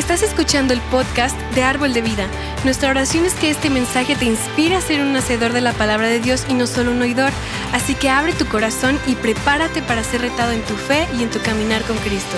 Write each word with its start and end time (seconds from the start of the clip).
Estás 0.00 0.22
escuchando 0.22 0.72
el 0.72 0.80
podcast 0.90 1.38
de 1.54 1.62
Árbol 1.62 1.92
de 1.92 2.00
Vida. 2.00 2.26
Nuestra 2.64 2.88
oración 2.88 3.26
es 3.26 3.34
que 3.34 3.50
este 3.50 3.68
mensaje 3.68 4.16
te 4.16 4.24
inspire 4.24 4.74
a 4.74 4.80
ser 4.80 5.02
un 5.02 5.14
hacedor 5.14 5.52
de 5.52 5.60
la 5.60 5.74
palabra 5.74 6.08
de 6.08 6.20
Dios 6.20 6.46
y 6.48 6.54
no 6.54 6.66
solo 6.66 6.92
un 6.92 7.02
oidor. 7.02 7.30
Así 7.74 7.94
que 7.94 8.08
abre 8.08 8.32
tu 8.32 8.46
corazón 8.46 8.98
y 9.06 9.14
prepárate 9.14 9.82
para 9.82 10.02
ser 10.02 10.22
retado 10.22 10.52
en 10.52 10.62
tu 10.62 10.72
fe 10.74 11.06
y 11.18 11.22
en 11.22 11.30
tu 11.30 11.38
caminar 11.42 11.82
con 11.82 11.98
Cristo. 11.98 12.34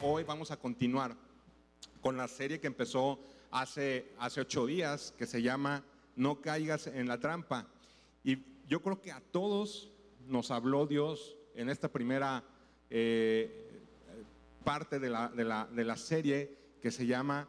Hoy 0.00 0.24
vamos 0.24 0.50
a 0.50 0.56
continuar 0.56 1.14
con 2.00 2.16
la 2.16 2.26
serie 2.26 2.58
que 2.58 2.68
empezó 2.68 3.20
hace, 3.50 4.14
hace 4.18 4.40
ocho 4.40 4.64
días, 4.64 5.12
que 5.18 5.26
se 5.26 5.42
llama 5.42 5.84
No 6.16 6.40
caigas 6.40 6.86
en 6.86 7.08
la 7.08 7.18
trampa. 7.18 7.68
Y 8.24 8.44
yo 8.66 8.82
creo 8.82 9.00
que 9.00 9.12
a 9.12 9.20
todos 9.20 9.90
nos 10.26 10.50
habló 10.50 10.86
Dios 10.86 11.36
en 11.54 11.68
esta 11.68 11.90
primera 11.90 12.44
eh, 12.88 13.70
parte 14.64 14.98
de 14.98 15.10
la, 15.10 15.28
de, 15.28 15.44
la, 15.44 15.66
de 15.66 15.84
la 15.84 15.96
serie 15.96 16.56
que 16.80 16.90
se 16.90 17.06
llama 17.06 17.48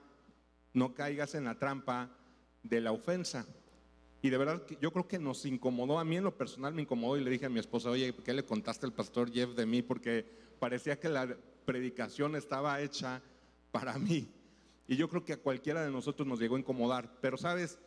No 0.73 0.93
caigas 0.93 1.35
en 1.35 1.45
la 1.45 1.57
trampa 1.57 2.09
de 2.63 2.81
la 2.81 2.91
ofensa. 2.91 3.45
Y 4.21 4.29
de 4.29 4.37
verdad, 4.37 4.61
yo 4.79 4.91
creo 4.91 5.07
que 5.07 5.17
nos 5.17 5.45
incomodó, 5.45 5.97
a 5.97 6.05
mí 6.05 6.17
en 6.17 6.23
lo 6.23 6.37
personal 6.37 6.73
me 6.73 6.83
incomodó 6.83 7.17
y 7.17 7.23
le 7.23 7.31
dije 7.31 7.47
a 7.47 7.49
mi 7.49 7.59
esposa, 7.59 7.89
oye, 7.89 8.13
¿qué 8.23 8.33
le 8.33 8.45
contaste 8.45 8.85
al 8.85 8.93
pastor 8.93 9.31
Jeff 9.31 9.55
de 9.55 9.65
mí? 9.65 9.81
Porque 9.81 10.25
parecía 10.59 10.99
que 10.99 11.09
la 11.09 11.35
predicación 11.65 12.35
estaba 12.35 12.79
hecha 12.81 13.21
para 13.71 13.97
mí. 13.97 14.27
Y 14.87 14.95
yo 14.95 15.09
creo 15.09 15.25
que 15.25 15.33
a 15.33 15.37
cualquiera 15.37 15.83
de 15.83 15.89
nosotros 15.89 16.27
nos 16.27 16.39
llegó 16.39 16.55
a 16.55 16.59
incomodar. 16.59 17.17
Pero 17.19 17.37
sabes, 17.37 17.79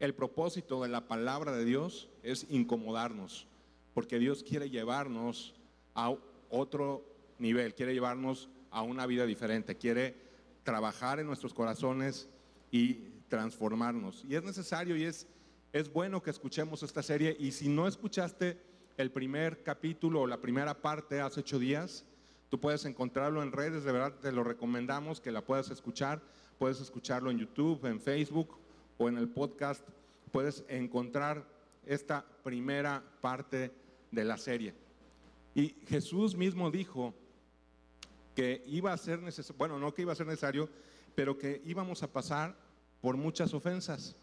el 0.00 0.14
propósito 0.14 0.82
de 0.82 0.88
la 0.88 1.08
palabra 1.08 1.52
de 1.52 1.64
Dios 1.64 2.08
es 2.22 2.46
incomodarnos. 2.50 3.46
Porque 3.94 4.18
Dios 4.18 4.44
quiere 4.44 4.70
llevarnos 4.70 5.54
a 5.94 6.14
otro 6.50 7.04
nivel, 7.38 7.74
quiere 7.74 7.94
llevarnos 7.94 8.48
a 8.70 8.82
una 8.82 9.06
vida 9.06 9.26
diferente, 9.26 9.76
quiere 9.76 10.14
trabajar 10.62 11.18
en 11.18 11.26
nuestros 11.26 11.52
corazones 11.52 12.28
y 12.70 12.94
transformarnos. 13.28 14.24
Y 14.28 14.36
es 14.36 14.44
necesario 14.44 14.96
y 14.96 15.04
es, 15.04 15.26
es 15.72 15.92
bueno 15.92 16.22
que 16.22 16.30
escuchemos 16.30 16.82
esta 16.82 17.02
serie. 17.02 17.36
Y 17.38 17.52
si 17.52 17.68
no 17.68 17.88
escuchaste 17.88 18.60
el 18.96 19.10
primer 19.10 19.62
capítulo 19.62 20.22
o 20.22 20.26
la 20.26 20.40
primera 20.40 20.80
parte 20.80 21.20
hace 21.20 21.40
ocho 21.40 21.58
días, 21.58 22.04
Tú 22.48 22.58
puedes 22.58 22.84
encontrarlo 22.86 23.42
en 23.42 23.52
redes, 23.52 23.84
de 23.84 23.92
verdad 23.92 24.14
te 24.20 24.32
lo 24.32 24.42
recomendamos 24.42 25.20
que 25.20 25.30
la 25.30 25.44
puedas 25.44 25.70
escuchar. 25.70 26.22
Puedes 26.58 26.80
escucharlo 26.80 27.30
en 27.30 27.38
YouTube, 27.38 27.84
en 27.84 28.00
Facebook 28.00 28.58
o 28.98 29.08
en 29.08 29.16
el 29.16 29.28
podcast. 29.28 29.86
Puedes 30.30 30.64
encontrar 30.68 31.46
esta 31.86 32.24
primera 32.42 33.02
parte 33.20 33.72
de 34.10 34.24
la 34.24 34.36
serie. 34.36 34.74
Y 35.54 35.74
Jesús 35.86 36.36
mismo 36.36 36.70
dijo 36.70 37.14
que 38.34 38.62
iba 38.66 38.92
a 38.92 38.96
ser 38.96 39.20
necesario, 39.22 39.58
bueno, 39.58 39.78
no 39.78 39.92
que 39.94 40.02
iba 40.02 40.12
a 40.12 40.16
ser 40.16 40.26
necesario, 40.26 40.68
pero 41.14 41.38
que 41.38 41.62
íbamos 41.64 42.02
a 42.02 42.12
pasar 42.12 42.54
por 43.00 43.16
muchas 43.16 43.54
ofensas. 43.54 44.14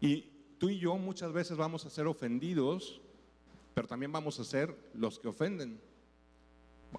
Y 0.00 0.32
tú 0.58 0.68
y 0.70 0.78
yo 0.78 0.96
muchas 0.96 1.32
veces 1.32 1.56
vamos 1.56 1.86
a 1.86 1.90
ser 1.90 2.06
ofendidos, 2.06 3.00
pero 3.74 3.86
también 3.86 4.10
vamos 4.10 4.40
a 4.40 4.44
ser 4.44 4.76
los 4.94 5.18
que 5.18 5.28
ofenden. 5.28 5.80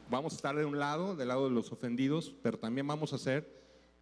Vamos 0.09 0.34
a 0.34 0.36
estar 0.36 0.56
de 0.56 0.66
un 0.66 0.80
lado, 0.80 1.16
del 1.16 1.30
lado 1.30 1.50
de 1.50 1.56
los 1.56 1.72
ofendidos, 1.72 2.34
pero 2.42 2.59
también 2.59 2.88
vamos 2.88 3.14
a 3.14 3.18
ser 3.18 3.50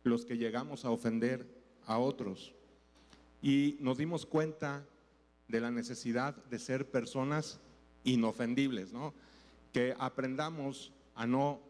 los 0.04 0.26
que 0.26 0.38
llegamos 0.38 0.86
a 0.86 0.92
ofender 0.92 1.48
a 1.86 1.98
otros. 1.98 2.54
Y 3.44 3.78
nos 3.82 4.00
dimos 4.00 4.26
cuenta 4.26 4.88
de 5.50 5.60
la 5.62 5.70
necesidad 5.70 6.34
de 6.46 6.58
ser 6.58 6.90
personas 6.90 7.60
inofendibles, 8.06 8.94
¿no? 8.94 9.14
Que 9.72 9.94
aprendamos 10.00 10.94
a 11.14 11.28
no 11.28 11.62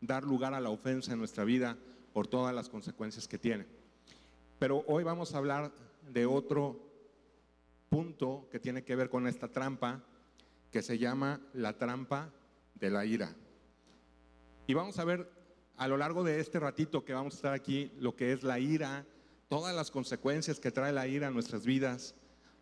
dar 0.00 0.24
lugar 0.24 0.52
a 0.52 0.60
la 0.60 0.70
ofensa 0.70 1.12
en 1.12 1.18
nuestra 1.18 1.44
vida 1.44 1.78
por 2.12 2.26
todas 2.26 2.54
las 2.54 2.68
consecuencias 2.68 3.28
que 3.28 3.38
tiene. 3.38 3.66
Pero 4.58 4.84
hoy 4.88 5.04
vamos 5.04 5.32
a 5.32 5.38
hablar 5.38 5.72
de 6.12 6.26
otro 6.26 6.78
punto 7.88 8.48
que 8.50 8.58
tiene 8.58 8.82
que 8.82 8.96
ver 8.96 9.08
con 9.08 9.26
esta 9.28 9.48
trampa, 9.48 10.02
que 10.70 10.82
se 10.82 10.98
llama 10.98 11.40
la 11.52 11.78
trampa 11.78 12.32
de 12.74 12.90
la 12.90 13.04
ira. 13.04 13.32
Y 14.66 14.74
vamos 14.74 14.98
a 14.98 15.04
ver 15.04 15.30
a 15.76 15.86
lo 15.86 15.96
largo 15.96 16.24
de 16.24 16.40
este 16.40 16.58
ratito 16.58 17.04
que 17.04 17.12
vamos 17.12 17.34
a 17.34 17.36
estar 17.36 17.52
aquí 17.52 17.92
lo 17.98 18.16
que 18.16 18.32
es 18.32 18.42
la 18.42 18.58
ira, 18.58 19.06
todas 19.52 19.76
las 19.76 19.90
consecuencias 19.90 20.58
que 20.58 20.70
trae 20.70 20.94
la 20.94 21.06
ira 21.06 21.26
a 21.26 21.30
nuestras 21.30 21.66
vidas, 21.66 22.14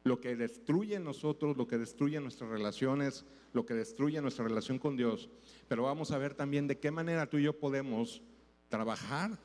lo 0.02 0.20
que 0.20 0.34
destruye 0.34 0.96
en 0.96 1.04
nosotros, 1.04 1.56
lo 1.56 1.68
que 1.68 1.78
destruye 1.78 2.18
nuestras 2.18 2.50
relaciones, 2.50 3.24
lo 3.52 3.64
que 3.64 3.74
destruye 3.74 4.20
nuestra 4.20 4.42
relación 4.42 4.80
con 4.80 4.96
Dios. 4.96 5.30
Pero 5.68 5.84
vamos 5.84 6.10
a 6.10 6.18
ver 6.18 6.34
también 6.34 6.66
de 6.66 6.80
qué 6.80 6.90
manera 6.90 7.30
tú 7.30 7.38
y 7.38 7.44
yo 7.44 7.56
podemos 7.56 8.22
trabajar 8.68 9.38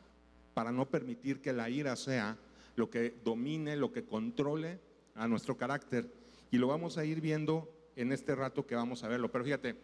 para 0.56 0.72
no 0.72 0.90
permitir 0.90 1.40
que 1.40 1.54
la 1.54 1.70
ira 1.70 1.96
sea 1.96 2.36
lo 2.76 2.90
que 2.90 3.14
domine, 3.24 3.76
lo 3.76 3.92
que 3.92 4.06
controle 4.06 4.80
a 5.14 5.28
nuestro 5.28 5.56
carácter. 5.56 6.12
Y 6.50 6.58
lo 6.58 6.66
vamos 6.66 6.98
a 6.98 7.06
ir 7.06 7.22
viendo 7.22 7.72
en 7.96 8.12
este 8.12 8.34
rato 8.34 8.66
que 8.66 8.74
vamos 8.74 9.04
a 9.04 9.08
verlo. 9.08 9.32
Pero 9.32 9.44
fíjate, 9.44 9.76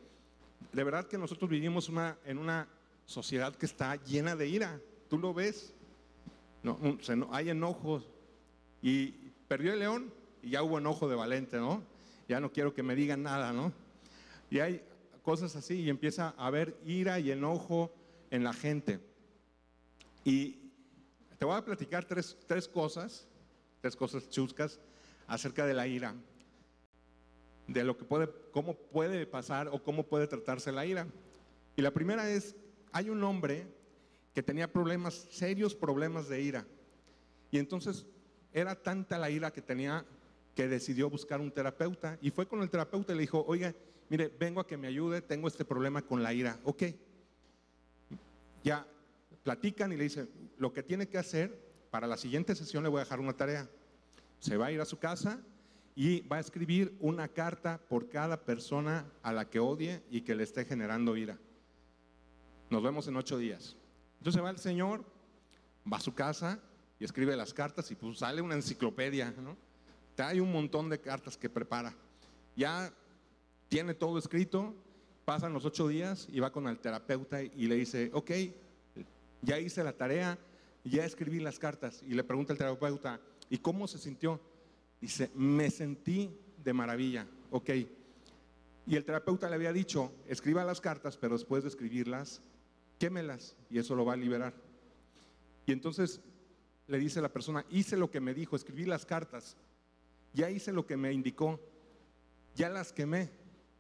de 0.74 0.84
verdad 0.84 1.06
que 1.06 1.20
nosotros 1.20 1.48
vivimos 1.48 1.90
una, 1.90 2.18
en 2.26 2.40
una 2.40 2.68
sociedad 3.06 3.56
que 3.56 3.68
está 3.68 4.04
llena 4.04 4.36
de 4.36 4.48
ira. 4.48 4.82
¿Tú 5.08 5.20
lo 5.20 5.32
ves? 5.32 5.76
No, 6.64 6.78
hay 7.32 7.50
enojos. 7.50 8.08
Y 8.82 9.12
perdió 9.48 9.74
el 9.74 9.80
león 9.80 10.14
y 10.42 10.52
ya 10.52 10.64
hubo 10.64 10.78
enojo 10.78 11.08
de 11.08 11.16
Valente, 11.16 11.58
¿no? 11.58 11.84
Ya 12.28 12.40
no 12.40 12.52
quiero 12.52 12.74
que 12.74 12.84
me 12.84 12.96
digan 12.96 13.24
nada, 13.24 13.52
¿no? 13.54 13.72
Y 14.50 14.60
hay 14.60 14.82
cosas 15.24 15.56
así 15.56 15.82
y 15.82 15.90
empieza 15.90 16.34
a 16.38 16.48
haber 16.48 16.78
ira 16.86 17.20
y 17.20 17.32
enojo 17.32 17.92
en 18.30 18.44
la 18.44 18.54
gente. 18.54 19.00
Y 20.24 20.72
te 21.38 21.46
voy 21.46 21.56
a 21.56 21.66
platicar 21.66 22.06
tres, 22.06 22.38
tres 22.48 22.68
cosas, 22.68 23.28
tres 23.82 23.96
cosas 23.96 24.30
chuscas 24.30 24.80
acerca 25.28 25.66
de 25.66 25.74
la 25.74 25.88
ira 25.88 26.16
de 27.68 27.84
lo 27.84 27.98
que 27.98 28.06
puede, 28.06 28.30
cómo 28.52 28.76
puede 28.76 29.26
pasar 29.26 29.68
o 29.70 29.82
cómo 29.82 30.04
puede 30.04 30.28
tratarse 30.28 30.72
la 30.72 30.86
ira. 30.86 31.08
Y 31.76 31.82
la 31.82 31.92
primera 31.92 32.30
es, 32.30 32.56
hay 32.92 33.10
un 33.10 33.24
hombre 33.24 33.66
que 34.34 34.44
tenía 34.44 34.72
problemas, 34.72 35.28
serios 35.30 35.76
problemas 35.76 36.30
de 36.30 36.42
ira. 36.42 36.66
Y 37.52 37.58
entonces 37.60 38.06
era 38.54 38.76
tanta 38.76 39.18
la 39.18 39.30
ira 39.30 39.52
que 39.52 39.62
tenía 39.62 40.06
que 40.56 40.68
decidió 40.68 41.10
buscar 41.10 41.40
un 41.40 41.52
terapeuta. 41.52 42.18
Y 42.22 42.32
fue 42.32 42.48
con 42.48 42.62
el 42.62 42.70
terapeuta 42.70 43.14
y 43.14 43.16
le 43.16 43.22
dijo, 43.22 43.44
oiga, 43.48 43.74
mire, 44.10 44.28
vengo 44.40 44.60
a 44.60 44.68
que 44.68 44.78
me 44.78 44.88
ayude, 44.88 45.22
tengo 45.22 45.48
este 45.48 45.66
problema 45.66 46.02
con 46.02 46.24
la 46.24 46.34
ira. 46.34 46.60
Ok. 46.64 46.84
Ya 48.64 48.86
platican 49.44 49.92
y 49.92 49.98
le 49.98 50.04
dicen, 50.04 50.30
lo 50.58 50.74
que 50.74 50.84
tiene 50.84 51.08
que 51.08 51.18
hacer, 51.18 51.72
para 51.90 52.08
la 52.08 52.18
siguiente 52.18 52.56
sesión 52.56 52.84
le 52.84 52.90
voy 52.90 53.00
a 53.00 53.04
dejar 53.04 53.20
una 53.20 53.34
tarea. 53.34 53.70
Se 54.40 54.58
va 54.58 54.68
a 54.68 54.72
ir 54.72 54.82
a 54.82 54.86
su 54.86 54.98
casa 54.98 55.42
y 55.96 56.22
va 56.22 56.38
a 56.38 56.40
escribir 56.40 56.96
una 57.00 57.28
carta 57.28 57.80
por 57.90 58.10
cada 58.10 58.46
persona 58.46 59.06
a 59.24 59.34
la 59.34 59.50
que 59.50 59.60
odie 59.60 60.02
y 60.10 60.22
que 60.22 60.36
le 60.36 60.44
esté 60.44 60.66
generando 60.66 61.18
ira. 61.18 61.38
Nos 62.70 62.82
vemos 62.82 63.08
en 63.08 63.18
ocho 63.18 63.38
días. 63.38 63.76
Entonces 64.22 64.44
va 64.44 64.52
el 64.52 64.60
Señor, 64.60 65.04
va 65.92 65.98
a 65.98 66.00
su 66.00 66.14
casa 66.14 66.60
y 67.00 67.06
escribe 67.06 67.36
las 67.36 67.56
cartas 67.56 67.90
y 67.90 67.96
pues 67.96 68.20
sale 68.20 68.40
una 68.40 68.54
enciclopedia, 68.54 69.34
¿no? 69.42 69.58
Hay 70.18 70.40
un 70.40 70.52
montón 70.52 70.90
de 70.90 71.02
cartas 71.02 71.36
que 71.36 71.50
prepara. 71.50 71.92
Ya 72.56 72.94
tiene 73.68 73.96
todo 73.96 74.20
escrito, 74.20 74.76
pasan 75.26 75.54
los 75.54 75.66
ocho 75.66 75.88
días 75.88 76.28
y 76.32 76.40
va 76.40 76.52
con 76.52 76.68
el 76.68 76.78
terapeuta 76.78 77.42
y 77.42 77.66
le 77.66 77.74
dice, 77.74 78.12
ok, 78.14 78.30
ya 79.42 79.58
hice 79.58 79.84
la 79.84 79.94
tarea, 79.94 80.38
ya 80.84 81.04
escribí 81.04 81.40
las 81.40 81.58
cartas. 81.58 82.04
Y 82.06 82.14
le 82.14 82.24
pregunta 82.24 82.54
al 82.54 82.60
terapeuta, 82.60 83.20
¿y 83.50 83.58
cómo 83.58 83.88
se 83.88 83.98
sintió? 83.98 84.40
Dice, 85.00 85.32
me 85.34 85.72
sentí 85.72 86.30
de 86.64 86.74
maravilla, 86.74 87.26
ok. 87.50 87.72
Y 88.86 88.96
el 88.96 89.04
terapeuta 89.04 89.50
le 89.50 89.56
había 89.56 89.74
dicho, 89.74 90.14
escriba 90.28 90.64
las 90.64 90.80
cartas, 90.80 91.18
pero 91.18 91.36
después 91.36 91.64
de 91.64 91.70
escribirlas, 91.70 92.44
quémelas 93.02 93.56
y 93.72 93.80
eso 93.80 93.96
lo 93.96 94.06
va 94.06 94.14
a 94.14 94.16
liberar. 94.16 94.54
Y 95.66 95.72
entonces 95.72 96.22
le 96.86 97.00
dice 97.00 97.20
la 97.20 97.34
persona, 97.34 97.66
hice 97.72 97.98
lo 97.98 98.12
que 98.12 98.20
me 98.20 98.36
dijo, 98.36 98.56
escribí 98.56 98.86
las 98.86 99.08
cartas, 99.08 99.58
ya 100.34 100.52
hice 100.52 100.72
lo 100.72 100.86
que 100.86 100.98
me 100.98 101.12
indicó, 101.12 101.60
ya 102.54 102.70
las 102.70 102.94
quemé, 102.94 103.32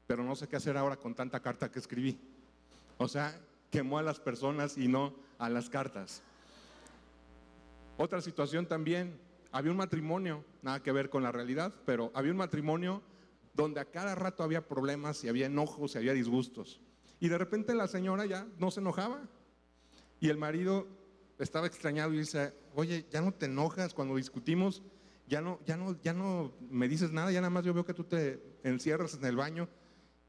pero 0.07 0.23
no 0.23 0.35
sé 0.35 0.47
qué 0.47 0.55
hacer 0.55 0.75
ahora 0.75 0.97
con 0.97 1.13
tanta 1.13 1.39
carta 1.39 1.71
que 1.71 1.77
escribí. 1.77 2.19
O 2.97 3.07
sea, 3.07 3.39
quemó 3.69 3.99
a 3.99 4.01
las 4.01 4.19
personas 4.19 4.75
y 4.75 4.87
no 4.87 5.13
a 5.37 5.49
las 5.49 5.69
cartas. 5.69 6.23
Otra 7.97 8.21
situación 8.21 8.65
también, 8.65 9.19
había 9.51 9.69
un 9.69 9.77
matrimonio, 9.77 10.43
nada 10.63 10.81
que 10.81 10.91
ver 10.91 11.11
con 11.11 11.21
la 11.21 11.31
realidad, 11.31 11.71
pero 11.85 12.09
había 12.15 12.31
un 12.31 12.37
matrimonio 12.37 13.03
donde 13.53 13.81
a 13.81 13.85
cada 13.85 14.15
rato 14.15 14.41
había 14.41 14.67
problemas 14.67 15.23
y 15.23 15.29
había 15.29 15.45
enojos 15.45 15.93
y 15.93 15.99
había 15.99 16.13
disgustos. 16.13 16.81
Y 17.21 17.29
de 17.29 17.37
repente 17.37 17.75
la 17.75 17.87
señora 17.87 18.25
ya 18.25 18.47
no 18.57 18.71
se 18.71 18.79
enojaba. 18.79 19.21
Y 20.19 20.29
el 20.29 20.37
marido 20.37 20.87
estaba 21.37 21.67
extrañado 21.67 22.11
y 22.13 22.17
dice, 22.17 22.51
oye, 22.73 23.05
ya 23.11 23.21
no 23.21 23.31
te 23.31 23.45
enojas 23.45 23.93
cuando 23.93 24.15
discutimos, 24.15 24.81
ya 25.27 25.39
no, 25.39 25.59
ya 25.63 25.77
no, 25.77 26.01
ya 26.01 26.13
no 26.13 26.51
me 26.59 26.87
dices 26.87 27.11
nada, 27.11 27.31
ya 27.31 27.39
nada 27.39 27.51
más 27.51 27.63
yo 27.63 27.75
veo 27.75 27.85
que 27.85 27.93
tú 27.93 28.03
te 28.03 28.41
encierras 28.63 29.13
en 29.13 29.23
el 29.25 29.35
baño. 29.35 29.69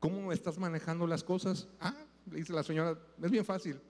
¿Cómo 0.00 0.32
estás 0.32 0.58
manejando 0.58 1.06
las 1.06 1.24
cosas? 1.24 1.66
Ah, 1.80 1.96
le 2.30 2.36
dice 2.36 2.52
la 2.52 2.62
señora, 2.62 2.98
es 3.22 3.30
bien 3.30 3.46
fácil. 3.46 3.80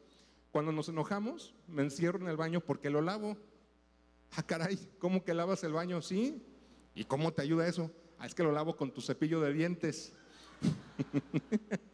Cuando 0.53 0.71
nos 0.71 0.89
enojamos, 0.89 1.57
me 1.67 1.83
encierro 1.83 2.21
en 2.21 2.29
el 2.29 2.37
baño 2.37 2.61
porque 2.61 2.89
lo 2.89 3.01
lavo. 3.01 3.37
Ah, 4.37 4.45
caray, 4.45 4.79
¿cómo 5.01 5.25
que 5.25 5.35
lavas 5.35 5.65
el 5.65 5.73
baño? 5.73 6.03
Sí. 6.03 6.47
¿Y 6.95 7.05
cómo 7.05 7.33
te 7.33 7.43
ayuda 7.43 7.67
eso? 7.67 7.91
Ah, 8.21 8.27
es 8.27 8.35
que 8.35 8.45
lo 8.45 8.53
lavo 8.53 8.77
con 8.77 8.93
tu 8.93 9.01
cepillo 9.01 9.41
de 9.41 9.53
dientes. 9.53 10.15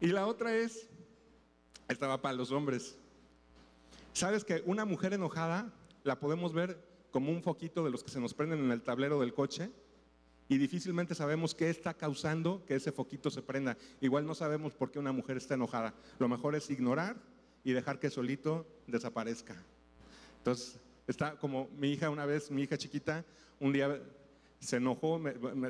y 0.00 0.08
la 0.08 0.26
otra 0.26 0.54
es, 0.54 0.88
esta 1.88 2.06
va 2.06 2.20
para 2.20 2.34
los 2.34 2.50
hombres. 2.50 2.96
¿Sabes 4.12 4.44
que 4.44 4.62
una 4.66 4.84
mujer 4.84 5.12
enojada 5.14 5.72
la 6.04 6.18
podemos 6.18 6.52
ver 6.52 6.82
como 7.10 7.30
un 7.30 7.42
foquito 7.42 7.84
de 7.84 7.90
los 7.90 8.02
que 8.02 8.10
se 8.10 8.20
nos 8.20 8.34
prenden 8.34 8.60
en 8.60 8.70
el 8.70 8.82
tablero 8.82 9.20
del 9.20 9.34
coche? 9.34 9.70
y 10.48 10.56
difícilmente 10.56 11.14
sabemos 11.14 11.54
qué 11.54 11.68
está 11.68 11.94
causando 11.94 12.64
que 12.64 12.74
ese 12.74 12.90
foquito 12.90 13.30
se 13.30 13.42
prenda. 13.42 13.76
Igual 14.00 14.26
no 14.26 14.34
sabemos 14.34 14.72
por 14.72 14.90
qué 14.90 14.98
una 14.98 15.12
mujer 15.12 15.36
está 15.36 15.54
enojada. 15.54 15.94
Lo 16.18 16.28
mejor 16.28 16.54
es 16.54 16.70
ignorar 16.70 17.16
y 17.64 17.72
dejar 17.72 18.00
que 18.00 18.08
solito 18.08 18.66
desaparezca. 18.86 19.54
Entonces, 20.38 20.80
está 21.06 21.36
como 21.38 21.68
mi 21.76 21.90
hija 21.92 22.08
una 22.08 22.24
vez, 22.24 22.50
mi 22.50 22.62
hija 22.62 22.78
chiquita, 22.78 23.26
un 23.60 23.74
día 23.74 24.02
se 24.58 24.76
enojó, 24.76 25.20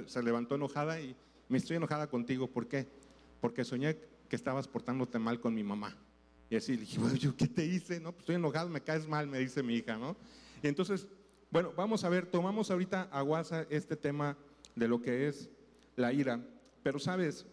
se 0.06 0.22
levantó 0.22 0.54
enojada 0.54 1.00
y 1.00 1.16
me 1.48 1.58
estoy 1.58 1.76
enojada 1.76 2.06
contigo. 2.06 2.46
¿Por 2.46 2.68
qué? 2.68 2.86
Porque 3.40 3.64
soñé 3.64 3.98
que 4.28 4.36
estabas 4.36 4.68
portándote 4.68 5.18
mal 5.18 5.40
con 5.40 5.54
mi 5.54 5.64
mamá. 5.64 5.96
Y 6.50 6.56
así 6.56 6.74
le 6.74 6.80
dije, 6.80 6.98
bueno, 6.98 7.16
¿yo 7.16 7.36
qué 7.36 7.46
te 7.46 7.64
hice? 7.64 8.00
No, 8.00 8.12
pues 8.12 8.20
estoy 8.20 8.36
enojado, 8.36 8.68
me 8.68 8.80
caes 8.80 9.06
mal, 9.06 9.26
me 9.26 9.38
dice 9.38 9.62
mi 9.62 9.76
hija, 9.76 9.96
¿no? 9.96 10.16
Y 10.62 10.68
entonces, 10.68 11.06
bueno, 11.50 11.72
vamos 11.76 12.04
a 12.04 12.08
ver, 12.08 12.26
tomamos 12.26 12.70
ahorita 12.70 13.08
a 13.10 13.22
guasa 13.22 13.66
este 13.70 13.96
tema 13.96 14.36
de 14.74 14.88
lo 14.88 15.02
que 15.02 15.28
es 15.28 15.48
la 15.96 16.12
ira. 16.12 16.40
Pero 16.82 16.98
sabes, 16.98 17.46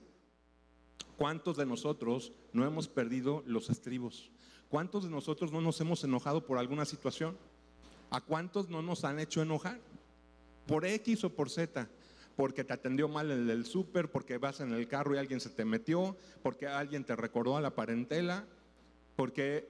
¿cuántos 1.17 1.57
de 1.57 1.65
nosotros 1.65 2.31
no 2.53 2.65
hemos 2.65 2.87
perdido 2.87 3.43
los 3.45 3.69
estribos? 3.69 4.31
¿Cuántos 4.69 5.03
de 5.03 5.09
nosotros 5.09 5.51
no 5.51 5.61
nos 5.61 5.79
hemos 5.81 6.03
enojado 6.03 6.45
por 6.45 6.57
alguna 6.57 6.85
situación? 6.85 7.37
¿A 8.09 8.21
cuántos 8.21 8.69
no 8.69 8.81
nos 8.81 9.03
han 9.03 9.19
hecho 9.19 9.41
enojar? 9.41 9.79
Por 10.67 10.85
X 10.85 11.23
o 11.23 11.29
por 11.29 11.49
Z. 11.49 11.89
Porque 12.35 12.63
te 12.63 12.73
atendió 12.73 13.07
mal 13.07 13.31
el 13.31 13.47
del 13.47 13.65
súper, 13.65 14.11
porque 14.11 14.37
vas 14.37 14.59
en 14.59 14.73
el 14.73 14.87
carro 14.87 15.15
y 15.15 15.17
alguien 15.17 15.39
se 15.39 15.49
te 15.49 15.63
metió, 15.63 16.17
porque 16.43 16.67
alguien 16.67 17.05
te 17.05 17.15
recordó 17.15 17.55
a 17.55 17.61
la 17.61 17.75
parentela, 17.75 18.45
porque 19.15 19.69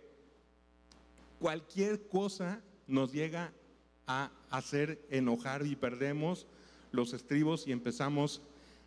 cualquier 1.40 2.08
cosa 2.08 2.62
nos 2.88 3.12
llega 3.12 3.52
a 4.08 4.32
hacer 4.50 5.00
enojar 5.10 5.66
y 5.66 5.76
perdemos 5.76 6.48
los 6.92 7.14
estribos 7.14 7.68
y 7.68 7.72
empezamos 7.72 8.42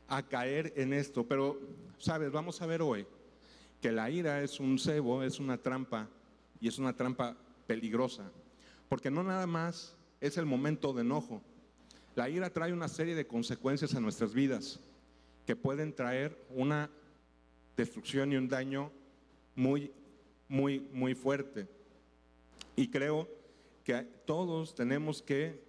a 0.08 0.22
caer 0.22 0.72
en 0.76 0.92
esto. 0.92 1.24
Pero, 1.26 1.60
sabes, 1.98 2.32
vamos 2.32 2.60
a 2.62 2.66
ver 2.66 2.82
hoy 2.82 3.06
que 3.81 3.92
la 3.92 4.10
ira 4.10 4.42
es 4.42 4.58
un 4.58 4.78
cebo, 4.78 5.22
es 5.22 5.38
una 5.38 5.58
trampa 5.58 6.08
y 6.60 6.69
es 6.69 6.78
una 6.78 6.96
trampa 6.96 7.36
peligrosa. 7.66 8.31
Porque 8.88 9.10
no 9.10 9.22
nada 9.22 9.46
más 9.46 9.96
es 10.20 10.36
el 10.38 10.46
momento 10.46 10.92
de 10.92 11.02
enojo. 11.02 11.42
La 12.19 12.29
ira 12.29 12.50
trae 12.50 12.73
una 12.73 12.88
serie 12.88 13.15
de 13.15 13.29
consecuencias 13.29 13.94
a 13.94 14.00
nuestras 14.00 14.35
vidas 14.35 14.81
que 15.47 15.55
pueden 15.55 15.94
traer 15.94 16.37
una 16.50 16.91
destrucción 17.76 18.32
y 18.32 18.37
un 18.37 18.49
daño 18.49 18.91
muy, 19.55 19.93
muy, 20.49 20.81
muy 20.93 21.15
fuerte. 21.15 21.69
Y 22.75 22.88
creo 22.88 23.29
que 23.85 24.03
todos 24.26 24.75
tenemos 24.75 25.23
que 25.23 25.62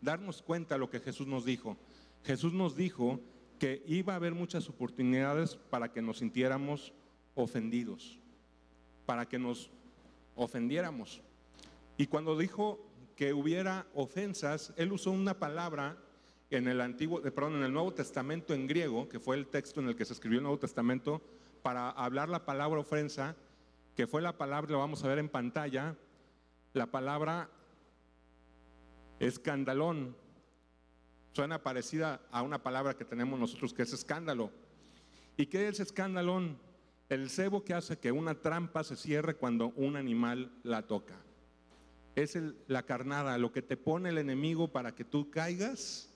darnos 0.00 0.42
cuenta 0.42 0.76
de 0.76 0.78
lo 0.78 0.88
que 0.88 1.00
Jesús 1.00 1.26
nos 1.26 1.44
dijo. 1.44 1.76
Jesús 2.22 2.52
nos 2.52 2.76
dijo 2.76 3.18
que 3.58 3.82
iba 3.88 4.12
a 4.12 4.16
haber 4.16 4.32
muchas 4.32 4.68
oportunidades 4.68 5.56
para 5.56 5.92
que 5.92 6.02
nos 6.02 6.18
sintiéramos 6.18 6.92
ofendidos, 7.34 8.16
para 9.06 9.28
que 9.28 9.40
nos 9.40 9.72
ofendiéramos. 10.36 11.20
Y 11.96 12.06
cuando 12.06 12.38
dijo 12.38 12.78
que 13.20 13.34
hubiera 13.34 13.86
ofensas, 13.92 14.72
él 14.78 14.92
usó 14.92 15.10
una 15.10 15.38
palabra 15.38 15.94
en 16.48 16.66
el 16.66 16.80
antiguo, 16.80 17.18
eh, 17.22 17.30
perdón, 17.30 17.56
en 17.56 17.64
el 17.64 17.72
Nuevo 17.74 17.92
Testamento 17.92 18.54
en 18.54 18.66
griego, 18.66 19.10
que 19.10 19.20
fue 19.20 19.36
el 19.36 19.48
texto 19.48 19.78
en 19.78 19.88
el 19.88 19.94
que 19.94 20.06
se 20.06 20.14
escribió 20.14 20.38
el 20.38 20.44
Nuevo 20.44 20.58
Testamento, 20.58 21.20
para 21.60 21.90
hablar 21.90 22.30
la 22.30 22.46
palabra 22.46 22.80
ofensa, 22.80 23.36
que 23.94 24.06
fue 24.06 24.22
la 24.22 24.38
palabra, 24.38 24.70
lo 24.70 24.78
vamos 24.78 25.04
a 25.04 25.08
ver 25.08 25.18
en 25.18 25.28
pantalla, 25.28 25.96
la 26.72 26.86
palabra 26.86 27.50
Escandalón. 29.18 30.16
Suena 31.32 31.62
parecida 31.62 32.22
a 32.30 32.40
una 32.40 32.62
palabra 32.62 32.96
que 32.96 33.04
tenemos 33.04 33.38
nosotros 33.38 33.74
que 33.74 33.82
es 33.82 33.92
escándalo. 33.92 34.50
¿Y 35.36 35.44
qué 35.44 35.68
es 35.68 35.78
escandalón? 35.78 36.56
El 37.10 37.28
cebo 37.28 37.64
que 37.64 37.74
hace 37.74 37.98
que 37.98 38.12
una 38.12 38.40
trampa 38.40 38.82
se 38.82 38.96
cierre 38.96 39.36
cuando 39.36 39.74
un 39.76 39.96
animal 39.96 40.50
la 40.62 40.86
toca. 40.86 41.16
Es 42.22 42.38
la 42.66 42.84
carnada, 42.84 43.38
lo 43.38 43.52
que 43.52 43.62
te 43.62 43.76
pone 43.76 44.10
el 44.10 44.18
enemigo 44.18 44.68
para 44.68 44.94
que 44.94 45.04
tú 45.04 45.30
caigas 45.30 46.10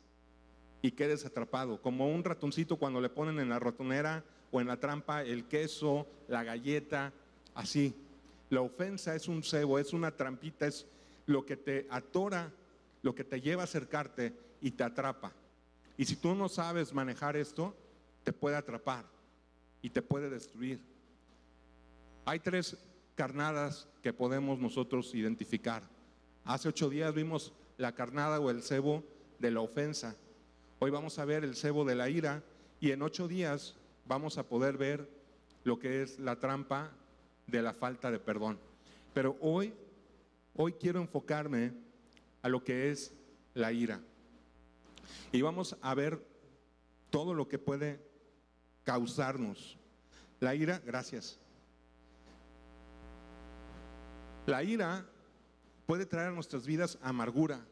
y 0.82 0.92
quedes 0.92 1.24
atrapado. 1.24 1.80
Como 1.80 2.12
un 2.12 2.24
ratoncito 2.24 2.76
cuando 2.76 3.00
le 3.00 3.08
ponen 3.08 3.40
en 3.40 3.48
la 3.48 3.58
ratonera 3.58 4.24
o 4.50 4.60
en 4.60 4.66
la 4.66 4.78
trampa 4.78 5.22
el 5.22 5.44
queso, 5.44 6.06
la 6.28 6.44
galleta, 6.44 7.12
así. 7.54 7.94
La 8.50 8.60
ofensa 8.60 9.14
es 9.14 9.28
un 9.28 9.42
cebo, 9.42 9.78
es 9.78 9.92
una 9.92 10.10
trampita, 10.10 10.66
es 10.66 10.86
lo 11.26 11.46
que 11.46 11.56
te 11.56 11.86
atora 11.90 12.52
lo 13.04 13.14
que 13.14 13.22
te 13.22 13.40
lleva 13.40 13.62
a 13.62 13.64
acercarte 13.64 14.34
y 14.62 14.70
te 14.70 14.82
atrapa. 14.82 15.30
Y 15.98 16.06
si 16.06 16.16
tú 16.16 16.34
no 16.34 16.48
sabes 16.48 16.94
manejar 16.94 17.36
esto, 17.36 17.76
te 18.24 18.32
puede 18.32 18.56
atrapar 18.56 19.04
y 19.82 19.90
te 19.90 20.00
puede 20.00 20.30
destruir. 20.30 20.80
Hay 22.24 22.40
tres 22.40 22.78
carnadas 23.14 23.86
que 24.02 24.14
podemos 24.14 24.58
nosotros 24.58 25.14
identificar. 25.14 25.82
Hace 26.44 26.68
ocho 26.68 26.90
días 26.90 27.14
vimos 27.14 27.54
la 27.78 27.94
carnada 27.94 28.38
o 28.38 28.50
el 28.50 28.62
cebo 28.62 29.02
de 29.38 29.50
la 29.50 29.62
ofensa. 29.62 30.14
Hoy 30.78 30.90
vamos 30.90 31.18
a 31.18 31.24
ver 31.24 31.42
el 31.42 31.56
cebo 31.56 31.86
de 31.86 31.94
la 31.94 32.10
ira 32.10 32.42
y 32.80 32.90
en 32.90 33.00
ocho 33.00 33.28
días 33.28 33.76
vamos 34.04 34.36
a 34.36 34.46
poder 34.46 34.76
ver 34.76 35.08
lo 35.64 35.78
que 35.78 36.02
es 36.02 36.18
la 36.18 36.38
trampa 36.38 36.90
de 37.46 37.62
la 37.62 37.72
falta 37.72 38.10
de 38.10 38.18
perdón. 38.18 38.58
Pero 39.14 39.38
hoy, 39.40 39.72
hoy 40.54 40.74
quiero 40.74 41.00
enfocarme 41.00 41.72
a 42.42 42.50
lo 42.50 42.62
que 42.62 42.90
es 42.90 43.14
la 43.54 43.72
ira. 43.72 44.02
Y 45.32 45.40
vamos 45.40 45.78
a 45.80 45.94
ver 45.94 46.22
todo 47.08 47.32
lo 47.32 47.48
que 47.48 47.58
puede 47.58 48.06
causarnos. 48.82 49.78
La 50.40 50.54
ira, 50.54 50.82
gracias. 50.84 51.38
La 54.44 54.62
ira 54.62 55.06
puede 55.86 56.06
traer 56.06 56.28
a 56.28 56.32
nuestras 56.32 56.66
vidas 56.66 56.98
amargura. 57.02 57.66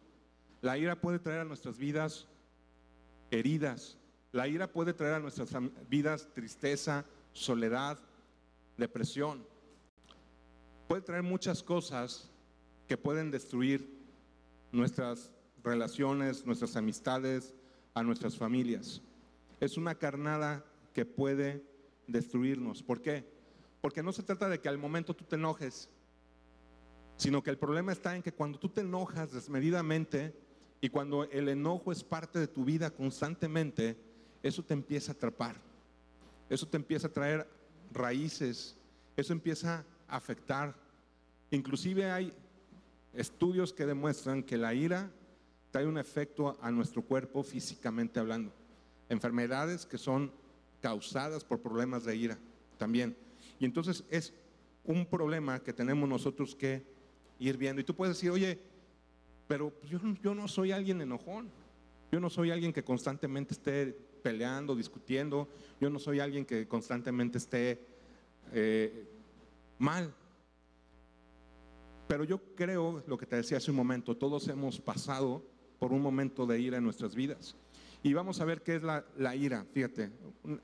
La 0.61 0.79
ira 0.79 1.01
puede 1.01 1.19
traer 1.19 1.41
a 1.41 1.45
nuestras 1.45 1.79
vidas 1.79 2.29
heridas. 3.31 3.99
La 4.33 4.49
ira 4.49 4.73
puede 4.73 4.93
traer 4.93 5.15
a 5.15 5.21
nuestras 5.21 5.51
vidas 5.89 6.29
tristeza, 6.35 7.05
soledad, 7.33 7.99
depresión. 8.77 9.47
Puede 10.89 11.03
traer 11.03 11.23
muchas 11.23 11.63
cosas 11.63 12.31
que 12.87 12.97
pueden 12.97 13.31
destruir 13.31 13.89
nuestras 14.71 15.33
relaciones, 15.63 16.45
nuestras 16.47 16.77
amistades, 16.77 17.55
a 17.95 18.03
nuestras 18.03 18.37
familias. 18.37 19.03
Es 19.61 19.77
una 19.77 19.95
carnada 19.95 20.65
que 20.93 21.05
puede 21.05 21.65
destruirnos. 22.07 22.83
¿Por 22.83 23.01
qué? 23.01 23.25
Porque 23.81 24.03
no 24.03 24.13
se 24.13 24.23
trata 24.23 24.49
de 24.49 24.61
que 24.61 24.69
al 24.69 24.79
momento 24.79 25.15
tú 25.15 25.25
te 25.25 25.37
enojes, 25.37 25.89
sino 27.23 27.41
que 27.41 27.51
el 27.51 27.57
problema 27.57 27.93
está 27.93 28.17
en 28.17 28.23
que 28.23 28.33
cuando 28.33 28.59
tú 28.59 28.69
te 28.69 28.81
enojas 28.81 29.31
desmedidamente 29.31 30.35
y 30.81 30.89
cuando 30.89 31.23
el 31.31 31.49
enojo 31.49 31.93
es 31.93 32.03
parte 32.03 32.41
de 32.41 32.49
tu 32.49 32.65
vida 32.65 32.91
constantemente, 32.91 33.97
eso 34.43 34.65
te 34.65 34.75
empieza 34.75 35.13
a 35.13 35.15
atrapar, 35.15 35.55
eso 36.51 36.67
te 36.67 36.79
empieza 36.79 37.07
a 37.07 37.13
traer 37.13 37.47
raíces, 37.93 38.77
eso 39.17 39.33
empieza 39.33 39.85
a 40.09 40.17
afectar. 40.17 40.75
Inclusive 41.53 42.11
hay 42.11 42.33
estudios 43.15 43.73
que 43.73 43.87
demuestran 43.87 44.43
que 44.43 44.57
la 44.57 44.75
ira 44.75 45.09
trae 45.71 45.87
un 45.87 45.99
efecto 45.99 46.59
a 46.61 46.73
nuestro 46.73 47.03
cuerpo 47.03 47.45
físicamente 47.45 48.19
hablando. 48.19 48.53
Enfermedades 49.09 49.87
que 49.87 49.97
son 49.97 50.33
causadas 50.81 51.45
por 51.45 51.61
problemas 51.61 52.03
de 52.03 52.17
ira 52.17 52.39
también. 52.79 53.17
Y 53.61 53.65
entonces 53.65 54.03
es 54.11 54.35
un 54.83 55.07
problema 55.07 55.61
que 55.61 55.73
tenemos 55.73 56.09
nosotros 56.09 56.57
que 56.57 56.91
ir 57.49 57.57
viendo. 57.57 57.81
Y 57.81 57.85
tú 57.85 57.95
puedes 57.95 58.17
decir, 58.17 58.31
oye, 58.31 58.59
pero 59.47 59.73
yo, 59.85 59.99
yo 60.23 60.35
no 60.35 60.49
soy 60.49 60.73
alguien 60.73 61.01
enojón. 61.01 61.51
Yo 62.11 62.21
no 62.21 62.31
soy 62.31 62.51
alguien 62.51 62.73
que 62.73 62.85
constantemente 62.85 63.55
esté 63.55 63.97
peleando, 64.23 64.77
discutiendo. 64.77 65.49
Yo 65.81 65.91
no 65.91 65.99
soy 65.99 66.21
alguien 66.21 66.45
que 66.45 66.69
constantemente 66.69 67.39
esté 67.39 67.81
eh, 68.53 69.09
mal. 69.79 70.15
Pero 72.07 72.25
yo 72.25 72.39
creo, 72.55 73.03
lo 73.07 73.17
que 73.17 73.27
te 73.27 73.37
decía 73.37 73.57
hace 73.57 73.71
un 73.71 73.77
momento, 73.77 74.17
todos 74.17 74.47
hemos 74.49 74.81
pasado 74.81 75.43
por 75.79 75.93
un 75.93 76.03
momento 76.03 76.47
de 76.47 76.61
ira 76.61 76.79
en 76.79 76.85
nuestras 76.85 77.15
vidas. 77.15 77.57
Y 78.03 78.13
vamos 78.13 78.41
a 78.41 78.45
ver 78.45 78.63
qué 78.63 78.77
es 78.77 78.83
la, 78.83 79.05
la 79.17 79.35
ira. 79.35 79.65
Fíjate, 79.73 80.11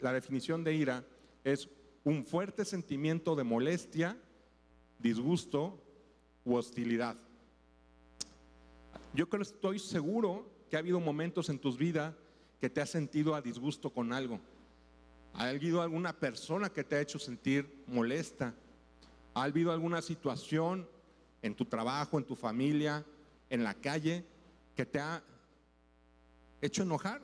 la 0.01 0.13
definición 0.13 0.65
de 0.65 0.75
ira 0.75 1.05
es 1.45 1.69
un 2.05 2.25
fuerte 2.25 2.65
sentimiento 2.65 3.35
de 3.37 3.45
molestia, 3.45 4.19
disgusto 4.99 5.83
hostilidad. 6.57 7.17
Yo 9.15 9.29
creo, 9.29 9.43
estoy 9.43 9.79
seguro 9.79 10.51
que 10.69 10.77
ha 10.77 10.81
habido 10.81 11.01
momentos 11.01 11.49
en 11.49 11.59
tus 11.59 11.77
vidas 11.77 12.15
que 12.61 12.69
te 12.69 12.81
has 12.81 12.91
sentido 12.91 13.35
a 13.35 13.43
disgusto 13.43 13.91
con 13.91 14.13
algo. 14.13 14.41
¿Ha 15.35 15.49
habido 15.49 15.83
alguna 15.83 16.13
persona 16.19 16.71
que 16.71 16.85
te 16.85 16.97
ha 16.97 17.01
hecho 17.01 17.19
sentir 17.19 17.85
molesta? 17.87 18.55
¿Ha 19.35 19.45
habido 19.45 19.73
alguna 19.73 20.03
situación 20.03 20.89
en 21.43 21.55
tu 21.55 21.65
trabajo, 21.65 22.19
en 22.19 22.25
tu 22.25 22.35
familia, 22.35 23.05
en 23.49 23.63
la 23.63 23.75
calle, 23.75 24.25
que 24.75 24.85
te 24.85 24.99
ha 24.99 25.23
hecho 26.61 26.83
enojar? 26.83 27.23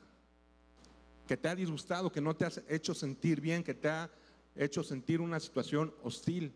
¿Que 1.26 1.37
te 1.37 1.49
ha 1.49 1.54
disgustado, 1.54 2.12
que 2.12 2.21
no 2.21 2.37
te 2.37 2.45
has 2.45 2.62
hecho 2.69 2.95
sentir 2.95 3.40
bien, 3.40 3.64
que 3.64 3.75
te 3.75 3.88
ha 3.88 4.11
hecho 4.54 4.83
sentir 4.85 5.21
una 5.21 5.40
situación 5.40 5.93
hostil? 6.02 6.52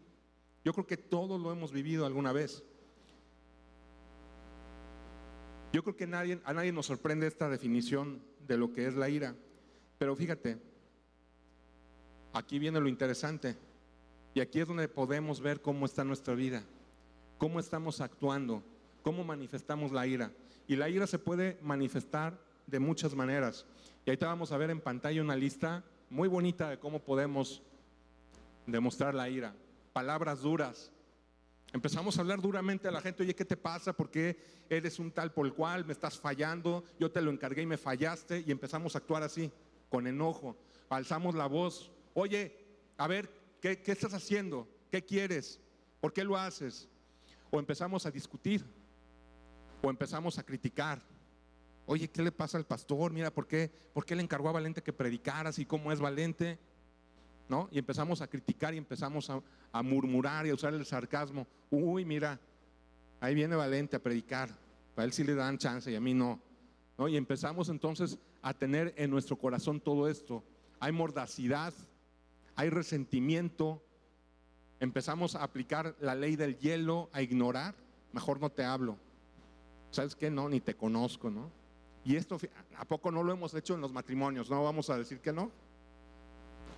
Yo 0.68 0.74
creo 0.74 0.86
que 0.86 0.98
todos 0.98 1.40
lo 1.40 1.50
hemos 1.50 1.72
vivido 1.72 2.04
alguna 2.04 2.30
vez. 2.30 2.62
Yo 5.72 5.82
creo 5.82 5.96
que 5.96 6.06
nadie, 6.06 6.42
a 6.44 6.52
nadie 6.52 6.72
nos 6.72 6.84
sorprende 6.84 7.26
esta 7.26 7.48
definición 7.48 8.20
de 8.46 8.58
lo 8.58 8.70
que 8.70 8.86
es 8.86 8.94
la 8.94 9.08
ira. 9.08 9.34
Pero 9.96 10.14
fíjate, 10.14 10.58
aquí 12.34 12.58
viene 12.58 12.80
lo 12.80 12.88
interesante. 12.88 13.56
Y 14.34 14.40
aquí 14.40 14.60
es 14.60 14.68
donde 14.68 14.88
podemos 14.88 15.40
ver 15.40 15.62
cómo 15.62 15.86
está 15.86 16.04
nuestra 16.04 16.34
vida, 16.34 16.62
cómo 17.38 17.60
estamos 17.60 18.02
actuando, 18.02 18.62
cómo 19.02 19.24
manifestamos 19.24 19.90
la 19.90 20.06
ira. 20.06 20.32
Y 20.66 20.76
la 20.76 20.90
ira 20.90 21.06
se 21.06 21.18
puede 21.18 21.58
manifestar 21.62 22.38
de 22.66 22.78
muchas 22.78 23.14
maneras. 23.14 23.64
Y 24.04 24.10
ahorita 24.10 24.26
vamos 24.26 24.52
a 24.52 24.58
ver 24.58 24.68
en 24.68 24.82
pantalla 24.82 25.22
una 25.22 25.34
lista 25.34 25.82
muy 26.10 26.28
bonita 26.28 26.68
de 26.68 26.78
cómo 26.78 26.98
podemos 26.98 27.62
demostrar 28.66 29.14
la 29.14 29.30
ira. 29.30 29.54
Palabras 29.98 30.42
duras, 30.42 30.92
Empezamos 31.72 32.16
a 32.16 32.20
hablar 32.20 32.40
duramente 32.40 32.86
a 32.86 32.92
la 32.92 33.00
gente, 33.00 33.24
oye, 33.24 33.34
¿qué 33.34 33.44
te 33.44 33.56
pasa? 33.56 33.92
¿Por 33.92 34.08
qué 34.12 34.38
eres 34.70 35.00
un 35.00 35.10
tal 35.10 35.32
por 35.32 35.44
el 35.44 35.52
cual 35.52 35.84
me 35.84 35.92
estás 35.92 36.16
fallando? 36.20 36.84
Yo 37.00 37.10
te 37.10 37.20
lo 37.20 37.32
encargué 37.32 37.62
y 37.62 37.66
me 37.66 37.76
fallaste 37.76 38.44
y 38.46 38.52
empezamos 38.52 38.94
a 38.94 38.98
actuar 38.98 39.24
así, 39.24 39.50
con 39.88 40.06
enojo. 40.06 40.56
Alzamos 40.88 41.34
la 41.34 41.46
voz, 41.46 41.90
oye, 42.14 42.56
a 42.96 43.08
ver, 43.08 43.28
¿qué, 43.60 43.82
estás 43.86 44.14
haciendo? 44.14 44.68
¿Qué 44.88 45.04
quieres? 45.04 45.60
¿Por 46.00 46.12
qué 46.12 46.22
lo 46.22 46.36
haces? 46.36 46.88
O 47.50 47.58
empezamos 47.58 48.06
a 48.06 48.12
discutir, 48.12 48.64
o 49.82 49.90
empezamos 49.90 50.38
a 50.38 50.44
criticar. 50.44 51.02
Oye, 51.86 52.08
¿qué 52.08 52.22
le 52.22 52.30
pasa 52.30 52.56
al 52.56 52.66
pastor? 52.66 53.12
Mira, 53.12 53.32
¿por 53.32 53.48
qué, 53.48 53.68
¿por 53.92 54.06
qué 54.06 54.14
le 54.14 54.22
encargó 54.22 54.48
a 54.48 54.52
Valente 54.52 54.80
que 54.80 54.92
predicaras 54.92 55.58
y 55.58 55.66
cómo 55.66 55.90
es 55.90 55.98
Valente? 55.98 56.60
¿No? 57.48 57.68
Y 57.72 57.78
empezamos 57.78 58.20
a 58.20 58.26
criticar 58.26 58.74
y 58.74 58.78
empezamos 58.78 59.30
a, 59.30 59.40
a 59.72 59.82
murmurar 59.82 60.46
y 60.46 60.50
a 60.50 60.54
usar 60.54 60.74
el 60.74 60.84
sarcasmo. 60.84 61.46
Uy, 61.70 62.04
mira, 62.04 62.38
ahí 63.20 63.34
viene 63.34 63.56
Valente 63.56 63.96
a 63.96 64.02
predicar. 64.02 64.50
Para 64.94 65.06
él 65.06 65.12
sí 65.12 65.24
le 65.24 65.34
dan 65.34 65.56
chance 65.58 65.90
y 65.90 65.94
a 65.94 66.00
mí 66.00 66.12
no. 66.12 66.40
¿No? 66.98 67.08
Y 67.08 67.16
empezamos 67.16 67.68
entonces 67.68 68.18
a 68.42 68.52
tener 68.52 68.92
en 68.96 69.10
nuestro 69.10 69.36
corazón 69.36 69.80
todo 69.80 70.08
esto. 70.08 70.44
Hay 70.80 70.92
mordacidad, 70.92 71.72
hay 72.54 72.70
resentimiento. 72.70 73.82
Empezamos 74.80 75.34
a 75.34 75.42
aplicar 75.42 75.96
la 76.00 76.14
ley 76.14 76.36
del 76.36 76.58
hielo, 76.58 77.08
a 77.12 77.22
ignorar. 77.22 77.74
Mejor 78.12 78.40
no 78.40 78.50
te 78.50 78.64
hablo. 78.64 78.98
¿Sabes 79.90 80.14
qué? 80.14 80.30
No, 80.30 80.48
ni 80.48 80.60
te 80.60 80.74
conozco, 80.74 81.30
¿no? 81.30 81.50
Y 82.04 82.16
esto, 82.16 82.38
¿a 82.76 82.84
poco 82.84 83.10
no 83.10 83.22
lo 83.22 83.32
hemos 83.32 83.54
hecho 83.54 83.74
en 83.74 83.80
los 83.80 83.92
matrimonios? 83.92 84.50
No 84.50 84.62
vamos 84.62 84.90
a 84.90 84.96
decir 84.96 85.20
que 85.20 85.32
no. 85.32 85.50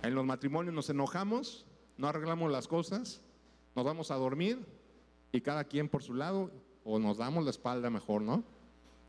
En 0.03 0.15
los 0.15 0.25
matrimonios 0.25 0.73
nos 0.73 0.89
enojamos 0.89 1.65
no 2.01 2.07
arreglamos 2.07 2.51
las 2.51 2.67
cosas, 2.67 3.21
nos 3.75 3.85
vamos 3.85 4.09
a 4.09 4.15
dormir 4.15 4.65
y 5.31 5.41
cada 5.41 5.65
quien 5.65 5.87
por 5.87 6.01
su 6.01 6.15
lado 6.15 6.51
o 6.83 6.97
nos 6.97 7.19
damos 7.19 7.43
la 7.43 7.51
espalda 7.51 7.91
mejor, 7.91 8.23
¿no? 8.23 8.43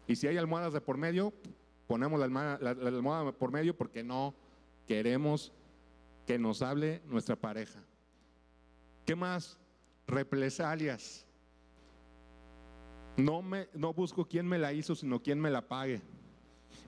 Y 0.06 0.16
si 0.16 0.26
hay 0.26 0.36
almohadas 0.36 0.74
de 0.74 0.82
por 0.82 0.98
medio, 0.98 1.32
ponemos 1.86 2.20
la 2.20 2.26
almohada, 2.26 3.32
por 3.32 3.50
medio 3.50 3.74
porque 3.74 4.02
no 4.04 4.34
queremos 4.86 5.52
que 6.26 6.38
nos 6.38 6.60
hable 6.60 7.00
nuestra 7.06 7.34
pareja. 7.34 7.82
¿Qué 9.06 9.16
más? 9.16 9.58
Represalias. 10.06 11.26
No, 13.16 13.40
me, 13.40 13.68
no 13.72 13.94
busco 13.94 14.26
quién 14.26 14.46
me 14.46 14.58
la 14.58 14.74
hizo, 14.74 14.94
sino 14.94 15.22
quién 15.22 15.40
me 15.40 15.50
la 15.50 15.66
pague. 15.66 16.02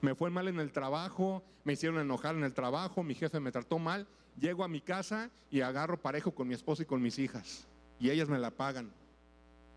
Me 0.05 0.13
fue 0.13 0.29
mal 0.29 0.47
en 0.47 0.59
el 0.59 0.71
trabajo, 0.71 1.43
me 1.63 1.73
hicieron 1.73 1.99
enojar 1.99 2.35
en 2.35 2.43
el 2.43 2.53
trabajo, 2.53 3.03
mi 3.03 3.15
jefe 3.15 3.39
me 3.39 3.51
trató 3.51 3.79
mal 3.79 4.07
llego 4.39 4.63
a 4.63 4.67
mi 4.67 4.81
casa 4.81 5.31
y 5.49 5.61
agarro 5.61 6.01
parejo 6.01 6.31
con 6.33 6.47
mi 6.47 6.53
esposa 6.53 6.83
y 6.83 6.85
con 6.85 7.01
mis 7.01 7.19
hijas. 7.19 7.67
Y 7.99 8.09
ellas 8.09 8.29
me 8.29 8.39
la 8.39 8.51
pagan. 8.51 8.91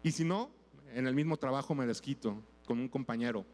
Y 0.03 0.13
si 0.13 0.25
no, 0.25 0.51
en 0.95 1.07
el 1.07 1.15
mismo 1.15 1.37
trabajo 1.37 1.75
me 1.75 1.87
desquito 1.87 2.43
con 2.67 2.79
un 2.79 2.89
compañero. 2.89 3.47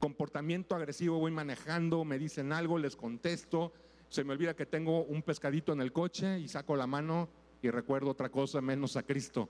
Comportamiento 0.00 0.74
agresivo, 0.74 1.18
voy 1.18 1.30
manejando, 1.30 2.04
me 2.04 2.18
dicen 2.18 2.52
algo, 2.52 2.78
les 2.78 2.96
contesto. 2.96 3.72
Se 4.08 4.24
me 4.24 4.32
olvida 4.32 4.56
que 4.56 4.66
tengo 4.66 5.04
un 5.04 5.22
pescadito 5.22 5.72
en 5.72 5.80
el 5.80 5.92
coche 5.92 6.40
y 6.40 6.48
saco 6.48 6.76
la 6.76 6.86
mano 6.86 7.28
y 7.62 7.70
recuerdo 7.70 8.10
otra 8.10 8.30
cosa 8.30 8.60
menos 8.60 8.96
a 8.96 9.04
Cristo. 9.04 9.48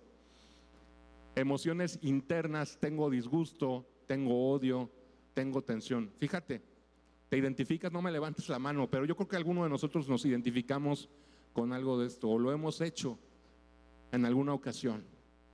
Emociones 1.34 1.98
internas, 2.02 2.76
tengo 2.78 3.08
disgusto, 3.08 3.86
tengo 4.06 4.52
odio, 4.52 4.90
tengo 5.34 5.62
tensión. 5.62 6.10
Fíjate, 6.18 6.62
te 7.28 7.38
identificas, 7.38 7.92
no 7.92 8.02
me 8.02 8.12
levantes 8.12 8.48
la 8.48 8.58
mano, 8.58 8.88
pero 8.90 9.04
yo 9.04 9.16
creo 9.16 9.28
que 9.28 9.36
alguno 9.36 9.64
de 9.64 9.70
nosotros 9.70 10.08
nos 10.08 10.24
identificamos 10.24 11.08
con 11.52 11.72
algo 11.72 11.98
de 11.98 12.06
esto, 12.06 12.28
o 12.28 12.38
lo 12.38 12.52
hemos 12.52 12.80
hecho 12.80 13.18
en 14.10 14.24
alguna 14.24 14.54
ocasión. 14.54 15.04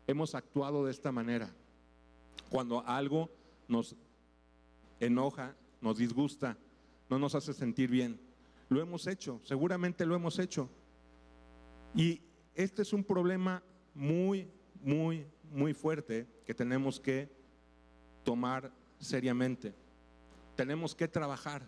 Hemos 0.06 0.34
actuado 0.34 0.84
de 0.84 0.90
esta 0.90 1.12
manera. 1.12 1.54
Cuando 2.50 2.84
algo 2.86 3.30
nos 3.68 3.94
enoja, 5.00 5.54
nos 5.80 5.98
disgusta, 5.98 6.56
no 7.08 7.18
nos 7.18 7.34
hace 7.34 7.52
sentir 7.52 7.90
bien. 7.90 8.20
Lo 8.68 8.80
hemos 8.80 9.06
hecho, 9.06 9.40
seguramente 9.44 10.06
lo 10.06 10.14
hemos 10.14 10.38
hecho. 10.38 10.68
Y 11.94 12.20
este 12.54 12.82
es 12.82 12.92
un 12.92 13.04
problema 13.04 13.62
muy, 13.94 14.48
muy, 14.82 15.26
muy 15.50 15.74
fuerte 15.74 16.26
que 16.44 16.54
tenemos 16.54 17.00
que 17.00 17.30
tomar 18.24 18.72
seriamente 18.98 19.74
tenemos 20.58 20.96
que 20.96 21.06
trabajar, 21.06 21.62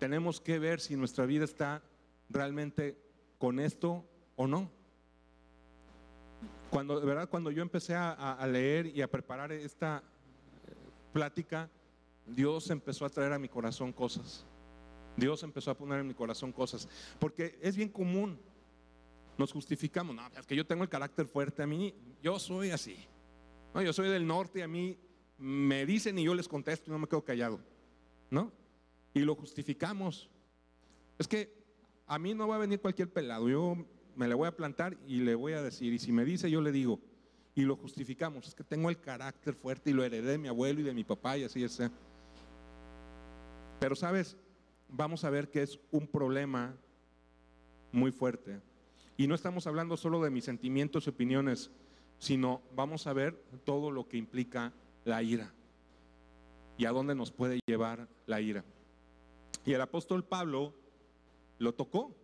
tenemos 0.00 0.40
que 0.40 0.58
ver 0.58 0.80
si 0.80 0.96
nuestra 0.96 1.24
vida 1.24 1.44
está 1.44 1.84
realmente 2.28 2.98
con 3.38 3.60
esto 3.60 4.04
o 4.34 4.48
no. 4.48 4.68
Cuando, 6.68 6.98
de 6.98 7.06
verdad, 7.06 7.28
cuando 7.28 7.52
yo 7.52 7.62
empecé 7.62 7.94
a, 7.94 8.44
leer 8.50 8.86
y 8.86 9.02
a 9.02 9.08
preparar 9.08 9.52
esta 9.52 10.02
plática, 11.12 11.70
Dios 12.26 12.70
empezó 12.70 13.04
a 13.04 13.08
traer 13.08 13.32
a 13.32 13.38
mi 13.38 13.48
corazón 13.48 13.92
cosas. 13.92 14.44
Dios 15.16 15.44
empezó 15.44 15.70
a 15.70 15.76
poner 15.76 16.00
en 16.00 16.08
mi 16.08 16.14
corazón 16.14 16.50
cosas. 16.50 16.88
Porque 17.20 17.56
es 17.62 17.76
bien 17.76 17.88
común. 17.88 18.36
Nos 19.36 19.52
justificamos. 19.52 20.16
No, 20.16 20.26
es 20.36 20.44
que 20.44 20.56
yo 20.56 20.66
tengo 20.66 20.82
el 20.82 20.88
carácter 20.88 21.28
fuerte. 21.28 21.62
A 21.62 21.68
mí, 21.68 21.94
yo 22.20 22.36
soy 22.40 22.72
así. 22.72 22.96
No, 23.72 23.80
yo 23.80 23.92
soy 23.92 24.08
del 24.08 24.26
norte 24.26 24.60
a 24.60 24.66
mí 24.66 24.98
me 25.38 25.86
dicen 25.86 26.18
y 26.18 26.24
yo 26.24 26.34
les 26.34 26.48
contesto 26.48 26.90
y 26.90 26.92
no 26.92 26.98
me 26.98 27.06
quedo 27.06 27.24
callado. 27.24 27.60
¿no? 28.30 28.52
Y 29.14 29.20
lo 29.20 29.34
justificamos. 29.34 30.28
Es 31.18 31.26
que 31.26 31.52
a 32.06 32.18
mí 32.18 32.34
no 32.34 32.48
va 32.48 32.56
a 32.56 32.58
venir 32.58 32.80
cualquier 32.80 33.12
pelado, 33.12 33.48
yo 33.48 33.76
me 34.16 34.28
le 34.28 34.34
voy 34.34 34.48
a 34.48 34.56
plantar 34.56 34.96
y 35.06 35.20
le 35.20 35.34
voy 35.34 35.52
a 35.52 35.62
decir, 35.62 35.92
y 35.92 35.98
si 35.98 36.12
me 36.12 36.24
dice, 36.24 36.50
yo 36.50 36.60
le 36.60 36.72
digo, 36.72 37.00
y 37.54 37.62
lo 37.62 37.76
justificamos. 37.76 38.46
Es 38.46 38.54
que 38.54 38.64
tengo 38.64 38.88
el 38.88 39.00
carácter 39.00 39.54
fuerte 39.54 39.90
y 39.90 39.92
lo 39.92 40.04
heredé 40.04 40.32
de 40.32 40.38
mi 40.38 40.48
abuelo 40.48 40.80
y 40.80 40.84
de 40.84 40.94
mi 40.94 41.04
papá 41.04 41.36
y 41.36 41.44
así 41.44 41.62
es. 41.62 41.80
Pero 43.80 43.96
sabes, 43.96 44.36
vamos 44.88 45.24
a 45.24 45.30
ver 45.30 45.50
que 45.50 45.62
es 45.62 45.78
un 45.90 46.06
problema 46.06 46.76
muy 47.92 48.12
fuerte. 48.12 48.60
Y 49.16 49.26
no 49.26 49.34
estamos 49.34 49.66
hablando 49.66 49.96
solo 49.96 50.22
de 50.22 50.30
mis 50.30 50.44
sentimientos 50.44 51.06
y 51.06 51.10
opiniones, 51.10 51.70
sino 52.18 52.62
vamos 52.74 53.06
a 53.06 53.12
ver 53.12 53.34
todo 53.64 53.90
lo 53.90 54.08
que 54.08 54.16
implica 54.16 54.72
la 55.04 55.22
ira 55.22 55.52
y 56.78 56.84
a 56.86 56.92
dónde 56.92 57.14
nos 57.14 57.32
puede 57.32 57.58
llevar 57.66 58.08
la 58.26 58.40
ira. 58.40 58.64
Y 59.66 59.72
el 59.72 59.80
apóstol 59.80 60.24
Pablo 60.24 60.72
lo 61.58 61.74
tocó. 61.74 62.14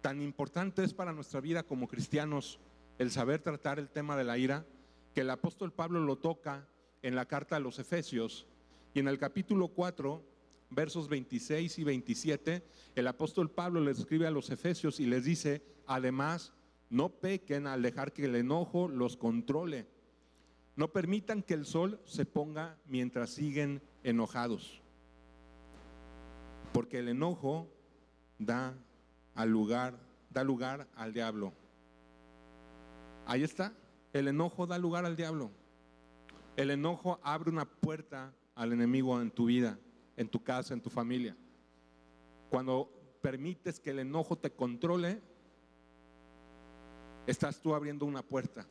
Tan 0.00 0.22
importante 0.22 0.82
es 0.82 0.94
para 0.94 1.12
nuestra 1.12 1.40
vida 1.40 1.62
como 1.62 1.86
cristianos 1.86 2.58
el 2.98 3.10
saber 3.10 3.40
tratar 3.42 3.78
el 3.78 3.90
tema 3.90 4.16
de 4.16 4.24
la 4.24 4.38
ira, 4.38 4.66
que 5.14 5.20
el 5.20 5.30
apóstol 5.30 5.72
Pablo 5.72 6.00
lo 6.00 6.16
toca 6.16 6.66
en 7.02 7.14
la 7.14 7.26
carta 7.26 7.56
a 7.56 7.60
los 7.60 7.78
Efesios. 7.78 8.46
Y 8.94 9.00
en 9.00 9.08
el 9.08 9.18
capítulo 9.18 9.68
4, 9.68 10.24
versos 10.70 11.08
26 11.08 11.78
y 11.78 11.84
27, 11.84 12.64
el 12.94 13.06
apóstol 13.06 13.50
Pablo 13.50 13.80
les 13.80 13.98
escribe 13.98 14.26
a 14.26 14.30
los 14.30 14.50
Efesios 14.50 15.00
y 15.00 15.06
les 15.06 15.24
dice, 15.24 15.62
además, 15.86 16.52
no 16.90 17.10
pequen 17.10 17.66
al 17.66 17.82
dejar 17.82 18.12
que 18.12 18.24
el 18.24 18.34
enojo 18.34 18.88
los 18.88 19.16
controle 19.16 19.86
No 20.78 20.92
permitan 20.92 21.42
que 21.42 21.54
el 21.54 21.66
sol 21.66 22.00
se 22.04 22.24
ponga 22.24 22.78
mientras 22.86 23.30
siguen 23.30 23.82
enojados. 24.04 24.80
Porque 26.72 27.00
el 27.00 27.08
enojo 27.08 27.66
da 28.38 28.78
al 29.34 29.50
lugar, 29.50 29.98
da 30.30 30.44
lugar 30.44 30.86
al 30.94 31.12
diablo. 31.12 31.52
Ahí 33.26 33.42
está. 33.42 33.72
El 34.12 34.28
enojo 34.28 34.68
da 34.68 34.78
lugar 34.78 35.04
al 35.04 35.16
diablo. 35.16 35.50
El 36.56 36.70
enojo 36.70 37.18
abre 37.24 37.50
una 37.50 37.64
puerta 37.64 38.32
al 38.54 38.72
enemigo 38.72 39.20
en 39.20 39.32
tu 39.32 39.46
vida, 39.46 39.80
en 40.16 40.28
tu 40.28 40.44
casa, 40.44 40.74
en 40.74 40.80
tu 40.80 40.90
familia. 40.90 41.36
Cuando 42.50 42.88
permites 43.20 43.80
que 43.80 43.90
el 43.90 43.98
enojo 43.98 44.36
te 44.38 44.52
controle, 44.52 45.20
estás 47.26 47.60
tú 47.60 47.74
abriendo 47.74 48.06
una 48.06 48.22
puerta. 48.22 48.64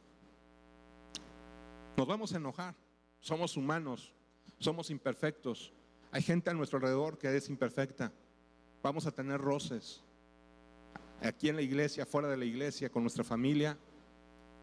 Nos 1.98 2.06
vamos 2.06 2.32
a 2.32 2.38
enojar. 2.38 2.76
Somos 3.20 3.58
humanos, 3.58 4.14
somos 4.60 4.92
imperfectos. 4.92 5.74
Hay 6.12 6.22
gente 6.22 6.52
a 6.52 6.54
nuestro 6.54 6.78
alrededor 6.78 7.18
que 7.18 7.36
es 7.36 7.50
imperfecta. 7.50 8.14
Vamos 8.84 9.08
a 9.08 9.12
tener 9.12 9.42
roces. 9.42 10.04
Aquí 11.24 11.50
en 11.50 11.56
la 11.56 11.64
iglesia, 11.64 12.06
fuera 12.06 12.28
de 12.28 12.38
la 12.38 12.46
iglesia, 12.46 12.92
con 12.92 13.02
nuestra 13.02 13.24
familia. 13.24 13.80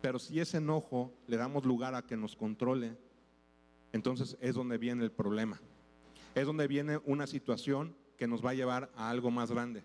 Pero 0.00 0.20
si 0.20 0.38
ese 0.38 0.58
enojo 0.58 1.12
le 1.26 1.36
damos 1.36 1.64
lugar 1.64 1.96
a 1.96 2.02
que 2.02 2.16
nos 2.16 2.36
controle, 2.36 2.96
entonces 3.92 4.36
es 4.40 4.54
donde 4.54 4.78
viene 4.78 5.02
el 5.02 5.10
problema. 5.10 5.60
Es 6.36 6.46
donde 6.46 6.68
viene 6.68 7.00
una 7.04 7.26
situación 7.26 7.96
que 8.16 8.28
nos 8.28 8.44
va 8.44 8.50
a 8.50 8.54
llevar 8.54 8.92
a 8.94 9.10
algo 9.10 9.32
más 9.32 9.50
grande. 9.50 9.82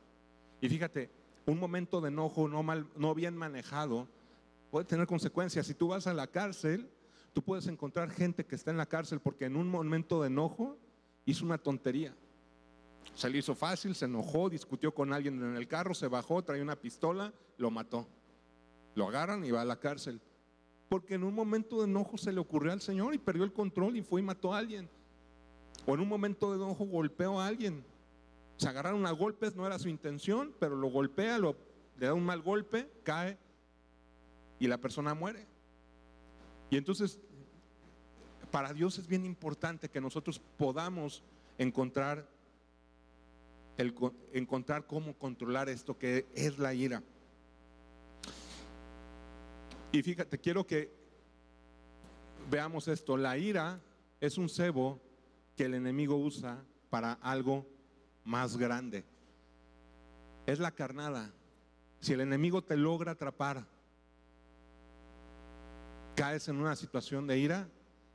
Y 0.61 0.69
fíjate, 0.69 1.09
un 1.47 1.59
momento 1.59 1.99
de 1.99 2.09
enojo 2.09 2.47
no, 2.47 2.61
mal, 2.61 2.87
no 2.95 3.15
bien 3.15 3.35
manejado 3.35 4.07
puede 4.69 4.85
tener 4.85 5.07
consecuencias. 5.07 5.65
Si 5.65 5.73
tú 5.73 5.87
vas 5.87 6.05
a 6.05 6.13
la 6.13 6.27
cárcel, 6.27 6.87
tú 7.33 7.41
puedes 7.41 7.67
encontrar 7.67 8.09
gente 8.11 8.45
que 8.45 8.55
está 8.55 8.71
en 8.71 8.77
la 8.77 8.85
cárcel 8.85 9.19
porque 9.19 9.45
en 9.45 9.55
un 9.55 9.69
momento 9.69 10.21
de 10.21 10.27
enojo 10.27 10.77
hizo 11.25 11.45
una 11.45 11.57
tontería. 11.57 12.15
Se 13.13 13.29
le 13.29 13.39
hizo 13.39 13.55
fácil, 13.55 13.95
se 13.95 14.05
enojó, 14.05 14.49
discutió 14.49 14.93
con 14.93 15.13
alguien 15.13 15.41
en 15.41 15.55
el 15.55 15.67
carro, 15.67 15.93
se 15.93 16.07
bajó, 16.07 16.43
traía 16.43 16.63
una 16.63 16.75
pistola, 16.75 17.33
lo 17.57 17.71
mató. 17.71 18.07
Lo 18.95 19.07
agarran 19.07 19.43
y 19.45 19.51
va 19.51 19.61
a 19.61 19.65
la 19.65 19.79
cárcel. 19.79 20.21
Porque 20.89 21.15
en 21.15 21.23
un 21.23 21.33
momento 21.33 21.79
de 21.79 21.85
enojo 21.85 22.17
se 22.17 22.31
le 22.31 22.39
ocurrió 22.39 22.71
al 22.71 22.81
Señor 22.81 23.13
y 23.13 23.19
perdió 23.19 23.43
el 23.43 23.53
control 23.53 23.97
y 23.97 24.01
fue 24.01 24.21
y 24.21 24.23
mató 24.23 24.53
a 24.53 24.57
alguien. 24.57 24.89
O 25.85 25.93
en 25.93 26.01
un 26.01 26.07
momento 26.07 26.51
de 26.51 26.57
enojo 26.57 26.85
golpeó 26.85 27.39
a 27.39 27.47
alguien. 27.47 27.83
Se 28.57 28.67
agarraron 28.67 29.05
a 29.05 29.11
golpes, 29.11 29.55
no 29.55 29.65
era 29.65 29.79
su 29.79 29.87
intención, 29.87 30.53
pero 30.59 30.75
lo 30.75 30.89
golpea, 30.89 31.37
lo, 31.37 31.55
le 31.97 32.07
da 32.07 32.13
un 32.13 32.25
mal 32.25 32.41
golpe, 32.41 32.91
cae 33.03 33.37
y 34.59 34.67
la 34.67 34.77
persona 34.77 35.13
muere. 35.13 35.47
Y 36.69 36.77
entonces, 36.77 37.19
para 38.51 38.73
Dios 38.73 38.97
es 38.97 39.07
bien 39.07 39.25
importante 39.25 39.89
que 39.89 40.01
nosotros 40.01 40.39
podamos 40.57 41.23
encontrar, 41.57 42.27
el, 43.77 43.93
encontrar 44.33 44.85
cómo 44.85 45.13
controlar 45.13 45.69
esto 45.69 45.97
que 45.97 46.25
es 46.35 46.57
la 46.59 46.73
ira. 46.73 47.03
Y 49.91 50.03
fíjate, 50.03 50.37
quiero 50.37 50.67
que 50.67 50.91
veamos 52.49 52.87
esto. 52.87 53.17
La 53.17 53.37
ira 53.37 53.79
es 54.21 54.37
un 54.37 54.49
cebo 54.49 54.99
que 55.55 55.65
el 55.65 55.73
enemigo 55.73 56.15
usa 56.17 56.63
para 56.89 57.13
algo 57.13 57.65
más 58.23 58.57
grande. 58.57 59.03
Es 60.45 60.59
la 60.59 60.71
carnada. 60.71 61.31
Si 61.99 62.13
el 62.13 62.21
enemigo 62.21 62.63
te 62.63 62.77
logra 62.77 63.13
atrapar, 63.13 63.65
caes 66.19 66.47
en 66.47 66.57
una 66.57 66.75
situación 66.75 67.27
de 67.27 67.37
ira, 67.37 67.67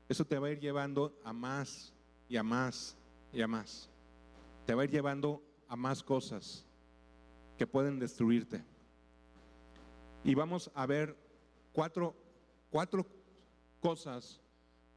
eso 0.08 0.24
te 0.24 0.38
va 0.38 0.48
a 0.48 0.50
ir 0.50 0.60
llevando 0.60 1.18
a 1.24 1.32
más 1.32 1.92
y 2.28 2.36
a 2.36 2.42
más 2.42 2.96
y 3.32 3.40
a 3.40 3.46
más. 3.46 3.88
Te 4.66 4.74
va 4.74 4.82
a 4.82 4.84
ir 4.84 4.90
llevando 4.90 5.42
a 5.68 5.76
más 5.76 6.02
cosas 6.02 6.66
que 7.56 7.66
pueden 7.66 7.98
destruirte. 7.98 8.62
Y 10.22 10.34
vamos 10.34 10.70
a 10.74 10.86
ver 10.86 11.16
cuatro, 11.72 12.14
cuatro 12.70 13.06
cosas, 13.80 14.40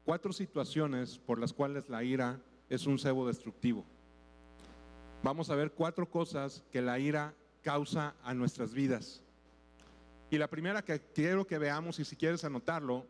cuatro 0.04 0.34
situaciones 0.34 1.17
por 1.17 1.39
las 1.39 1.54
cuales 1.54 1.89
la 1.89 2.04
ira 2.04 2.41
es 2.70 2.86
un 2.86 3.00
cebo 3.00 3.28
destructivo 3.28 3.86
vamos 5.24 5.50
a 5.50 5.56
ver 5.56 5.72
cuatro 5.72 6.10
cosas 6.10 6.63
que 6.72 6.82
la 6.82 7.00
ira 7.00 7.34
causa 7.62 8.15
a 8.24 8.34
nuestras 8.34 8.74
vidas. 8.74 9.22
Y 10.30 10.38
la 10.38 10.50
primera 10.50 10.84
que 10.84 11.00
quiero 11.13 11.48
que 11.48 11.58
veamos, 11.58 12.00
y 12.00 12.06
si 12.06 12.16
quieres 12.16 12.44
anotarlo, 12.44 13.08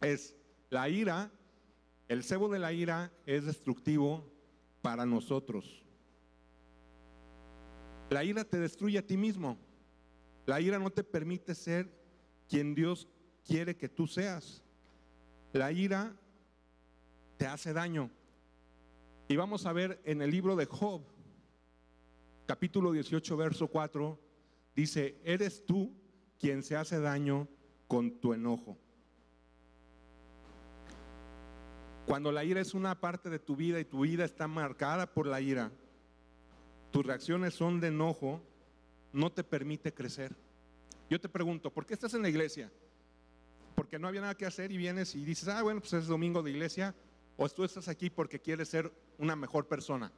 es 0.00 0.34
la 0.70 0.88
ira, 0.88 1.30
el 2.08 2.24
cebo 2.24 2.48
de 2.48 2.58
la 2.58 2.72
ira 2.72 3.12
es 3.26 3.44
destructivo 3.44 4.24
para 4.82 5.06
nosotros. 5.06 5.84
La 8.10 8.24
ira 8.24 8.44
te 8.44 8.58
destruye 8.58 8.98
a 8.98 9.06
ti 9.06 9.16
mismo. 9.16 9.58
La 10.46 10.60
ira 10.60 10.78
no 10.78 10.90
te 10.90 11.04
permite 11.04 11.54
ser 11.54 11.92
quien 12.48 12.74
Dios 12.74 13.06
quiere 13.46 13.76
que 13.76 13.88
tú 13.88 14.06
seas. 14.06 14.62
La 15.52 15.70
ira 15.72 16.16
te 17.36 17.46
hace 17.46 17.72
daño. 17.72 18.10
Y 19.28 19.36
vamos 19.36 19.66
a 19.66 19.72
ver 19.72 20.00
en 20.04 20.22
el 20.22 20.30
libro 20.30 20.56
de 20.56 20.64
Job, 20.64 21.02
capítulo 22.46 22.92
18, 22.92 23.36
verso 23.36 23.68
4, 23.68 24.18
dice, 24.74 25.20
eres 25.22 25.66
tú 25.66 25.94
quien 26.38 26.62
se 26.62 26.76
hace 26.76 27.00
daño 27.00 27.48
con 27.86 28.20
tu 28.20 28.32
enojo. 28.32 28.76
Cuando 32.06 32.32
la 32.32 32.44
ira 32.44 32.60
es 32.60 32.72
una 32.72 32.98
parte 33.00 33.28
de 33.28 33.38
tu 33.38 33.54
vida 33.54 33.78
y 33.80 33.84
tu 33.84 34.00
vida 34.00 34.24
está 34.24 34.48
marcada 34.48 35.12
por 35.12 35.26
la 35.26 35.40
ira, 35.40 35.70
tus 36.90 37.04
reacciones 37.04 37.54
son 37.54 37.80
de 37.80 37.88
enojo, 37.88 38.40
no 39.12 39.30
te 39.30 39.44
permite 39.44 39.92
crecer. 39.92 40.34
Yo 41.10 41.20
te 41.20 41.28
pregunto, 41.28 41.70
¿por 41.70 41.84
qué 41.84 41.94
estás 41.94 42.14
en 42.14 42.22
la 42.22 42.28
iglesia? 42.28 42.70
Porque 43.74 43.98
no 43.98 44.08
había 44.08 44.22
nada 44.22 44.34
que 44.34 44.46
hacer 44.46 44.72
y 44.72 44.76
vienes 44.76 45.14
y 45.14 45.24
dices, 45.24 45.48
ah, 45.48 45.62
bueno, 45.62 45.80
pues 45.80 45.92
es 45.92 46.06
domingo 46.06 46.42
de 46.42 46.50
iglesia, 46.50 46.94
o 47.36 47.48
tú 47.48 47.64
estás 47.64 47.88
aquí 47.88 48.10
porque 48.10 48.40
quieres 48.40 48.68
ser 48.68 48.90
una 49.18 49.36
mejor 49.36 49.66
persona. 49.66 50.10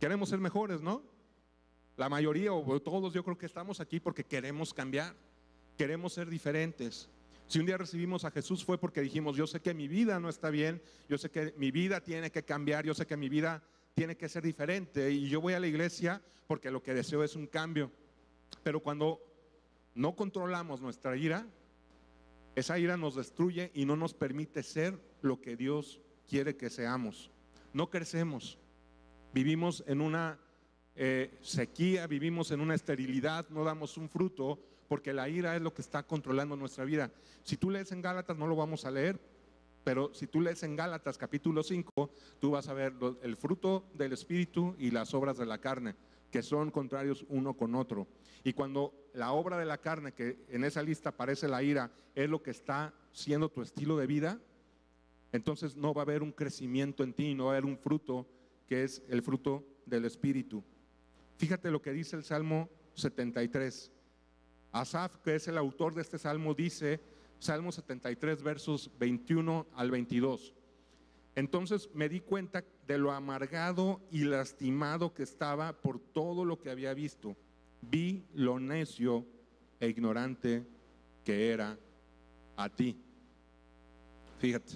Queremos 0.00 0.30
ser 0.30 0.38
mejores, 0.38 0.80
¿no? 0.80 1.02
La 1.96 2.08
mayoría 2.08 2.52
o 2.52 2.80
todos 2.80 3.12
yo 3.12 3.22
creo 3.22 3.36
que 3.36 3.46
estamos 3.46 3.80
aquí 3.80 4.00
porque 4.00 4.24
queremos 4.24 4.72
cambiar, 4.72 5.14
queremos 5.76 6.12
ser 6.12 6.28
diferentes. 6.28 7.08
Si 7.46 7.58
un 7.58 7.66
día 7.66 7.76
recibimos 7.76 8.24
a 8.24 8.30
Jesús 8.30 8.64
fue 8.64 8.78
porque 8.78 9.00
dijimos, 9.00 9.36
yo 9.36 9.46
sé 9.46 9.60
que 9.60 9.74
mi 9.74 9.88
vida 9.88 10.20
no 10.20 10.28
está 10.28 10.50
bien, 10.50 10.80
yo 11.08 11.18
sé 11.18 11.30
que 11.30 11.52
mi 11.56 11.70
vida 11.70 12.00
tiene 12.00 12.30
que 12.30 12.44
cambiar, 12.44 12.84
yo 12.84 12.94
sé 12.94 13.06
que 13.06 13.16
mi 13.16 13.28
vida 13.28 13.62
tiene 13.94 14.16
que 14.16 14.28
ser 14.28 14.44
diferente 14.44 15.10
y 15.10 15.28
yo 15.28 15.40
voy 15.40 15.54
a 15.54 15.60
la 15.60 15.66
iglesia 15.66 16.22
porque 16.46 16.70
lo 16.70 16.82
que 16.82 16.94
deseo 16.94 17.24
es 17.24 17.34
un 17.34 17.46
cambio. 17.46 17.90
Pero 18.62 18.80
cuando 18.80 19.20
no 19.94 20.14
controlamos 20.14 20.80
nuestra 20.80 21.16
ira, 21.16 21.46
esa 22.54 22.78
ira 22.78 22.96
nos 22.96 23.16
destruye 23.16 23.70
y 23.74 23.84
no 23.84 23.96
nos 23.96 24.14
permite 24.14 24.62
ser 24.62 24.98
lo 25.22 25.40
que 25.40 25.56
Dios 25.56 26.00
quiere 26.28 26.56
que 26.56 26.70
seamos. 26.70 27.30
No 27.72 27.90
crecemos. 27.90 28.58
Vivimos 29.32 29.84
en 29.86 30.00
una 30.00 30.38
eh, 30.96 31.38
sequía, 31.40 32.06
vivimos 32.06 32.50
en 32.50 32.60
una 32.60 32.74
esterilidad, 32.74 33.48
no 33.50 33.64
damos 33.64 33.96
un 33.96 34.08
fruto 34.08 34.58
porque 34.88 35.12
la 35.12 35.28
ira 35.28 35.54
es 35.54 35.62
lo 35.62 35.72
que 35.72 35.82
está 35.82 36.02
controlando 36.02 36.56
nuestra 36.56 36.84
vida. 36.84 37.12
Si 37.44 37.56
tú 37.56 37.70
lees 37.70 37.92
en 37.92 38.02
Gálatas, 38.02 38.36
no 38.36 38.46
lo 38.46 38.56
vamos 38.56 38.84
a 38.84 38.90
leer, 38.90 39.20
pero 39.84 40.12
si 40.12 40.26
tú 40.26 40.40
lees 40.40 40.62
en 40.62 40.76
Gálatas 40.76 41.16
capítulo 41.16 41.62
5, 41.62 42.10
tú 42.38 42.50
vas 42.50 42.68
a 42.68 42.74
ver 42.74 42.94
el 43.22 43.36
fruto 43.36 43.86
del 43.94 44.12
Espíritu 44.12 44.74
y 44.78 44.90
las 44.90 45.14
obras 45.14 45.38
de 45.38 45.46
la 45.46 45.58
carne, 45.58 45.94
que 46.30 46.42
son 46.42 46.70
contrarios 46.70 47.24
uno 47.28 47.54
con 47.54 47.74
otro. 47.74 48.08
Y 48.44 48.52
cuando 48.52 48.92
la 49.14 49.32
obra 49.32 49.58
de 49.58 49.64
la 49.64 49.78
carne, 49.78 50.12
que 50.12 50.44
en 50.48 50.64
esa 50.64 50.82
lista 50.82 51.10
aparece 51.10 51.48
la 51.48 51.62
ira, 51.62 51.92
es 52.14 52.28
lo 52.28 52.42
que 52.42 52.50
está 52.50 52.92
siendo 53.12 53.48
tu 53.48 53.62
estilo 53.62 53.96
de 53.96 54.06
vida, 54.06 54.40
entonces 55.32 55.76
no 55.76 55.94
va 55.94 56.02
a 56.02 56.04
haber 56.04 56.22
un 56.22 56.32
crecimiento 56.32 57.04
en 57.04 57.12
ti, 57.12 57.34
no 57.34 57.46
va 57.46 57.52
a 57.52 57.54
haber 57.54 57.64
un 57.64 57.78
fruto 57.78 58.26
que 58.66 58.84
es 58.84 59.02
el 59.08 59.22
fruto 59.22 59.64
del 59.86 60.04
Espíritu. 60.04 60.64
Fíjate 61.40 61.70
lo 61.70 61.80
que 61.80 61.94
dice 61.94 62.16
el 62.16 62.22
Salmo 62.22 62.68
73. 62.96 63.90
Asaf, 64.72 65.16
que 65.24 65.36
es 65.36 65.48
el 65.48 65.56
autor 65.56 65.94
de 65.94 66.02
este 66.02 66.18
salmo, 66.18 66.52
dice, 66.52 67.00
Salmo 67.38 67.72
73, 67.72 68.42
versos 68.42 68.90
21 68.98 69.66
al 69.74 69.90
22. 69.90 70.52
Entonces 71.34 71.88
me 71.94 72.10
di 72.10 72.20
cuenta 72.20 72.62
de 72.86 72.98
lo 72.98 73.10
amargado 73.10 74.02
y 74.10 74.24
lastimado 74.24 75.14
que 75.14 75.22
estaba 75.22 75.72
por 75.72 75.98
todo 75.98 76.44
lo 76.44 76.58
que 76.58 76.68
había 76.68 76.92
visto. 76.92 77.34
Vi 77.80 78.26
lo 78.34 78.60
necio 78.60 79.24
e 79.80 79.88
ignorante 79.88 80.66
que 81.24 81.52
era 81.52 81.78
a 82.54 82.68
ti. 82.68 83.00
Fíjate, 84.40 84.74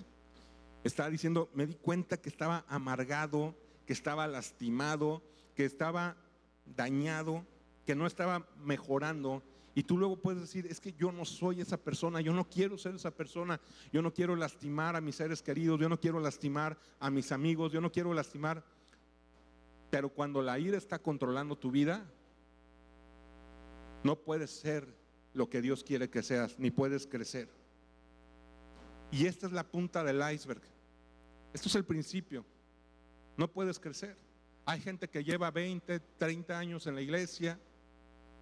estaba 0.83 1.11
diciendo, 1.11 1.51
me 1.53 1.67
di 1.67 1.75
cuenta 1.75 2.17
que 2.17 2.31
estaba 2.31 2.65
amargado, 2.69 3.55
que 3.85 3.93
estaba 3.93 4.27
lastimado, 4.27 5.23
que 5.55 5.67
estaba 5.67 6.24
dañado, 6.65 7.45
que 7.87 7.95
no 7.95 8.07
estaba 8.07 8.47
mejorando. 8.57 9.43
Y 9.75 9.83
tú 9.83 9.99
luego 9.99 10.17
puedes 10.17 10.41
decir, 10.41 10.67
es 10.67 10.81
que 10.81 10.93
yo 10.93 11.11
no 11.11 11.25
soy 11.25 11.61
esa 11.61 11.77
persona, 11.77 12.21
yo 12.21 12.33
no 12.33 12.49
quiero 12.49 12.79
ser 12.79 12.95
esa 12.95 13.11
persona, 13.11 13.61
yo 13.93 14.03
no 14.03 14.13
quiero 14.13 14.37
lastimar 14.37 14.95
a 14.95 15.01
mis 15.01 15.17
seres 15.17 15.43
queridos, 15.43 15.81
yo 15.81 15.89
no 15.89 15.99
quiero 15.99 16.21
lastimar 16.21 16.79
a 17.01 17.11
mis 17.11 17.33
amigos, 17.33 17.73
yo 17.73 17.81
no 17.81 17.91
quiero 17.91 18.15
lastimar. 18.15 18.65
Pero 19.91 20.09
cuando 20.09 20.43
la 20.43 20.59
ira 20.59 20.79
está 20.79 20.99
controlando 20.99 21.57
tu 21.57 21.71
vida, 21.71 22.05
no 24.05 24.17
puedes 24.17 24.51
ser 24.51 24.87
lo 25.33 25.51
que 25.51 25.61
Dios 25.61 25.83
quiere 25.83 26.09
que 26.09 26.23
seas, 26.23 26.59
ni 26.59 26.71
puedes 26.71 27.07
crecer. 27.07 27.49
Y 29.11 29.27
esta 29.27 29.47
es 29.47 29.53
la 29.53 29.65
punta 29.65 30.05
del 30.05 30.23
iceberg. 30.33 30.63
Esto 31.53 31.69
es 31.69 31.75
el 31.75 31.85
principio. 31.85 32.45
No 33.37 33.49
puedes 33.49 33.79
crecer. 33.79 34.17
Hay 34.67 34.81
gente 34.81 35.09
que 35.09 35.25
lleva 35.25 35.51
20, 35.51 36.01
30 36.01 36.59
años 36.59 36.87
en 36.87 36.95
la 36.95 37.03
iglesia, 37.03 37.59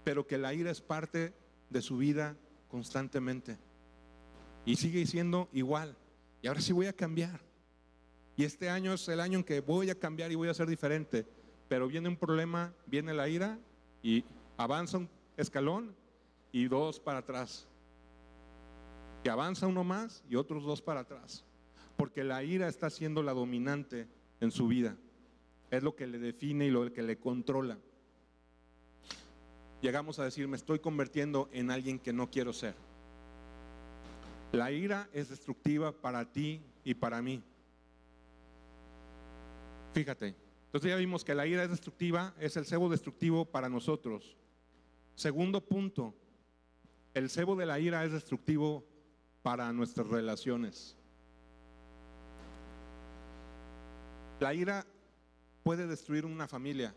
pero 0.05 0.27
que 0.27 0.39
la 0.39 0.55
ira 0.55 0.71
es 0.71 0.81
parte 0.81 1.35
de 1.69 1.83
su 1.83 1.97
vida 1.97 2.37
constantemente. 2.69 3.59
Y 4.65 4.77
sigue 4.77 5.05
siendo 5.07 5.49
igual. 5.53 5.97
Y 6.41 6.47
ahora 6.47 6.61
sí 6.61 6.73
voy 6.73 6.87
a 6.87 6.93
cambiar. 6.93 7.41
Y 8.37 8.45
este 8.45 8.71
año 8.71 8.95
es 8.95 9.09
el 9.09 9.21
año 9.21 9.39
en 9.39 9.45
que 9.45 9.61
voy 9.61 9.91
a 9.91 9.99
cambiar 9.99 10.31
y 10.31 10.37
voy 10.37 10.49
a 10.49 10.55
ser 10.55 10.69
diferente. 10.69 11.27
Pero 11.69 11.89
viene 11.89 12.09
un 12.09 12.17
problema, 12.17 12.73
viene 12.87 13.13
la 13.15 13.29
ira 13.29 13.59
y 14.03 14.25
avanza 14.57 14.99
un 14.99 15.09
escalón 15.37 15.95
y 16.53 16.69
dos 16.69 17.01
para 17.01 17.19
atrás. 17.19 17.67
Y 19.25 19.29
avanza 19.29 19.67
uno 19.67 19.83
más 19.83 20.23
y 20.29 20.37
otros 20.37 20.65
dos 20.65 20.81
para 20.83 21.01
atrás. 21.01 21.45
Porque 21.97 22.23
la 22.23 22.45
ira 22.45 22.69
está 22.69 22.91
siendo 22.91 23.23
la 23.23 23.33
dominante 23.33 24.09
en 24.41 24.51
su 24.51 24.69
vida. 24.69 24.97
Es 25.73 25.83
lo 25.83 25.97
que 25.97 26.07
le 26.07 26.21
define 26.21 26.67
y 26.67 26.71
lo 26.71 26.93
que 26.93 27.03
le 27.03 27.19
controla 27.19 27.77
llegamos 29.83 30.19
a 30.21 30.25
decir, 30.25 30.49
me 30.49 30.57
estoy 30.57 30.79
convirtiendo 30.79 31.51
en 31.53 31.71
alguien 31.71 31.99
que 31.99 32.13
no 32.13 32.31
quiero 32.31 32.53
ser. 32.53 32.75
La 34.53 34.71
ira 34.71 35.11
es 35.13 35.29
destructiva 35.29 35.93
para 35.93 36.25
ti 36.25 36.63
y 36.85 36.95
para 36.95 37.21
mí. 37.21 37.43
Fíjate, 39.93 40.35
entonces 40.67 40.89
ya 40.89 40.97
vimos 40.97 41.25
que 41.25 41.35
la 41.35 41.47
ira 41.47 41.65
es 41.65 41.71
destructiva, 41.71 42.33
es 42.39 42.57
el 42.57 42.65
cebo 42.65 42.89
destructivo 42.89 43.45
para 43.45 43.69
nosotros. 43.69 44.37
Segundo 45.17 45.61
punto, 45.61 46.15
el 47.13 47.29
cebo 47.29 47.57
de 47.57 47.67
la 47.67 47.79
ira 47.79 48.05
es 48.05 48.13
destructivo 48.13 48.85
para 49.43 49.73
nuestras 49.73 50.07
relaciones. 50.07 50.97
La 54.41 54.55
ira 54.55 54.87
puede 55.63 55.87
destruir 55.87 56.25
una 56.25 56.49
familia, 56.49 56.95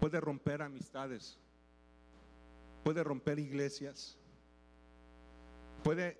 puede 0.00 0.20
romper 0.20 0.62
amistades, 0.62 1.38
puede 2.84 3.02
romper 3.02 3.38
iglesias, 3.38 4.16
puede 5.82 6.18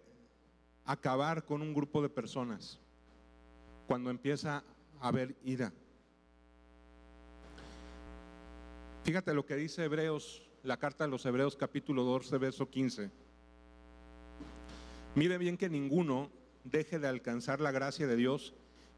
acabar 0.85 1.45
con 1.45 1.63
un 1.63 1.73
grupo 1.73 2.03
de 2.03 2.09
personas 2.09 2.79
cuando 3.87 4.11
empieza 4.11 4.65
a 5.01 5.09
haber 5.09 5.37
ira. 5.45 5.73
Fíjate 9.05 9.35
lo 9.35 9.47
que 9.47 9.57
dice 9.57 9.85
Hebreos, 9.85 10.49
la 10.63 10.77
carta 10.77 11.05
de 11.05 11.11
los 11.11 11.25
Hebreos 11.25 11.57
capítulo 11.57 12.05
12, 12.05 12.39
verso 12.39 12.69
15. 12.69 13.11
Mire 15.15 15.39
bien 15.39 15.57
que 15.57 15.69
ninguno 15.69 16.31
deje 16.65 16.99
de 16.99 17.09
alcanzar 17.09 17.61
la 17.61 17.73
gracia 17.73 18.07
de 18.07 18.17
Dios, 18.17 18.55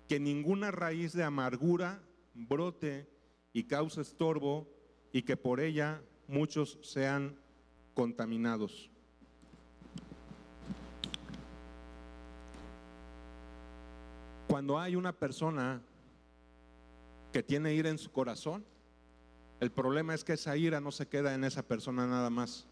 que 0.08 0.20
ninguna 0.20 0.70
raíz 0.70 1.12
de 1.12 1.24
amargura 1.24 2.02
brote 2.34 3.08
y 3.52 3.64
cause 3.64 4.00
estorbo 4.00 4.68
y 5.12 5.22
que 5.22 5.36
por 5.36 5.60
ella 5.60 6.02
muchos 6.26 6.78
sean 6.82 7.36
contaminados. 7.94 8.90
Cuando 14.48 14.78
hay 14.78 14.96
una 14.96 15.12
persona 15.12 15.80
que 17.32 17.42
tiene 17.42 17.74
ira 17.74 17.88
en 17.88 17.98
su 17.98 18.10
corazón, 18.12 18.64
el 19.60 19.70
problema 19.70 20.14
es 20.14 20.24
que 20.24 20.34
esa 20.34 20.56
ira 20.56 20.80
no 20.80 20.90
se 20.90 21.06
queda 21.06 21.34
en 21.34 21.44
esa 21.44 21.62
persona 21.62 22.06
nada 22.06 22.30
más. 22.30 22.66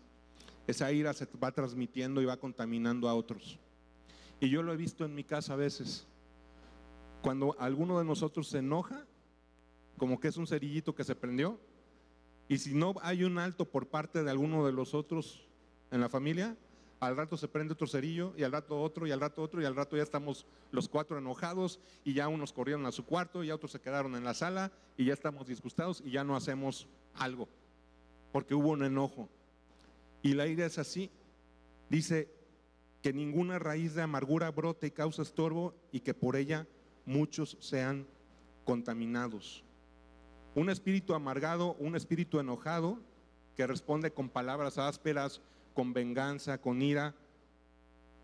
Esa 0.66 0.92
ira 0.92 1.12
se 1.12 1.26
va 1.42 1.52
transmitiendo 1.52 2.20
y 2.20 2.26
va 2.26 2.36
contaminando 2.36 3.08
a 3.08 3.14
otros. 3.14 3.58
Y 4.40 4.50
yo 4.50 4.62
lo 4.62 4.72
he 4.72 4.76
visto 4.76 5.04
en 5.04 5.14
mi 5.14 5.24
casa 5.24 5.54
a 5.54 5.56
veces. 5.56 6.06
Cuando 7.22 7.56
alguno 7.58 7.98
de 7.98 8.04
nosotros 8.04 8.48
se 8.48 8.58
enoja, 8.58 9.06
como 9.96 10.18
que 10.20 10.28
es 10.28 10.36
un 10.36 10.46
cerillito 10.46 10.94
que 10.94 11.04
se 11.04 11.14
prendió, 11.14 11.60
y 12.48 12.58
si 12.58 12.74
no 12.74 12.94
hay 13.02 13.24
un 13.24 13.38
alto 13.38 13.64
por 13.66 13.88
parte 13.88 14.24
de 14.24 14.30
alguno 14.30 14.66
de 14.66 14.72
los 14.72 14.94
otros 14.94 15.46
en 15.90 16.00
la 16.00 16.08
familia, 16.08 16.56
al 16.98 17.16
rato 17.16 17.36
se 17.36 17.48
prende 17.48 17.72
otro 17.72 17.86
cerillo 17.86 18.34
y 18.36 18.42
al 18.42 18.52
rato 18.52 18.80
otro 18.80 19.06
y 19.06 19.10
al 19.10 19.20
rato 19.20 19.42
otro 19.42 19.62
y 19.62 19.64
al 19.64 19.74
rato 19.74 19.96
ya 19.96 20.02
estamos 20.02 20.46
los 20.70 20.88
cuatro 20.88 21.16
enojados 21.16 21.80
y 22.04 22.12
ya 22.12 22.28
unos 22.28 22.52
corrieron 22.52 22.84
a 22.84 22.92
su 22.92 23.06
cuarto 23.06 23.42
y 23.42 23.50
otros 23.50 23.72
se 23.72 23.80
quedaron 23.80 24.16
en 24.16 24.24
la 24.24 24.34
sala 24.34 24.70
y 24.98 25.06
ya 25.06 25.14
estamos 25.14 25.46
disgustados 25.46 26.02
y 26.04 26.10
ya 26.10 26.24
no 26.24 26.36
hacemos 26.36 26.88
algo 27.14 27.48
porque 28.32 28.54
hubo 28.54 28.70
un 28.70 28.84
enojo. 28.84 29.28
Y 30.22 30.34
la 30.34 30.46
idea 30.46 30.66
es 30.66 30.78
así. 30.78 31.10
Dice 31.88 32.28
que 33.02 33.12
ninguna 33.12 33.58
raíz 33.58 33.94
de 33.94 34.02
amargura 34.02 34.50
brote 34.50 34.88
y 34.88 34.90
causa 34.90 35.22
estorbo 35.22 35.74
y 35.90 36.00
que 36.00 36.14
por 36.14 36.36
ella 36.36 36.66
muchos 37.10 37.56
sean 37.60 38.06
contaminados. 38.64 39.64
Un 40.54 40.70
espíritu 40.70 41.14
amargado, 41.14 41.74
un 41.74 41.96
espíritu 41.96 42.38
enojado 42.38 42.98
que 43.56 43.66
responde 43.66 44.12
con 44.12 44.28
palabras 44.28 44.78
ásperas, 44.78 45.40
con 45.74 45.92
venganza, 45.92 46.58
con 46.58 46.80
ira, 46.80 47.14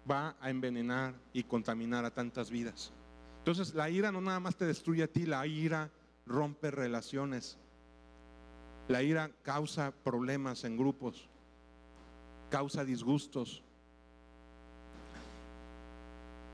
va 0.08 0.36
a 0.40 0.50
envenenar 0.50 1.14
y 1.32 1.42
contaminar 1.42 2.04
a 2.04 2.12
tantas 2.12 2.50
vidas. 2.50 2.92
Entonces 3.38 3.74
la 3.74 3.90
ira 3.90 4.12
no 4.12 4.20
nada 4.20 4.40
más 4.40 4.56
te 4.56 4.64
destruye 4.64 5.02
a 5.02 5.08
ti, 5.08 5.26
la 5.26 5.46
ira 5.46 5.90
rompe 6.24 6.70
relaciones. 6.70 7.58
La 8.86 9.02
ira 9.02 9.32
causa 9.42 9.92
problemas 10.04 10.62
en 10.62 10.76
grupos, 10.76 11.28
causa 12.50 12.84
disgustos. 12.84 13.64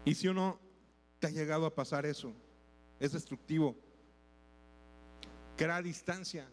Y 0.07 0.15
si 0.15 0.29
uno 0.29 0.59
te 1.23 1.29
ha 1.29 1.31
llegado 1.31 1.67
a 1.67 1.73
pasar 1.73 2.05
eso, 2.05 2.33
es 2.99 3.13
destructivo 3.13 3.77
crea 5.57 5.81
distancia. 5.81 6.49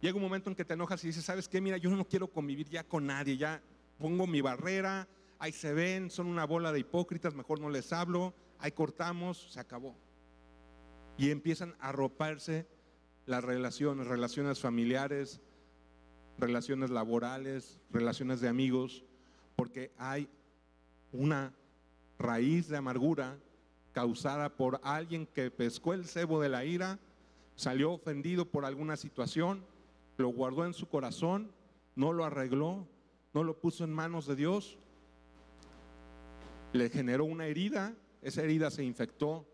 Llega 0.00 0.16
un 0.16 0.22
momento 0.22 0.50
en 0.50 0.56
que 0.56 0.64
te 0.64 0.74
enojas 0.74 1.04
y 1.04 1.08
dices, 1.08 1.24
¿sabes 1.24 1.48
qué? 1.48 1.60
Mira, 1.60 1.76
yo 1.76 1.90
no 1.90 2.04
quiero 2.04 2.26
convivir 2.26 2.68
ya 2.68 2.82
con 2.82 3.06
nadie, 3.06 3.36
ya 3.36 3.62
pongo 3.98 4.26
mi 4.26 4.40
barrera, 4.40 5.06
ahí 5.38 5.52
se 5.52 5.72
ven, 5.72 6.10
son 6.10 6.26
una 6.26 6.44
bola 6.44 6.72
de 6.72 6.80
hipócritas, 6.80 7.34
mejor 7.34 7.60
no 7.60 7.70
les 7.70 7.92
hablo, 7.92 8.34
ahí 8.58 8.72
cortamos, 8.72 9.52
se 9.52 9.60
acabó. 9.60 9.94
Y 11.16 11.30
empiezan 11.30 11.76
a 11.78 11.92
roparse 11.92 12.66
las 13.26 13.44
relaciones, 13.44 14.08
relaciones 14.08 14.58
familiares, 14.58 15.40
relaciones 16.36 16.90
laborales, 16.90 17.78
relaciones 17.92 18.40
de 18.40 18.48
amigos, 18.48 19.04
porque 19.54 19.92
hay 19.98 20.28
una 21.12 21.54
raíz 22.18 22.68
de 22.68 22.76
amargura 22.76 23.38
causada 24.00 24.48
por 24.48 24.80
alguien 24.82 25.26
que 25.26 25.50
pescó 25.50 25.92
el 25.92 26.06
cebo 26.06 26.40
de 26.40 26.48
la 26.48 26.64
ira 26.64 26.98
salió 27.54 27.92
ofendido 27.92 28.46
por 28.46 28.64
alguna 28.64 28.96
situación, 28.96 29.62
lo 30.16 30.30
guardó 30.30 30.64
en 30.64 30.72
su 30.72 30.88
corazón, 30.88 31.52
no 31.96 32.14
lo 32.14 32.24
arregló, 32.24 32.86
no 33.34 33.44
lo 33.44 33.60
puso 33.60 33.84
en 33.84 33.92
manos 33.92 34.26
de 34.26 34.36
Dios, 34.36 34.78
le 36.72 36.88
generó 36.88 37.26
una 37.26 37.44
herida, 37.44 37.94
esa 38.22 38.42
herida 38.42 38.70
se 38.70 38.84
infectó 38.84 39.44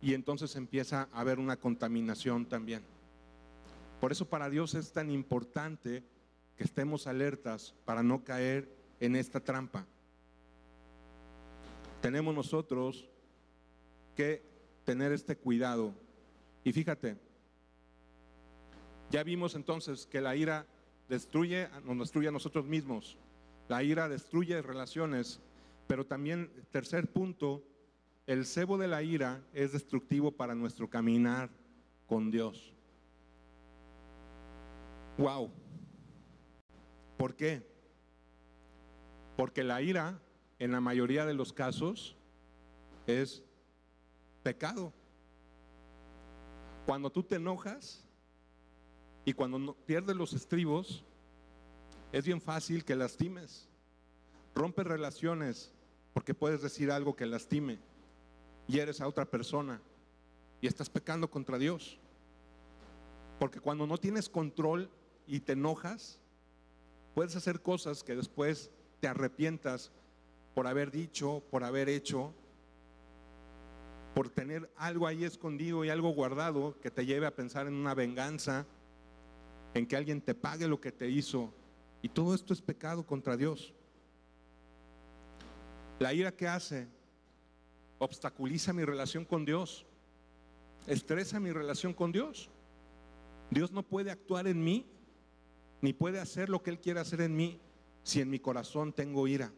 y 0.00 0.12
entonces 0.12 0.56
empieza 0.56 1.08
a 1.12 1.20
haber 1.20 1.38
una 1.38 1.58
contaminación 1.58 2.44
también. 2.44 2.82
Por 4.00 4.10
eso 4.10 4.28
para 4.28 4.50
Dios 4.50 4.74
es 4.74 4.90
tan 4.90 5.12
importante 5.12 6.02
que 6.56 6.64
estemos 6.64 7.06
alertas 7.06 7.72
para 7.84 8.02
no 8.02 8.24
caer 8.24 8.68
en 8.98 9.14
esta 9.14 9.38
trampa. 9.38 9.86
Tenemos 12.00 12.34
nosotros 12.34 13.08
que 14.14 14.42
tener 14.84 15.12
este 15.12 15.36
cuidado 15.36 15.92
y 16.64 16.72
fíjate, 16.72 17.16
ya 19.10 19.22
vimos 19.22 19.54
entonces 19.54 20.06
que 20.06 20.20
la 20.20 20.34
ira 20.34 20.66
destruye, 21.08 21.68
nos 21.84 21.98
destruye 21.98 22.28
a 22.28 22.32
nosotros 22.32 22.64
mismos. 22.66 23.16
La 23.68 23.82
ira 23.82 24.08
destruye 24.08 24.60
relaciones, 24.62 25.40
pero 25.86 26.06
también, 26.06 26.50
tercer 26.70 27.12
punto, 27.12 27.62
el 28.26 28.46
cebo 28.46 28.78
de 28.78 28.88
la 28.88 29.02
ira 29.02 29.44
es 29.52 29.72
destructivo 29.72 30.32
para 30.32 30.54
nuestro 30.54 30.90
caminar 30.90 31.50
con 32.08 32.30
Dios. 32.30 32.72
Wow. 35.18 35.50
¿Por 37.16 37.36
qué? 37.36 37.62
Porque 39.36 39.62
la 39.62 39.80
ira, 39.82 40.20
en 40.58 40.72
la 40.72 40.80
mayoría 40.80 41.26
de 41.26 41.34
los 41.34 41.52
casos, 41.52 42.16
es 43.06 43.42
pecado. 44.42 44.92
Cuando 46.86 47.10
tú 47.10 47.22
te 47.22 47.36
enojas 47.36 48.04
y 49.24 49.32
cuando 49.32 49.74
pierdes 49.86 50.16
los 50.16 50.32
estribos, 50.32 51.04
Es 52.12 52.24
bien 52.24 52.40
fácil 52.40 52.84
que 52.84 52.94
lastimes. 52.94 53.68
Rompe 54.54 54.84
relaciones 54.84 55.72
porque 56.14 56.34
puedes 56.34 56.62
decir 56.62 56.90
algo 56.90 57.14
que 57.14 57.26
lastime 57.26 57.78
y 58.66 58.78
eres 58.78 59.00
a 59.00 59.08
otra 59.08 59.26
persona 59.26 59.82
y 60.60 60.66
estás 60.66 60.88
pecando 60.88 61.28
contra 61.28 61.58
Dios. 61.58 61.98
Porque 63.38 63.60
cuando 63.60 63.86
no 63.86 63.98
tienes 63.98 64.30
control 64.30 64.88
y 65.26 65.40
te 65.40 65.52
enojas, 65.52 66.18
puedes 67.14 67.36
hacer 67.36 67.60
cosas 67.60 68.02
que 68.02 68.16
después 68.16 68.70
te 69.00 69.08
arrepientas 69.08 69.92
por 70.56 70.66
haber 70.66 70.90
dicho, 70.90 71.42
por 71.50 71.64
haber 71.64 71.90
hecho, 71.90 72.32
por 74.14 74.30
tener 74.30 74.72
algo 74.74 75.06
ahí 75.06 75.22
escondido 75.22 75.84
y 75.84 75.90
algo 75.90 76.08
guardado 76.14 76.80
que 76.80 76.90
te 76.90 77.04
lleve 77.04 77.26
a 77.26 77.36
pensar 77.36 77.66
en 77.66 77.74
una 77.74 77.92
venganza, 77.92 78.64
en 79.74 79.86
que 79.86 79.96
alguien 79.96 80.22
te 80.22 80.34
pague 80.34 80.66
lo 80.66 80.80
que 80.80 80.92
te 80.92 81.10
hizo. 81.10 81.52
Y 82.00 82.08
todo 82.08 82.34
esto 82.34 82.54
es 82.54 82.62
pecado 82.62 83.04
contra 83.06 83.36
Dios. 83.36 83.74
La 85.98 86.14
ira 86.14 86.32
que 86.32 86.48
hace 86.48 86.88
obstaculiza 87.98 88.72
mi 88.72 88.86
relación 88.86 89.26
con 89.26 89.44
Dios, 89.44 89.84
estresa 90.86 91.38
mi 91.38 91.52
relación 91.52 91.92
con 91.92 92.12
Dios. 92.12 92.48
Dios 93.50 93.72
no 93.72 93.82
puede 93.82 94.10
actuar 94.10 94.46
en 94.46 94.64
mí, 94.64 94.86
ni 95.82 95.92
puede 95.92 96.18
hacer 96.18 96.48
lo 96.48 96.62
que 96.62 96.70
Él 96.70 96.80
quiere 96.80 97.00
hacer 97.00 97.20
en 97.20 97.36
mí 97.36 97.60
si 98.04 98.22
en 98.22 98.30
mi 98.30 98.38
corazón 98.38 98.94
tengo 98.94 99.28
ira. 99.28 99.52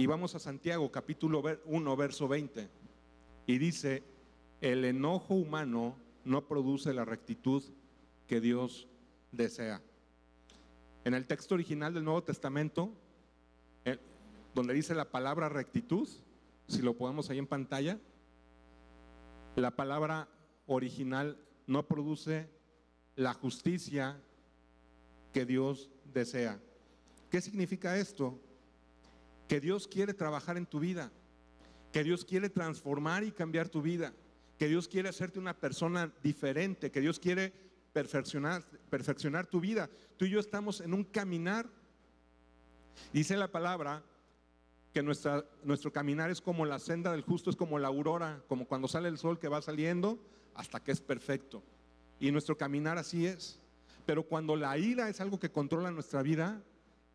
Y 0.00 0.06
vamos 0.06 0.34
a 0.34 0.38
Santiago 0.38 0.90
capítulo 0.90 1.42
1, 1.66 1.96
verso 1.98 2.26
20. 2.26 2.70
Y 3.46 3.58
dice, 3.58 4.02
el 4.62 4.86
enojo 4.86 5.34
humano 5.34 5.94
no 6.24 6.48
produce 6.48 6.94
la 6.94 7.04
rectitud 7.04 7.62
que 8.26 8.40
Dios 8.40 8.88
desea. 9.30 9.82
En 11.04 11.12
el 11.12 11.26
texto 11.26 11.54
original 11.54 11.92
del 11.92 12.04
Nuevo 12.04 12.22
Testamento, 12.22 12.94
donde 14.54 14.72
dice 14.72 14.94
la 14.94 15.10
palabra 15.10 15.50
rectitud, 15.50 16.08
si 16.66 16.80
lo 16.80 16.96
podemos 16.96 17.28
ahí 17.28 17.36
en 17.36 17.46
pantalla, 17.46 17.98
la 19.54 19.76
palabra 19.76 20.30
original 20.66 21.36
no 21.66 21.86
produce 21.86 22.48
la 23.16 23.34
justicia 23.34 24.18
que 25.34 25.44
Dios 25.44 25.90
desea. 26.10 26.58
¿Qué 27.30 27.42
significa 27.42 27.98
esto? 27.98 28.40
Que 29.50 29.58
Dios 29.60 29.88
quiere 29.88 30.14
trabajar 30.14 30.56
en 30.56 30.64
tu 30.64 30.78
vida, 30.78 31.10
que 31.90 32.04
Dios 32.04 32.24
quiere 32.24 32.50
transformar 32.50 33.24
y 33.24 33.32
cambiar 33.32 33.68
tu 33.68 33.82
vida, 33.82 34.14
que 34.56 34.68
Dios 34.68 34.86
quiere 34.86 35.08
hacerte 35.08 35.40
una 35.40 35.58
persona 35.58 36.14
diferente, 36.22 36.92
que 36.92 37.00
Dios 37.00 37.18
quiere 37.18 37.52
perfeccionar, 37.92 38.62
perfeccionar 38.88 39.48
tu 39.48 39.58
vida. 39.58 39.90
Tú 40.16 40.26
y 40.26 40.30
yo 40.30 40.38
estamos 40.38 40.80
en 40.80 40.94
un 40.94 41.02
caminar. 41.02 41.68
Dice 43.12 43.36
la 43.36 43.50
palabra 43.50 44.04
que 44.94 45.02
nuestra, 45.02 45.44
nuestro 45.64 45.92
caminar 45.92 46.30
es 46.30 46.40
como 46.40 46.64
la 46.64 46.78
senda 46.78 47.10
del 47.10 47.22
justo, 47.22 47.50
es 47.50 47.56
como 47.56 47.80
la 47.80 47.88
aurora, 47.88 48.44
como 48.46 48.68
cuando 48.68 48.86
sale 48.86 49.08
el 49.08 49.18
sol 49.18 49.40
que 49.40 49.48
va 49.48 49.60
saliendo 49.62 50.16
hasta 50.54 50.78
que 50.78 50.92
es 50.92 51.00
perfecto. 51.00 51.60
Y 52.20 52.30
nuestro 52.30 52.56
caminar 52.56 52.98
así 52.98 53.26
es. 53.26 53.58
Pero 54.06 54.22
cuando 54.22 54.54
la 54.54 54.78
ira 54.78 55.08
es 55.08 55.20
algo 55.20 55.40
que 55.40 55.50
controla 55.50 55.90
nuestra 55.90 56.22
vida, 56.22 56.62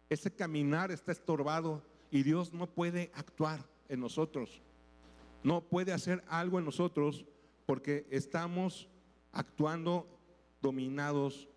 ese 0.10 0.32
caminar 0.32 0.91
está 0.91 1.13
estorbado 1.13 1.94
y 2.15 2.23
Dios 2.23 2.54
no 2.54 2.67
puede 2.67 3.12
actuar 3.13 3.67
en 3.89 3.99
nosotros. 3.99 4.62
No 5.43 5.67
puede 5.67 5.91
hacer 5.91 6.23
algo 6.30 6.60
en 6.60 6.63
nosotros 6.63 7.25
porque 7.65 8.08
estamos 8.10 8.88
actuando 9.34 10.08
dominados 10.62 11.49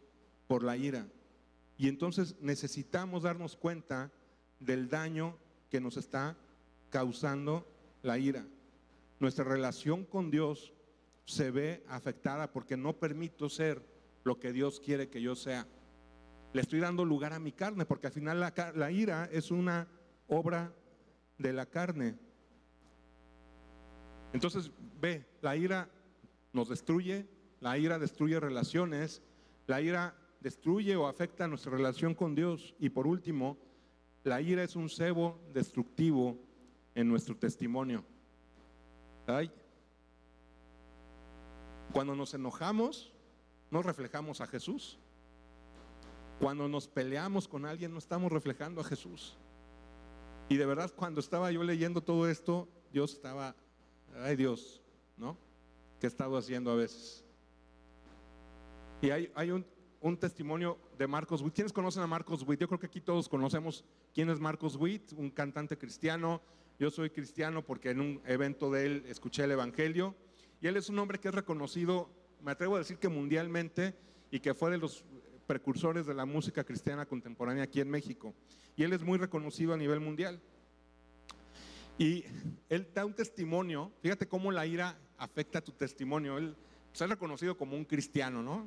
por 0.49 0.65
la 0.65 0.77
ira. 0.77 1.07
Y 1.77 1.87
entonces 1.87 2.35
necesitamos 2.41 3.23
darnos 3.23 3.55
cuenta 3.55 4.11
del 4.59 4.89
daño 4.89 5.39
que 5.71 5.81
nos 5.81 5.97
está 5.97 6.37
causando 6.91 7.65
la 8.03 8.19
ira. 8.19 8.45
Nuestra 9.21 9.45
relación 9.45 10.05
con 10.05 10.29
Dios 10.29 10.73
se 11.25 11.53
ve 11.53 11.85
afectada 11.87 12.51
porque 12.51 12.77
no 12.77 12.99
permito 12.99 13.49
ser 13.49 13.81
lo 14.25 14.41
que 14.41 14.53
Dios 14.53 14.81
quiere 14.81 15.09
que 15.09 15.23
yo 15.23 15.37
sea. 15.37 15.69
Le 16.53 16.63
estoy 16.63 16.81
dando 16.81 17.05
lugar 17.05 17.33
a 17.33 17.39
mi 17.39 17.53
carne 17.53 17.87
porque 17.87 18.09
al 18.09 18.13
final 18.13 18.41
la, 18.41 18.91
ira 18.91 19.29
es 19.31 19.53
una 19.53 19.87
obra 20.29 20.73
de 21.39 21.53
la 21.53 21.67
carne. 21.67 22.17
Entonces, 24.33 24.71
ve, 25.01 25.27
la 25.41 25.57
ira 25.57 25.91
nos 26.53 26.69
destruye, 26.69 27.27
la 27.61 27.79
ira 27.79 27.99
destruye 27.99 28.39
relaciones, 28.39 29.23
la 29.67 29.81
ira 29.81 30.15
destruye 30.41 30.95
o 30.97 31.07
afecta 31.07 31.49
nuestra 31.49 31.73
relación 31.73 32.15
con 32.15 32.35
Dios 32.35 32.75
y 32.79 32.91
por 32.91 33.07
último, 33.07 33.59
la 34.25 34.41
ira 34.41 34.63
es 34.63 34.77
un 34.77 34.89
cebo 34.89 35.41
destructivo 35.53 36.39
en 36.95 37.09
nuestro 37.09 37.37
testimonio. 37.37 38.05
Cuando 41.93 42.15
nos 42.15 42.35
enojamos, 42.35 43.13
no 43.71 43.83
reflejamos 43.83 44.41
a 44.41 44.47
Jesús. 44.47 44.99
Cuando 46.41 46.69
nos 46.69 46.89
peleamos 46.89 47.49
con 47.49 47.67
alguien, 47.67 47.93
no 47.93 47.99
estamos 47.99 48.31
reflejando 48.31 48.81
a 48.81 48.85
Jesús. 48.85 49.37
Y 50.49 50.57
de 50.57 50.65
verdad, 50.65 50.93
cuando 50.97 51.21
estaba 51.21 51.51
yo 51.53 51.63
leyendo 51.63 52.01
todo 52.01 52.29
esto, 52.29 52.69
Dios 52.91 53.13
estaba, 53.13 53.55
ay 54.23 54.35
Dios, 54.35 54.81
¿no? 55.17 55.37
¿Qué 56.01 56.07
he 56.07 56.09
estado 56.09 56.39
haciendo 56.39 56.71
a 56.71 56.75
veces? 56.75 57.23
Y 59.03 59.11
hay, 59.11 59.31
hay 59.35 59.51
un, 59.51 59.67
un 60.01 60.17
testimonio 60.17 60.79
de 60.97 61.07
Marcos 61.07 61.43
Witt. 61.43 61.55
¿Quiénes 61.55 61.73
conocen 61.73 62.03
a 62.03 62.07
Marcos 62.07 62.45
Witt? 62.47 62.61
Yo 62.61 62.67
creo 62.67 62.81
que 62.81 62.87
aquí 62.87 63.01
todos 63.01 63.29
conocemos 63.29 63.85
quién 64.15 64.31
es 64.31 64.41
Marcos 64.41 64.77
Witt, 64.77 65.13
un 65.13 65.31
cantante 65.31 65.77
cristiano. 65.77 66.41
Yo 66.79 66.91
soy 66.91 67.11
cristiano 67.11 67.63
porque 67.63 67.91
en 67.91 68.01
un 68.01 68.23
evento 68.25 68.71
de 68.71 68.87
él 68.87 69.05
escuché 69.07 69.45
el 69.45 69.51
Evangelio. 69.51 70.15
Y 70.63 70.67
él 70.67 70.77
es 70.77 70.89
un 70.89 70.99
hombre 70.99 71.21
que 71.21 71.29
es 71.29 71.35
reconocido, 71.35 72.09
me 72.43 72.53
atrevo 72.53 72.77
a 72.77 72.79
decir 72.79 72.99
que 72.99 73.09
mundialmente, 73.09 73.95
y 74.31 74.41
que 74.41 74.55
fue 74.55 74.71
de 74.71 74.79
los 74.79 75.05
precursores 75.49 76.07
de 76.07 76.15
la 76.15 76.27
música 76.27 76.63
cristiana 76.63 77.07
contemporánea 77.07 77.65
aquí 77.65 77.81
en 77.81 77.91
México. 77.91 78.35
Y 78.77 78.85
él 78.85 78.93
es 78.93 79.03
muy 79.03 79.19
reconocido 79.19 79.75
a 79.75 79.77
nivel 79.77 79.99
mundial. 79.99 80.41
Y 81.99 82.25
él 82.69 82.87
da 82.95 83.05
un 83.05 83.15
testimonio, 83.15 83.91
fíjate 84.03 84.29
cómo 84.29 84.53
la 84.53 84.67
ira 84.67 84.97
afecta 85.17 85.61
tu 85.61 85.73
testimonio. 85.73 86.39
Él 86.39 86.55
se 86.93 87.05
ha 87.05 87.07
reconocido 87.09 87.57
como 87.57 87.77
un 87.77 87.85
cristiano, 87.85 88.43
¿no? 88.43 88.67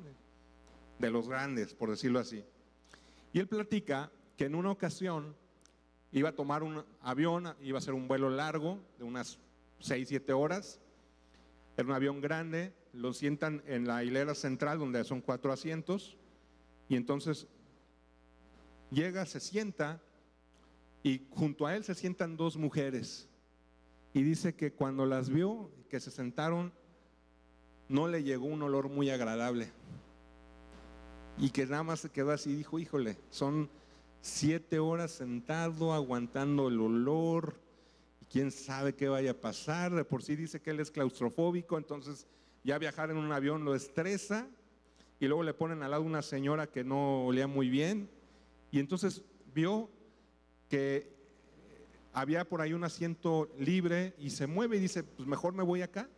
de 1.00 1.12
los 1.12 1.28
grandes, 1.28 1.74
por 1.74 1.90
decirlo 1.90 2.20
así. 2.20 2.44
Y 3.34 3.40
él 3.40 3.48
platica 3.48 4.12
que 4.38 4.46
en 4.46 4.56
una 4.56 4.72
ocasión 4.72 5.36
iba 6.12 6.30
a 6.30 6.36
tomar 6.36 6.64
un 6.64 6.84
avión, 7.02 7.54
iba 7.62 7.78
a 7.78 7.82
ser 7.82 7.94
un 7.94 8.08
vuelo 8.08 8.30
largo 8.30 8.80
de 8.98 9.04
unas 9.04 9.40
6, 9.80 10.08
7 10.08 10.34
horas. 10.34 10.80
Era 11.78 11.88
un 11.88 11.94
avión 11.94 12.22
grande, 12.22 12.74
lo 12.94 13.14
sientan 13.14 13.64
en 13.66 13.88
la 13.88 14.04
hilera 14.04 14.36
central 14.36 14.80
donde 14.80 15.04
son 15.04 15.22
cuatro 15.22 15.52
asientos 15.52 16.18
y 16.92 16.98
entonces 16.98 17.48
llega, 18.90 19.26
se 19.26 19.40
sienta 19.40 20.02
y 21.02 21.26
junto 21.30 21.66
a 21.66 21.74
él 21.78 21.86
se 21.86 21.96
sientan 21.96 22.36
dos 22.36 22.58
mujeres. 22.58 23.30
Y 24.14 24.24
dice 24.24 24.56
que 24.56 24.74
cuando 24.74 25.06
las 25.06 25.30
vio, 25.30 25.72
que 25.90 26.02
se 26.02 26.12
sentaron, 26.12 26.74
no 27.88 28.10
le 28.10 28.24
llegó 28.24 28.48
un 28.48 28.62
olor 28.62 28.90
muy 28.90 29.10
agradable 29.10 29.72
y 31.38 31.52
que 31.52 31.66
nada 31.66 31.84
más 31.84 32.02
se 32.02 32.10
quedó 32.10 32.32
así, 32.32 32.54
dijo, 32.54 32.78
híjole, 32.78 33.18
son 33.30 33.70
siete 34.20 34.78
horas 34.78 35.12
sentado 35.12 35.94
aguantando 35.94 36.68
el 36.68 36.82
olor 36.82 37.56
y 38.20 38.26
quién 38.26 38.52
sabe 38.52 38.96
qué 38.96 39.08
vaya 39.08 39.32
a 39.32 39.40
pasar. 39.40 39.96
De 39.96 40.04
por 40.04 40.24
sí 40.24 40.36
dice 40.36 40.62
que 40.62 40.72
él 40.72 40.82
es 40.82 40.92
claustrofóbico, 40.92 41.78
entonces 41.78 42.28
ya 42.66 42.78
viajar 42.78 43.12
en 43.12 43.16
un 43.16 43.32
avión 43.32 43.64
lo 43.64 43.76
estresa 43.76 44.46
y 45.22 45.28
luego 45.28 45.44
le 45.44 45.54
ponen 45.54 45.84
al 45.84 45.92
lado 45.92 46.02
una 46.02 46.24
señora 46.24 46.66
que 46.66 46.84
no 46.84 47.28
olía 47.28 47.46
muy 47.46 47.70
bien 47.70 48.10
y 48.72 48.80
entonces 48.80 49.24
vio 49.54 49.88
que 50.68 51.14
había 52.12 52.44
por 52.50 52.60
ahí 52.60 52.74
un 52.74 52.84
asiento 52.84 53.48
libre 53.60 54.16
y 54.18 54.32
se 54.32 54.48
mueve 54.48 54.78
y 54.78 54.80
dice, 54.80 55.04
pues 55.04 55.28
mejor 55.28 55.54
me 55.54 55.62
voy 55.62 55.84
acá, 55.84 56.10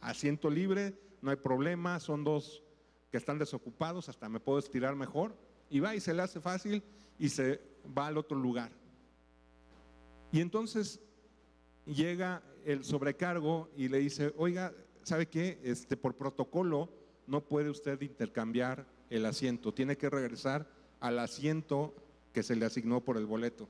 asiento 0.00 0.50
libre, 0.50 0.98
no 1.22 1.30
hay 1.30 1.36
problema, 1.36 2.00
son 2.00 2.24
dos 2.24 2.64
que 3.12 3.16
están 3.16 3.38
desocupados, 3.38 4.08
hasta 4.08 4.28
me 4.28 4.40
puedo 4.40 4.58
estirar 4.58 4.96
mejor. 4.96 5.36
Y 5.70 5.78
va 5.78 5.94
y 5.94 6.00
se 6.00 6.12
le 6.12 6.22
hace 6.22 6.40
fácil 6.40 6.82
y 7.16 7.28
se 7.28 7.60
va 7.96 8.08
al 8.08 8.18
otro 8.18 8.36
lugar. 8.36 8.72
Y 10.32 10.40
entonces 10.40 11.00
llega 11.86 12.42
el 12.64 12.84
sobrecargo 12.84 13.70
y 13.76 13.86
le 13.86 13.98
dice, 13.98 14.34
oiga, 14.36 14.74
¿sabe 15.04 15.26
qué? 15.26 15.60
Este, 15.62 15.96
por 15.96 16.16
protocolo 16.16 16.97
no 17.28 17.42
puede 17.42 17.70
usted 17.70 18.00
intercambiar 18.00 18.86
el 19.10 19.24
asiento, 19.26 19.72
tiene 19.72 19.96
que 19.96 20.10
regresar 20.10 20.66
al 21.00 21.18
asiento 21.18 21.94
que 22.32 22.42
se 22.42 22.56
le 22.56 22.66
asignó 22.66 23.00
por 23.00 23.16
el 23.16 23.26
boleto. 23.26 23.68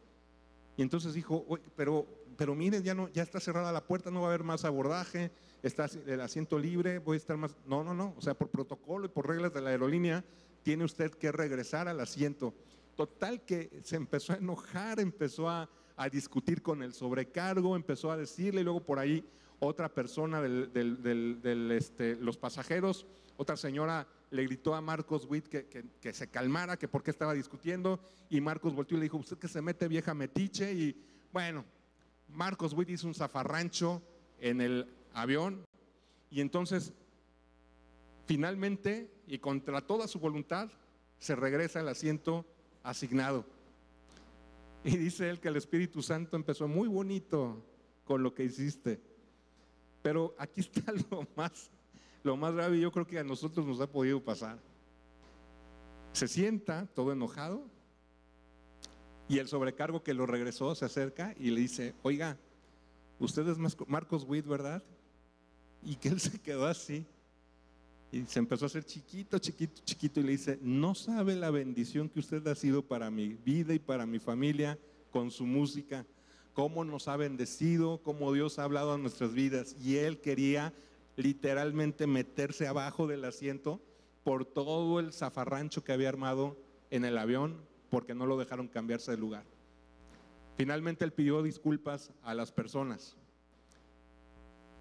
Y 0.77 0.83
entonces 0.83 1.13
dijo, 1.13 1.45
pero, 1.77 2.07
pero 2.37 2.55
miren, 2.55 2.83
ya, 2.83 2.95
no, 2.95 3.09
ya 3.09 3.23
está 3.23 3.41
cerrada 3.41 3.73
la 3.73 3.85
puerta, 3.85 4.11
no 4.11 4.23
va 4.23 4.29
a 4.29 4.31
haber 4.31 4.45
más 4.45 4.65
abordaje, 4.65 5.33
está 5.63 5.89
el 6.07 6.21
asiento 6.21 6.59
libre, 6.59 7.01
voy 7.01 7.17
a 7.17 7.19
estar 7.19 7.37
más... 7.37 7.55
No, 7.67 7.83
no, 7.83 7.95
no, 7.95 8.15
o 8.17 8.23
sea, 8.23 8.35
por 8.35 8.49
protocolo 8.49 9.07
y 9.07 9.09
por 9.09 9.27
reglas 9.27 9.53
de 9.53 9.61
la 9.61 9.71
aerolínea, 9.71 10.25
tiene 10.63 10.85
usted 10.85 11.11
que 11.13 11.33
regresar 11.33 11.89
al 11.89 12.01
asiento. 12.01 12.55
total 12.95 13.45
que 13.45 13.81
se 13.85 13.97
empezó 13.97 14.33
a 14.33 14.37
enojar, 14.37 15.01
empezó 15.01 15.49
a, 15.49 15.69
discutir 16.13 16.63
con 16.63 16.85
el 16.85 16.93
sobrecargo, 16.93 17.75
empezó 17.75 18.13
a 18.13 18.17
decirle, 18.17 18.61
y 18.61 18.65
luego 18.65 18.79
por 18.79 19.01
ahí 19.01 19.25
otra 19.61 19.89
persona 19.89 20.41
de 20.41 21.77
este, 21.77 22.17
los 22.17 22.37
pasajeros, 22.37 23.07
otra 23.37 23.57
señora 23.57 24.07
le 24.31 24.45
gritó 24.45 24.75
a 24.75 24.81
Marcos 24.81 25.27
Witt 25.29 25.47
que, 25.47 26.13
se 26.13 26.29
calmara, 26.29 26.77
que 26.77 26.89
por 26.89 27.03
qué 27.03 27.11
estaba 27.11 27.35
discutiendo, 27.35 28.01
y 28.29 28.41
Marcos 28.41 28.75
volvió 28.75 28.97
y 28.97 29.01
le 29.01 29.05
dijo, 29.05 29.17
usted 29.17 29.39
que 29.39 29.49
se 29.49 29.63
mete 29.63 29.89
vieja 29.89 30.15
metiche, 30.15 30.73
y 30.73 30.97
bueno, 31.33 31.65
Marcos 32.29 32.75
Witt 32.75 32.91
hizo 32.91 33.07
un 33.07 33.15
zafarrancho 33.15 34.03
en 34.39 34.61
el 34.61 34.87
avión, 35.15 35.65
y 36.31 36.41
entonces 36.41 36.93
finalmente, 38.27 39.11
y 39.27 39.39
contra 39.39 39.81
toda 39.81 40.07
su 40.07 40.19
voluntad, 40.19 40.69
se 41.19 41.35
regresa 41.35 41.81
al 41.81 41.89
asiento 41.89 42.45
asignado. 42.83 43.45
Y 44.85 44.97
dice 44.97 45.31
él 45.31 45.41
que 45.41 45.49
el 45.49 45.57
Espíritu 45.57 46.03
Santo 46.03 46.37
empezó 46.37 46.69
muy 46.69 46.89
bonito 46.89 47.65
con 48.05 48.23
lo 48.23 48.35
que 48.35 48.45
hiciste. 48.45 49.01
Pero 50.03 50.35
aquí 50.39 50.61
está 50.73 50.93
lo 51.11 51.27
más, 51.37 51.71
lo 52.23 52.37
más 52.37 52.55
grave, 52.55 52.81
yo 52.81 52.91
creo 52.93 53.07
que 53.07 53.19
a 53.19 53.25
nosotros 53.25 53.67
nos 53.67 53.81
ha 53.81 53.91
podido 53.91 54.23
pasar. 54.23 54.59
Se 56.13 56.27
sienta 56.27 56.87
todo 56.95 57.13
enojado 57.13 57.65
y 59.29 59.39
el 59.39 59.49
sobrecargo 59.49 60.03
que 60.03 60.15
lo 60.15 60.27
regresó 60.27 60.75
se 60.75 60.87
acerca 60.87 61.35
y 61.39 61.51
le 61.51 61.61
dice, 61.61 61.95
oiga, 62.03 62.39
usted 63.19 63.47
es 63.49 63.59
Marcos 63.87 64.25
Witt, 64.27 64.47
¿verdad? 64.47 64.83
Y 65.83 65.97
que 65.97 66.09
él 66.09 66.21
se 66.21 66.41
quedó 66.41 66.67
así. 66.67 67.07
Y 68.11 68.25
se 68.25 68.39
empezó 68.39 68.65
a 68.65 68.69
hacer 68.69 68.85
chiquito, 68.85 69.39
chiquito, 69.39 69.83
chiquito 69.85 70.21
y 70.21 70.23
le 70.23 70.33
dice, 70.33 70.59
no 70.63 70.95
sabe 70.95 71.37
la 71.37 71.51
bendición 71.51 72.09
que 72.09 72.21
usted 72.21 72.47
ha 72.47 72.55
sido 72.55 72.83
para 72.83 73.11
mi 73.11 73.35
vida 73.35 73.75
y 73.75 73.79
para 73.79 74.07
mi 74.07 74.19
familia 74.19 74.79
con 75.11 75.31
su 75.31 75.45
música, 75.45 76.07
cómo 76.59 76.85
nos 76.85 77.07
ha 77.07 77.17
bendecido, 77.17 78.03
cómo 78.03 78.33
Dios 78.33 78.59
ha 78.59 78.65
hablado 78.65 78.95
a 78.95 78.99
nuestras 78.99 79.33
vidas. 79.33 79.77
Y 79.81 79.99
él 79.99 80.21
quería 80.21 80.75
literalmente 81.15 82.09
meterse 82.09 82.67
abajo 82.67 83.07
del 83.07 83.25
asiento 83.27 83.81
por 84.25 84.45
todo 84.45 84.99
el 84.99 85.13
zafarrancho 85.13 85.85
que 85.85 85.93
había 85.93 86.09
armado 86.09 86.57
en 86.91 87.05
el 87.05 87.17
avión 87.17 87.61
porque 87.91 88.13
no 88.13 88.27
lo 88.27 88.37
dejaron 88.37 88.67
cambiarse 88.67 89.13
de 89.13 89.19
lugar. 89.19 89.45
Finalmente 90.57 91.05
él 91.05 91.13
pidió 91.13 91.45
disculpas 91.45 92.11
a 92.25 92.35
las 92.35 92.51
personas 92.51 93.17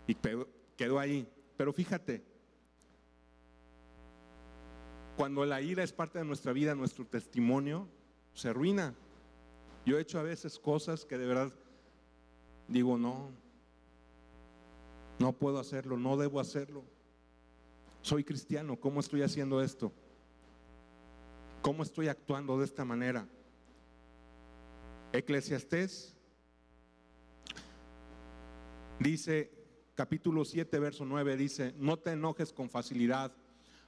y 0.08 0.18
quedó 0.78 0.98
ahí. 0.98 1.28
Pero 1.58 1.74
fíjate, 1.74 2.24
cuando 5.16 5.46
la 5.46 5.62
ira 5.62 5.84
es 5.84 5.94
parte 5.94 6.18
de 6.18 6.26
nuestra 6.26 6.54
vida, 6.54 6.74
nuestro 6.74 7.06
testimonio 7.06 7.88
se 8.34 8.50
arruina. 8.50 8.96
Yo 9.86 10.00
he 10.00 10.02
hecho 10.02 10.18
a 10.20 10.24
veces 10.24 10.58
cosas 10.58 11.06
que 11.06 11.20
de 11.20 11.28
verdad 11.28 11.54
digo, 12.68 12.98
no, 12.98 13.32
no 15.20 15.34
puedo 15.34 15.60
hacerlo, 15.60 15.98
no 15.98 16.18
debo 16.18 16.40
hacerlo. 16.40 16.84
Soy 18.02 18.24
cristiano, 18.24 18.80
¿cómo 18.80 19.00
estoy 19.00 19.22
haciendo 19.22 19.62
esto? 19.62 19.92
¿Cómo 21.62 21.84
estoy 21.84 22.08
actuando 22.08 22.58
de 22.60 22.66
esta 22.66 22.86
manera? 22.86 23.28
Eclesiastés 25.12 26.16
dice, 29.00 29.52
capítulo 29.96 30.46
7, 30.46 30.80
verso 30.80 31.06
9, 31.06 31.38
dice, 31.38 31.74
no 31.78 31.98
te 31.98 32.12
enojes 32.12 32.54
con 32.54 32.70
facilidad, 32.70 33.32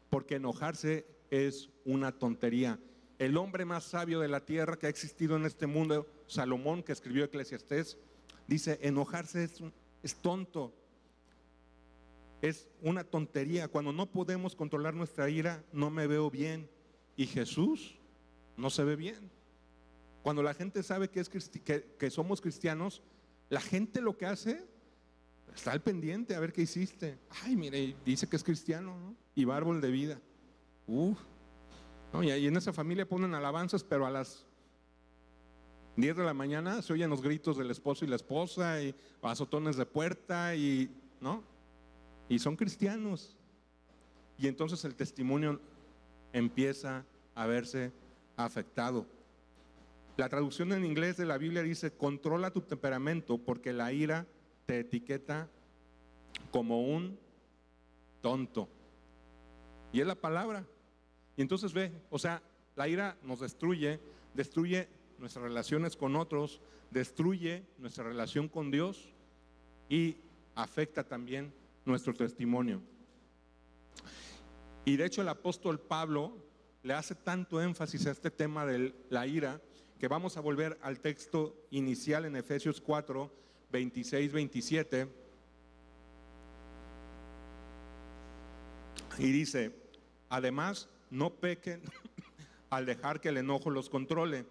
porque 0.09 0.35
enojarse 0.35 1.05
es 1.29 1.69
una 1.85 2.11
tontería. 2.11 2.79
El 3.19 3.37
hombre 3.37 3.65
más 3.65 3.83
sabio 3.83 4.19
de 4.19 4.27
la 4.27 4.45
tierra 4.45 4.77
que 4.77 4.87
ha 4.87 4.89
existido 4.89 5.35
en 5.35 5.45
este 5.45 5.67
mundo, 5.67 6.07
Salomón, 6.25 6.83
que 6.83 6.93
escribió 6.93 7.25
Eclesiastés, 7.25 7.97
dice, 8.49 8.79
enojarse 8.81 9.43
es, 9.43 9.63
es 10.03 10.15
tonto, 10.15 10.73
es 12.41 12.67
una 12.81 13.03
tontería. 13.03 13.67
Cuando 13.67 13.93
no 13.93 14.11
podemos 14.11 14.55
controlar 14.55 14.93
nuestra 14.93 15.29
ira, 15.29 15.63
no 15.71 15.89
me 15.89 16.07
veo 16.07 16.29
bien. 16.29 16.69
Y 17.15 17.27
Jesús 17.27 17.97
no 18.57 18.69
se 18.69 18.83
ve 18.83 18.95
bien. 18.95 19.29
Cuando 20.23 20.43
la 20.43 20.53
gente 20.53 20.83
sabe 20.83 21.09
que, 21.09 21.19
es, 21.19 21.29
que, 21.29 22.09
somos 22.09 22.41
cristianos, 22.41 23.01
la 23.49 23.61
gente 23.61 24.01
lo 24.01 24.17
que 24.17 24.25
hace, 24.25 24.65
está 25.55 25.71
al 25.71 25.81
pendiente 25.81 26.35
a 26.35 26.39
ver 26.39 26.51
qué 26.51 26.61
hiciste. 26.63 27.17
Ay, 27.43 27.55
mire, 27.55 27.95
dice 28.05 28.27
que 28.27 28.35
es 28.35 28.43
cristiano, 28.43 28.97
¿no? 28.97 29.15
Y 29.35 29.45
bárbol 29.45 29.79
de 29.79 29.91
vida. 29.91 30.21
Y 32.21 32.29
ahí 32.31 32.47
en 32.47 32.57
esa 32.57 32.73
familia 32.73 33.07
ponen 33.07 33.35
alabanzas, 33.35 33.83
pero 33.83 34.05
a 34.05 34.11
las 34.11 34.45
10 36.01 36.17
de 36.17 36.23
la 36.23 36.33
mañana 36.33 36.81
se 36.81 36.93
oyen 36.93 37.09
los 37.09 37.21
gritos 37.21 37.57
del 37.57 37.71
esposo 37.71 38.05
y 38.05 38.07
la 38.07 38.15
esposa 38.15 38.81
y 38.81 38.93
azotones 39.21 39.75
de 39.75 39.85
puerta 39.85 40.55
y, 40.55 40.89
¿no? 41.19 41.43
Y 42.27 42.39
son 42.39 42.55
cristianos. 42.55 43.35
Y 44.37 44.47
entonces 44.47 44.85
el 44.85 44.95
testimonio 44.95 45.59
empieza 46.31 47.05
a 47.35 47.45
verse 47.47 47.91
afectado. 48.37 49.05
La 50.17 50.29
traducción 50.29 50.71
en 50.73 50.85
inglés 50.85 51.17
de 51.17 51.25
la 51.25 51.37
Biblia 51.37 51.63
dice, 51.63 51.91
controla 51.91 52.51
tu 52.51 52.61
temperamento 52.61 53.37
porque 53.37 53.73
la 53.73 53.91
ira 53.93 54.25
te 54.65 54.79
etiqueta 54.79 55.49
como 56.51 56.81
un 56.81 57.17
tonto. 58.21 58.69
Y 59.91 60.01
es 60.01 60.07
la 60.07 60.15
palabra. 60.15 60.65
Y 61.35 61.41
entonces 61.41 61.73
ve, 61.73 61.91
o 62.09 62.19
sea, 62.19 62.43
la 62.75 62.87
ira 62.87 63.17
nos 63.23 63.39
destruye, 63.39 63.99
destruye 64.33 64.87
nuestras 65.19 65.43
relaciones 65.43 65.95
con 65.95 66.15
otros, 66.15 66.61
destruye 66.91 67.63
nuestra 67.77 68.03
relación 68.03 68.47
con 68.47 68.71
Dios 68.71 69.13
y 69.89 70.17
afecta 70.55 71.03
también 71.03 71.53
nuestro 71.85 72.13
testimonio. 72.13 72.81
Y 74.85 74.97
de 74.97 75.05
hecho 75.05 75.21
el 75.21 75.29
apóstol 75.29 75.79
Pablo 75.79 76.37
le 76.83 76.93
hace 76.93 77.15
tanto 77.15 77.61
énfasis 77.61 78.07
a 78.07 78.11
este 78.11 78.31
tema 78.31 78.65
de 78.65 78.93
la 79.09 79.27
ira 79.27 79.61
que 79.99 80.07
vamos 80.07 80.37
a 80.37 80.41
volver 80.41 80.79
al 80.81 80.99
texto 80.99 81.67
inicial 81.71 82.25
en 82.25 82.37
Efesios 82.37 82.79
4, 82.79 83.31
26, 83.71 84.31
27. 84.31 85.09
Y 89.17 89.31
dice, 89.31 89.75
además, 90.29 90.87
no 91.09 91.33
pequen 91.33 91.81
al 92.69 92.85
dejar 92.85 93.19
que 93.19 93.29
el 93.29 93.37
enojo 93.37 93.69
los 93.69 93.89
controle. 93.89 94.45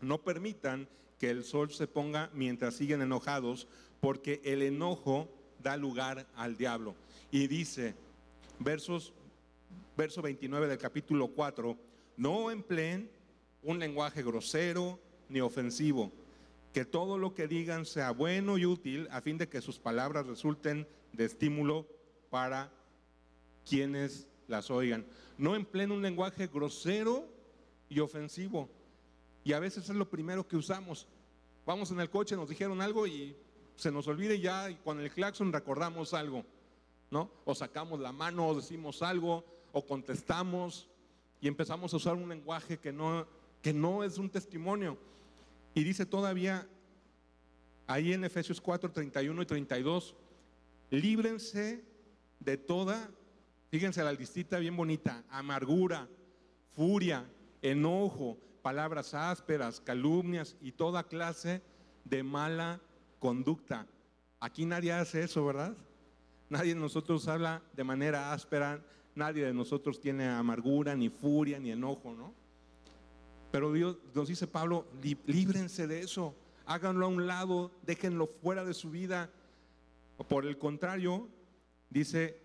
No 0.00 0.22
permitan 0.22 0.88
que 1.18 1.30
el 1.30 1.44
sol 1.44 1.70
se 1.70 1.86
ponga 1.86 2.30
mientras 2.32 2.74
siguen 2.74 3.02
enojados, 3.02 3.68
porque 4.00 4.40
el 4.44 4.62
enojo 4.62 5.28
da 5.62 5.76
lugar 5.76 6.26
al 6.34 6.56
diablo. 6.56 6.94
Y 7.30 7.46
dice, 7.46 7.94
versos, 8.58 9.12
verso 9.96 10.22
29 10.22 10.66
del 10.66 10.78
capítulo 10.78 11.28
4, 11.28 11.76
no 12.16 12.50
empleen 12.50 13.10
un 13.62 13.78
lenguaje 13.78 14.22
grosero 14.22 14.98
ni 15.28 15.40
ofensivo, 15.40 16.10
que 16.72 16.84
todo 16.84 17.18
lo 17.18 17.34
que 17.34 17.46
digan 17.46 17.84
sea 17.84 18.10
bueno 18.12 18.58
y 18.58 18.64
útil 18.64 19.06
a 19.10 19.20
fin 19.20 19.36
de 19.38 19.48
que 19.48 19.60
sus 19.60 19.78
palabras 19.78 20.26
resulten 20.26 20.86
de 21.12 21.24
estímulo 21.26 21.86
para 22.30 22.72
quienes 23.68 24.26
las 24.48 24.70
oigan. 24.70 25.04
No 25.36 25.54
empleen 25.54 25.92
un 25.92 26.02
lenguaje 26.02 26.46
grosero 26.46 27.28
y 27.88 28.00
ofensivo. 28.00 28.68
Y 29.44 29.52
a 29.52 29.60
veces 29.60 29.88
es 29.88 29.96
lo 29.96 30.08
primero 30.08 30.46
que 30.46 30.56
usamos. 30.56 31.06
Vamos 31.66 31.90
en 31.90 32.00
el 32.00 32.10
coche, 32.10 32.36
nos 32.36 32.48
dijeron 32.48 32.80
algo 32.80 33.06
y 33.06 33.36
se 33.76 33.90
nos 33.90 34.06
olvida 34.06 34.34
y 34.34 34.40
ya 34.40 34.68
con 34.82 35.00
el 35.00 35.10
claxon 35.10 35.52
recordamos 35.52 36.14
algo, 36.14 36.44
¿no? 37.10 37.30
O 37.44 37.54
sacamos 37.54 38.00
la 38.00 38.12
mano 38.12 38.48
o 38.48 38.54
decimos 38.54 39.02
algo 39.02 39.44
o 39.72 39.86
contestamos 39.86 40.88
y 41.40 41.48
empezamos 41.48 41.94
a 41.94 41.96
usar 41.96 42.14
un 42.16 42.28
lenguaje 42.28 42.78
que 42.78 42.92
no, 42.92 43.26
que 43.62 43.72
no 43.72 44.04
es 44.04 44.18
un 44.18 44.28
testimonio. 44.28 44.98
Y 45.74 45.84
dice 45.84 46.04
todavía 46.04 46.68
ahí 47.86 48.12
en 48.12 48.24
Efesios 48.24 48.60
4, 48.60 48.92
31 48.92 49.42
y 49.42 49.46
32, 49.46 50.14
líbrense 50.90 51.84
de 52.40 52.56
toda 52.56 53.10
Fíjense 53.70 54.02
la 54.02 54.12
listita 54.12 54.58
bien 54.58 54.76
bonita, 54.76 55.22
amargura, 55.30 56.08
furia, 56.74 57.24
enojo, 57.62 58.36
palabras 58.60 59.14
ásperas, 59.14 59.80
calumnias 59.80 60.56
y 60.60 60.72
toda 60.72 61.04
clase 61.04 61.62
de 62.04 62.22
mala 62.22 62.80
conducta. 63.18 63.86
Aquí 64.40 64.64
nadie 64.64 64.92
hace 64.92 65.22
eso, 65.22 65.44
¿verdad? 65.44 65.76
Nadie 66.48 66.74
de 66.74 66.80
nosotros 66.80 67.28
habla 67.28 67.62
de 67.74 67.84
manera 67.84 68.32
áspera, 68.32 68.82
nadie 69.14 69.44
de 69.44 69.54
nosotros 69.54 70.00
tiene 70.00 70.28
amargura, 70.28 70.94
ni 70.94 71.08
furia, 71.08 71.58
ni 71.58 71.70
enojo, 71.70 72.14
¿no? 72.14 72.34
Pero 73.50 73.72
Dios 73.72 73.98
nos 74.14 74.28
dice 74.28 74.46
Pablo, 74.46 74.86
líbrense 75.26 75.86
de 75.86 76.00
eso, 76.00 76.34
háganlo 76.66 77.06
a 77.06 77.08
un 77.08 77.26
lado, 77.26 77.72
déjenlo 77.82 78.26
fuera 78.26 78.64
de 78.64 78.74
su 78.74 78.90
vida. 78.90 79.30
Por 80.28 80.46
el 80.46 80.58
contrario, 80.58 81.28
dice 81.88 82.40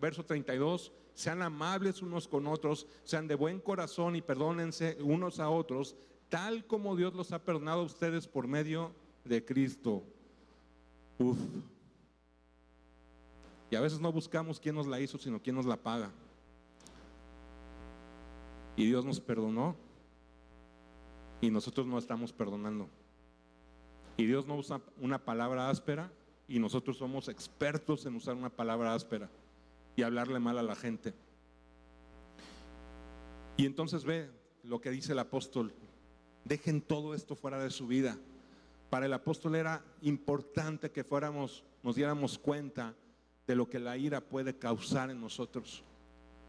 verso 0.00 0.24
32, 0.24 0.92
sean 1.14 1.42
amables 1.42 2.00
unos 2.02 2.28
con 2.28 2.46
otros, 2.46 2.86
sean 3.04 3.28
de 3.28 3.34
buen 3.34 3.60
corazón 3.60 4.16
y 4.16 4.22
perdónense 4.22 4.96
unos 5.00 5.40
a 5.40 5.50
otros, 5.50 5.96
tal 6.28 6.66
como 6.66 6.96
Dios 6.96 7.14
los 7.14 7.32
ha 7.32 7.42
perdonado 7.42 7.80
a 7.80 7.84
ustedes 7.84 8.26
por 8.26 8.46
medio 8.46 8.92
de 9.24 9.44
Cristo. 9.44 10.02
Uf. 11.18 11.38
Y 13.70 13.76
a 13.76 13.80
veces 13.80 14.00
no 14.00 14.12
buscamos 14.12 14.58
quién 14.60 14.74
nos 14.74 14.86
la 14.86 15.00
hizo, 15.00 15.18
sino 15.18 15.42
quién 15.42 15.56
nos 15.56 15.66
la 15.66 15.76
paga. 15.76 16.10
Y 18.76 18.86
Dios 18.86 19.04
nos 19.04 19.20
perdonó 19.20 19.76
y 21.40 21.50
nosotros 21.50 21.86
no 21.86 21.98
estamos 21.98 22.32
perdonando. 22.32 22.88
Y 24.16 24.24
Dios 24.24 24.46
no 24.46 24.56
usa 24.56 24.80
una 25.00 25.18
palabra 25.18 25.68
áspera 25.68 26.10
y 26.46 26.58
nosotros 26.58 26.96
somos 26.96 27.28
expertos 27.28 28.06
en 28.06 28.16
usar 28.16 28.34
una 28.34 28.50
palabra 28.50 28.94
áspera 28.94 29.28
y 29.98 30.02
hablarle 30.04 30.38
mal 30.38 30.56
a 30.58 30.62
la 30.62 30.76
gente. 30.76 31.12
Y 33.56 33.66
entonces 33.66 34.04
ve 34.04 34.30
lo 34.62 34.80
que 34.80 34.92
dice 34.92 35.10
el 35.10 35.18
apóstol, 35.18 35.74
dejen 36.44 36.80
todo 36.82 37.16
esto 37.16 37.34
fuera 37.34 37.60
de 37.60 37.70
su 37.70 37.88
vida. 37.88 38.16
Para 38.90 39.06
el 39.06 39.12
apóstol 39.12 39.56
era 39.56 39.84
importante 40.02 40.92
que 40.92 41.02
fuéramos, 41.02 41.64
nos 41.82 41.96
diéramos 41.96 42.38
cuenta 42.38 42.94
de 43.48 43.56
lo 43.56 43.68
que 43.68 43.80
la 43.80 43.96
ira 43.96 44.20
puede 44.20 44.56
causar 44.56 45.10
en 45.10 45.20
nosotros, 45.20 45.82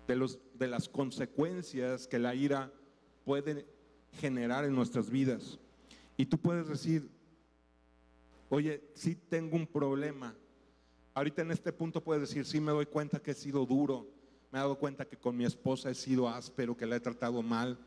de, 0.06 0.16
los, 0.16 0.38
de 0.54 0.68
las 0.68 0.88
consecuencias 0.88 2.06
que 2.06 2.20
la 2.20 2.36
ira 2.36 2.72
puede 3.26 3.66
generar 4.20 4.64
en 4.64 4.76
nuestras 4.76 5.10
vidas. 5.10 5.58
Y 6.18 6.28
tú 6.28 6.38
puedes 6.38 6.68
decir, 6.68 7.10
oye, 8.50 8.84
sí 8.93 9.16
tengo 9.16 9.56
un 9.56 9.66
problema. 9.66 10.36
Ahorita 11.20 11.41
en 11.41 11.51
este 11.51 11.74
punto 11.74 12.01
puedes 12.01 12.30
decir, 12.30 12.45
sí 12.45 12.61
me 12.61 12.72
doy 12.72 12.86
cuenta 12.86 13.20
que 13.20 13.32
he 13.32 13.34
sido 13.34 13.65
duro, 13.65 14.07
me 14.53 14.57
he 14.57 14.61
dado 14.61 14.80
cuenta 14.80 15.03
que 15.03 15.17
con 15.17 15.36
mi 15.36 15.43
esposa 15.43 15.89
he 15.89 15.93
sido 15.93 16.30
áspero, 16.30 16.78
que 16.78 16.86
la 16.86 16.95
he 16.95 17.01
tratado 17.01 17.41
mal, 17.41 17.78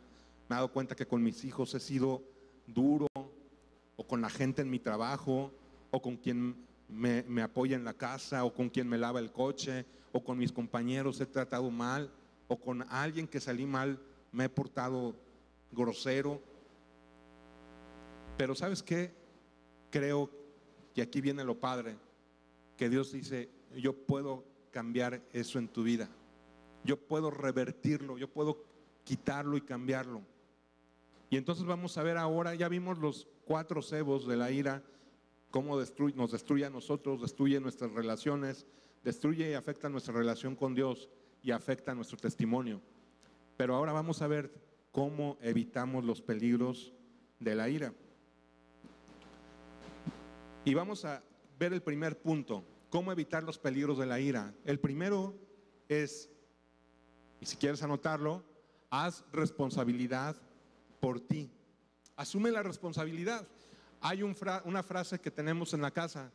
me 0.50 0.54
he 0.54 0.56
dado 0.56 0.70
cuenta 0.70 0.94
que 0.94 1.06
con 1.06 1.22
mis 1.22 1.42
hijos 1.42 1.72
he 1.72 1.80
sido 1.80 2.22
duro, 2.66 3.06
o 3.96 4.06
con 4.06 4.20
la 4.20 4.28
gente 4.28 4.60
en 4.60 4.68
mi 4.68 4.78
trabajo, 4.78 5.50
o 5.90 6.02
con 6.02 6.18
quien 6.18 6.66
me, 6.90 7.24
apoya 7.40 7.74
en 7.74 7.86
la 7.86 7.94
casa, 7.94 8.44
o 8.44 8.52
con 8.52 8.68
quien 8.68 8.86
me 8.86 8.98
lava 8.98 9.18
el 9.18 9.32
coche, 9.32 9.86
o 10.12 10.22
con 10.22 10.36
mis 10.36 10.52
compañeros 10.52 11.18
he 11.22 11.24
tratado 11.24 11.70
mal, 11.70 12.12
o 12.48 12.60
con 12.60 12.82
alguien 12.90 13.26
que 13.26 13.40
salí 13.40 13.64
mal, 13.64 13.98
me 14.30 14.44
he 14.44 14.48
portado 14.50 15.16
grosero. 15.70 16.38
Pero 18.36 18.54
¿sabes 18.54 18.82
qué? 18.82 19.10
Creo 19.88 20.28
que 20.94 21.00
aquí 21.00 21.22
viene 21.22 21.44
lo 21.44 21.58
padre, 21.58 21.96
que 22.82 22.88
Dios 22.88 23.12
dice, 23.12 23.48
yo 23.76 23.92
puedo 23.92 24.44
cambiar 24.72 25.22
eso 25.32 25.60
en 25.60 25.68
tu 25.68 25.84
vida. 25.84 26.08
Yo 26.82 26.96
puedo 26.96 27.30
revertirlo, 27.30 28.18
yo 28.18 28.26
puedo 28.26 28.64
quitarlo 29.04 29.56
y 29.56 29.60
cambiarlo. 29.60 30.22
Y 31.30 31.36
entonces 31.36 31.64
vamos 31.64 31.96
a 31.96 32.02
ver 32.02 32.16
ahora, 32.16 32.56
ya 32.56 32.68
vimos 32.68 32.98
los 32.98 33.28
cuatro 33.44 33.82
cebos 33.82 34.26
de 34.26 34.36
la 34.36 34.50
ira, 34.50 34.82
cómo 35.52 35.76
nos 36.16 36.32
destruye 36.32 36.66
a 36.66 36.70
nosotros, 36.70 37.20
destruye 37.20 37.60
nuestras 37.60 37.92
relaciones, 37.92 38.66
destruye 39.04 39.52
y 39.52 39.54
afecta 39.54 39.88
nuestra 39.88 40.14
relación 40.14 40.56
con 40.56 40.74
Dios 40.74 41.08
y 41.40 41.52
afecta 41.52 41.94
nuestro 41.94 42.16
testimonio. 42.16 42.80
Pero 43.56 43.76
ahora 43.76 43.92
vamos 43.92 44.22
a 44.22 44.26
ver 44.26 44.52
cómo 44.90 45.38
evitamos 45.40 46.02
los 46.02 46.20
peligros 46.20 46.92
de 47.38 47.54
la 47.54 47.68
ira. 47.68 47.94
Y 50.64 50.74
vamos 50.74 51.04
a 51.04 51.22
ver 51.60 51.72
el 51.72 51.80
primer 51.80 52.20
punto, 52.20 52.64
cómo 52.92 53.10
evitar 53.10 53.42
los 53.42 53.58
peligros 53.58 53.96
de 53.96 54.04
la 54.04 54.20
ira. 54.20 54.54
El 54.66 54.78
primero 54.78 55.34
es, 55.88 56.28
y 57.40 57.46
si 57.46 57.56
quieres 57.56 57.82
anotarlo, 57.82 58.44
haz 58.90 59.24
responsabilidad 59.32 60.36
por 61.00 61.18
ti. 61.18 61.50
Asume 62.16 62.50
la 62.50 62.62
responsabilidad. 62.62 63.48
Hay 64.02 64.22
una 64.22 64.82
frase 64.82 65.18
que 65.18 65.30
tenemos 65.30 65.72
en 65.72 65.80
la 65.80 65.90
casa, 65.90 66.30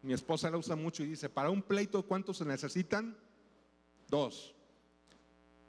mi 0.00 0.14
esposa 0.14 0.50
la 0.50 0.56
usa 0.56 0.74
mucho 0.74 1.02
y 1.02 1.06
dice, 1.06 1.28
para 1.28 1.50
un 1.50 1.60
pleito, 1.60 2.02
¿cuántos 2.06 2.38
se 2.38 2.46
necesitan? 2.46 3.14
Dos. 4.08 4.54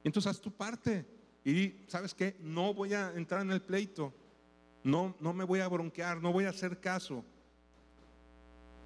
Entonces 0.02 0.32
haz 0.32 0.40
tu 0.40 0.52
parte. 0.52 1.06
Y 1.44 1.84
sabes 1.88 2.14
qué, 2.14 2.38
no 2.40 2.74
voy 2.74 2.94
a 2.94 3.12
entrar 3.16 3.42
en 3.42 3.52
el 3.52 3.62
pleito, 3.62 4.14
no, 4.82 5.14
no 5.20 5.34
me 5.34 5.44
voy 5.44 5.60
a 5.60 5.68
bronquear, 5.68 6.22
no 6.22 6.32
voy 6.32 6.46
a 6.46 6.50
hacer 6.52 6.80
caso. 6.80 7.26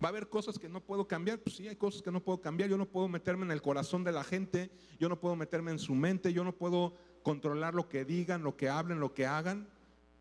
Va 0.03 0.07
a 0.07 0.09
haber 0.09 0.29
cosas 0.29 0.57
que 0.57 0.69
no 0.69 0.81
puedo 0.81 1.07
cambiar, 1.07 1.39
pues 1.39 1.57
sí, 1.57 1.67
hay 1.67 1.75
cosas 1.75 2.01
que 2.01 2.11
no 2.11 2.23
puedo 2.23 2.39
cambiar. 2.39 2.69
Yo 2.69 2.77
no 2.77 2.85
puedo 2.85 3.07
meterme 3.09 3.45
en 3.45 3.51
el 3.51 3.61
corazón 3.61 4.03
de 4.03 4.13
la 4.13 4.23
gente, 4.23 4.71
yo 4.97 5.09
no 5.09 5.19
puedo 5.19 5.35
meterme 5.35 5.71
en 5.71 5.79
su 5.79 5.93
mente, 5.93 6.31
yo 6.31 6.43
no 6.43 6.53
puedo 6.53 6.93
controlar 7.21 7.75
lo 7.75 7.89
que 7.89 8.05
digan, 8.05 8.43
lo 8.43 8.55
que 8.55 8.69
hablen, 8.69 8.99
lo 8.99 9.13
que 9.13 9.25
hagan, 9.25 9.67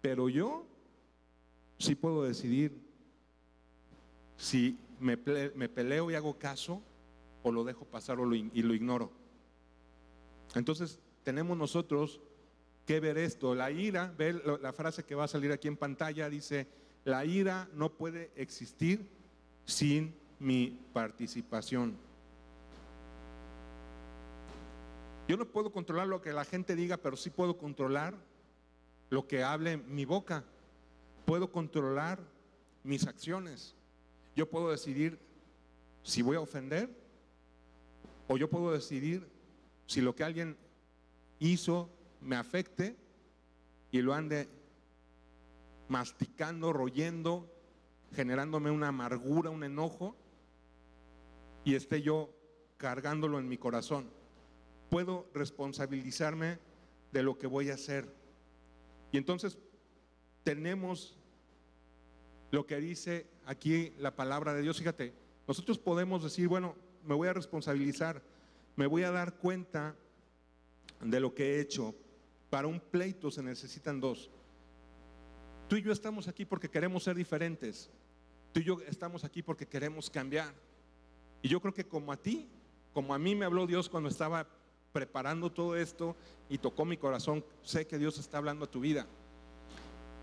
pero 0.01 0.29
yo 0.29 0.67
sí 1.79 1.95
puedo 1.95 2.25
decidir 2.25 2.77
si 4.37 4.79
me, 4.99 5.17
peleo 5.17 6.11
y 6.11 6.17
hago 6.17 6.39
caso 6.39 6.83
o 7.45 7.53
lo 7.53 7.63
dejo 7.63 7.85
pasar 7.85 8.19
o 8.19 8.35
y 8.35 8.63
lo 8.63 8.75
ignoro. 8.75 9.13
Entonces 10.55 10.99
tenemos 11.23 11.57
nosotros 11.57 12.21
que 12.85 13.01
ver 13.01 13.19
esto. 13.19 13.55
La 13.55 13.71
ira, 13.71 14.13
ve 14.17 14.41
la 14.61 14.73
frase 14.73 15.05
que 15.05 15.15
va 15.15 15.25
a 15.25 15.29
salir 15.29 15.53
aquí 15.53 15.69
en 15.69 15.77
pantalla, 15.77 16.29
dice, 16.29 16.67
la 17.05 17.25
ira 17.25 17.69
no 17.75 17.93
puede 17.93 18.33
existir 18.35 19.18
sin 19.69 20.15
mi 20.41 20.81
participación. 20.95 21.95
Yo 25.29 25.37
no 25.37 25.45
puedo 25.45 25.71
controlar 25.71 26.09
lo 26.09 26.23
que 26.23 26.33
la 26.33 26.47
gente 26.47 26.75
diga, 26.75 26.97
pero 26.97 27.17
sí 27.19 27.29
puedo 27.29 27.59
controlar 27.59 28.15
lo 29.11 29.29
que 29.29 29.45
hable 29.45 29.77
mi 29.77 30.07
boca. 30.07 30.43
Puedo 31.27 31.53
controlar 31.53 32.19
mis 32.83 33.07
acciones. 33.07 33.75
Yo 34.35 34.49
puedo 34.49 34.71
decidir 34.71 35.19
si 36.03 36.23
voy 36.23 36.37
a 36.37 36.41
ofender 36.41 36.89
o 38.27 38.39
yo 38.39 38.49
puedo 38.49 38.73
decidir 38.73 39.29
si 39.87 40.01
lo 40.01 40.17
que 40.17 40.25
alguien 40.25 40.57
hizo 41.41 41.91
me 42.23 42.37
afecte 42.37 42.97
y 43.91 44.01
lo 44.01 44.15
ande 44.15 44.49
masticando, 45.89 46.73
royendo, 46.73 47.53
generándome 48.15 48.71
una 48.71 48.89
amargura, 48.89 49.51
un 49.51 49.65
enojo, 49.65 50.17
y 51.65 51.75
esté 51.75 52.03
yo 52.03 52.31
cargándolo 52.77 53.39
en 53.39 53.49
mi 53.49 53.59
corazón. 53.59 54.11
Puedo 54.91 55.29
responsabilizarme 55.35 56.59
de 57.13 57.23
lo 57.23 57.39
que 57.39 57.47
voy 57.47 57.71
a 57.71 57.75
hacer. 57.75 58.13
Y 59.13 59.19
entonces 59.19 59.59
tenemos 60.45 61.19
lo 62.51 62.67
que 62.67 62.77
dice 62.77 63.27
aquí 63.45 63.93
la 63.99 64.17
palabra 64.17 64.55
de 64.55 64.63
Dios. 64.63 64.79
Fíjate, 64.79 65.13
nosotros 65.47 65.79
podemos 65.79 66.23
decir, 66.23 66.49
bueno, 66.49 66.75
me 67.05 67.15
voy 67.15 67.29
a 67.29 67.33
responsabilizar, 67.33 68.23
me 68.77 68.87
voy 68.87 69.03
a 69.03 69.11
dar 69.11 69.37
cuenta 69.37 69.97
de 71.03 71.21
lo 71.21 71.35
que 71.35 71.57
he 71.57 71.61
hecho, 71.61 71.95
para 72.51 72.67
un 72.67 72.81
pleito 72.81 73.31
se 73.31 73.43
necesitan 73.43 74.01
dos. 74.01 74.31
Tú 75.69 75.77
y 75.77 75.83
yo 75.83 75.93
estamos 75.93 76.29
aquí 76.29 76.45
porque 76.45 76.71
queremos 76.71 77.05
ser 77.05 77.15
diferentes. 77.15 77.91
Tú 78.53 78.61
y 78.61 78.65
yo 78.65 78.79
estamos 78.87 79.25
aquí 79.25 79.43
porque 79.43 79.67
queremos 79.67 80.11
cambiar. 80.11 80.53
Y 81.43 81.49
yo 81.49 81.61
creo 81.61 81.75
que 81.75 81.85
como 81.85 82.13
a 82.13 82.17
ti, 82.17 82.49
como 82.93 83.15
a 83.15 83.19
mí 83.19 83.35
me 83.35 83.45
habló 83.45 83.67
Dios 83.67 83.89
cuando 83.89 84.09
estaba 84.09 84.47
preparando 84.93 85.53
todo 85.53 85.77
esto 85.77 86.17
y 86.49 86.59
tocó 86.59 86.85
mi 86.85 86.97
corazón, 86.97 87.45
sé 87.63 87.87
que 87.87 87.99
Dios 87.99 88.19
está 88.19 88.39
hablando 88.39 88.65
a 88.65 88.71
tu 88.71 88.81
vida. 88.81 89.07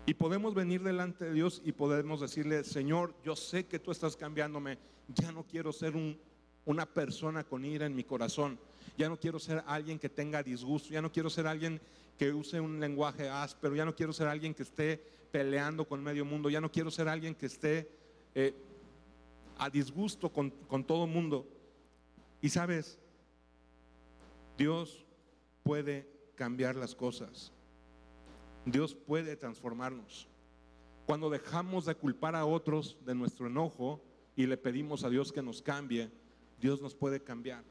Y 0.04 0.14
podemos 0.14 0.54
venir 0.54 0.82
delante 0.82 1.24
de 1.24 1.32
Dios 1.32 1.62
y 1.64 1.72
podemos 1.72 2.20
decirle, 2.20 2.62
Señor, 2.64 3.14
yo 3.24 3.34
sé 3.34 3.66
que 3.66 3.78
tú 3.78 3.90
estás 3.90 4.16
cambiándome, 4.16 4.78
ya 5.08 5.32
no 5.32 5.44
quiero 5.44 5.72
ser 5.72 5.96
un, 5.96 6.18
una 6.64 6.86
persona 6.86 7.42
con 7.42 7.64
ira 7.64 7.86
en 7.86 7.94
mi 7.94 8.04
corazón, 8.04 8.58
ya 8.96 9.08
no 9.08 9.18
quiero 9.18 9.38
ser 9.38 9.64
alguien 9.66 9.98
que 9.98 10.08
tenga 10.08 10.42
disgusto, 10.42 10.90
ya 10.90 11.02
no 11.02 11.10
quiero 11.10 11.28
ser 11.28 11.46
alguien 11.46 11.80
que 12.16 12.32
use 12.32 12.60
un 12.60 12.78
lenguaje 12.78 13.28
áspero, 13.28 13.74
ya 13.74 13.84
no 13.84 13.96
quiero 13.96 14.12
ser 14.12 14.28
alguien 14.28 14.54
que 14.54 14.62
esté 14.62 15.02
peleando 15.32 15.86
con 15.86 16.02
medio 16.02 16.24
mundo, 16.24 16.50
ya 16.50 16.60
no 16.60 16.70
quiero 16.70 16.90
ser 16.90 17.08
alguien 17.08 17.34
que 17.34 17.46
esté 17.46 17.90
eh, 18.36 18.54
a 19.56 19.70
disgusto 19.70 20.30
con, 20.30 20.50
con 20.68 20.84
todo 20.84 21.06
mundo. 21.06 21.48
Y 22.42 22.50
sabes, 22.50 22.98
Dios 24.58 25.06
puede 25.62 26.06
cambiar 26.34 26.76
las 26.76 26.94
cosas. 26.94 27.50
Dios 28.66 28.94
puede 28.94 29.36
transformarnos. 29.36 30.28
Cuando 31.06 31.30
dejamos 31.30 31.86
de 31.86 31.94
culpar 31.94 32.36
a 32.36 32.44
otros 32.44 32.98
de 33.06 33.14
nuestro 33.14 33.46
enojo 33.46 34.02
y 34.36 34.46
le 34.46 34.58
pedimos 34.58 35.02
a 35.02 35.08
Dios 35.08 35.32
que 35.32 35.42
nos 35.42 35.62
cambie, 35.62 36.10
Dios 36.60 36.82
nos 36.82 36.94
puede 36.94 37.22
cambiar. 37.22 37.64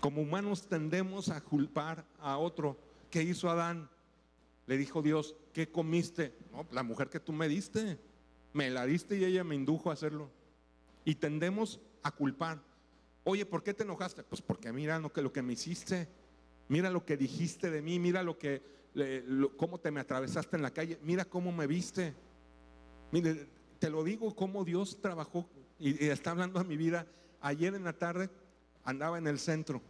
Como 0.00 0.22
humanos 0.22 0.68
tendemos 0.68 1.28
a 1.28 1.42
culpar 1.42 2.06
a 2.18 2.38
otro. 2.38 2.78
¿Qué 3.10 3.22
hizo 3.22 3.50
Adán? 3.50 3.90
Le 4.66 4.78
dijo 4.78 5.02
Dios, 5.02 5.36
¿qué 5.52 5.70
comiste? 5.70 6.32
No, 6.50 6.66
la 6.72 6.82
mujer 6.82 7.10
que 7.10 7.20
tú 7.20 7.34
me 7.34 7.46
diste. 7.46 7.98
Me 8.52 8.70
la 8.70 8.86
diste 8.86 9.16
y 9.16 9.24
ella 9.24 9.44
me 9.44 9.54
indujo 9.54 9.90
a 9.90 9.94
hacerlo. 9.94 10.30
Y 11.04 11.14
tendemos 11.14 11.80
a 12.02 12.10
culpar. 12.10 12.60
Oye, 13.24 13.46
¿por 13.46 13.62
qué 13.62 13.74
te 13.74 13.84
enojaste? 13.84 14.22
Pues 14.22 14.42
porque 14.42 14.72
mira 14.72 14.98
lo 14.98 15.12
que, 15.12 15.22
lo 15.22 15.32
que 15.32 15.42
me 15.42 15.52
hiciste, 15.52 16.08
mira 16.68 16.90
lo 16.90 17.04
que 17.04 17.16
dijiste 17.16 17.70
de 17.70 17.82
mí, 17.82 17.98
mira 17.98 18.22
lo 18.22 18.38
que, 18.38 18.62
cómo 19.56 19.78
te 19.78 19.90
me 19.90 20.00
atravesaste 20.00 20.56
en 20.56 20.62
la 20.62 20.70
calle, 20.70 20.98
mira 21.02 21.24
cómo 21.24 21.52
me 21.52 21.66
viste. 21.66 22.14
Mire, 23.12 23.46
te 23.78 23.90
lo 23.90 24.04
digo, 24.04 24.34
cómo 24.34 24.64
Dios 24.64 24.98
trabajó 25.00 25.48
y, 25.78 26.04
y 26.04 26.08
está 26.08 26.30
hablando 26.30 26.60
a 26.60 26.64
mi 26.64 26.76
vida. 26.76 27.06
Ayer 27.40 27.74
en 27.74 27.84
la 27.84 27.92
tarde 27.92 28.30
andaba 28.84 29.18
en 29.18 29.26
el 29.26 29.38
centro, 29.38 29.80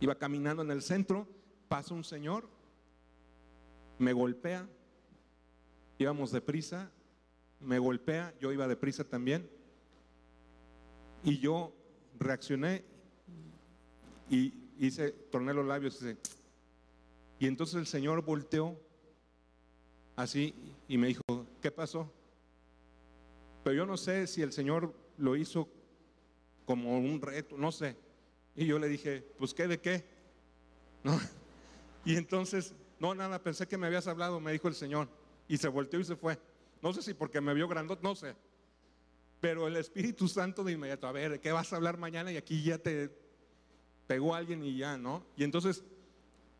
iba 0.00 0.14
caminando 0.14 0.62
en 0.62 0.70
el 0.70 0.82
centro, 0.82 1.26
pasa 1.68 1.94
un 1.94 2.04
señor, 2.04 2.48
me 3.98 4.12
golpea, 4.12 4.68
íbamos 6.02 6.30
deprisa, 6.30 6.90
me 7.60 7.78
golpea, 7.78 8.34
yo 8.40 8.52
iba 8.52 8.68
deprisa 8.68 9.04
también, 9.04 9.48
y 11.24 11.38
yo 11.38 11.72
reaccioné 12.18 12.84
y 14.28 14.52
hice, 14.78 15.12
torné 15.30 15.54
los 15.54 15.66
labios 15.66 16.02
y 16.02 16.16
y 17.42 17.48
entonces 17.48 17.74
el 17.74 17.88
Señor 17.88 18.22
volteó 18.22 18.80
así 20.14 20.54
y 20.86 20.96
me 20.96 21.08
dijo, 21.08 21.22
¿qué 21.60 21.72
pasó? 21.72 22.08
Pero 23.64 23.74
yo 23.74 23.84
no 23.84 23.96
sé 23.96 24.28
si 24.28 24.42
el 24.42 24.52
Señor 24.52 24.94
lo 25.18 25.34
hizo 25.34 25.68
como 26.64 26.96
un 26.96 27.20
reto, 27.20 27.58
no 27.58 27.72
sé. 27.72 27.96
Y 28.54 28.66
yo 28.66 28.78
le 28.78 28.86
dije, 28.86 29.26
pues 29.38 29.54
¿qué 29.54 29.66
de 29.66 29.80
qué? 29.80 30.04
Y 32.04 32.16
entonces, 32.16 32.74
no, 32.98 33.14
nada, 33.14 33.40
pensé 33.42 33.66
que 33.68 33.78
me 33.78 33.86
habías 33.88 34.08
hablado, 34.08 34.40
me 34.40 34.52
dijo 34.52 34.66
el 34.66 34.74
Señor. 34.74 35.08
Y 35.52 35.58
se 35.58 35.68
volteó 35.68 36.00
y 36.00 36.04
se 36.04 36.16
fue. 36.16 36.38
No 36.80 36.94
sé 36.94 37.02
si 37.02 37.12
porque 37.12 37.42
me 37.42 37.52
vio 37.52 37.68
grandote, 37.68 38.02
no 38.02 38.14
sé. 38.14 38.34
Pero 39.38 39.68
el 39.68 39.76
Espíritu 39.76 40.26
Santo 40.26 40.64
de 40.64 40.72
inmediato, 40.72 41.06
a 41.06 41.12
ver, 41.12 41.32
¿de 41.32 41.40
qué 41.40 41.52
vas 41.52 41.74
a 41.74 41.76
hablar 41.76 41.98
mañana? 41.98 42.32
Y 42.32 42.38
aquí 42.38 42.62
ya 42.62 42.78
te 42.78 43.10
pegó 44.06 44.34
alguien 44.34 44.64
y 44.64 44.78
ya, 44.78 44.96
¿no? 44.96 45.26
Y 45.36 45.44
entonces 45.44 45.84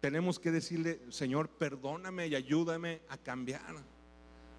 tenemos 0.00 0.38
que 0.38 0.50
decirle, 0.50 1.00
Señor, 1.08 1.48
perdóname 1.48 2.26
y 2.26 2.34
ayúdame 2.34 3.00
a 3.08 3.16
cambiar. 3.16 3.76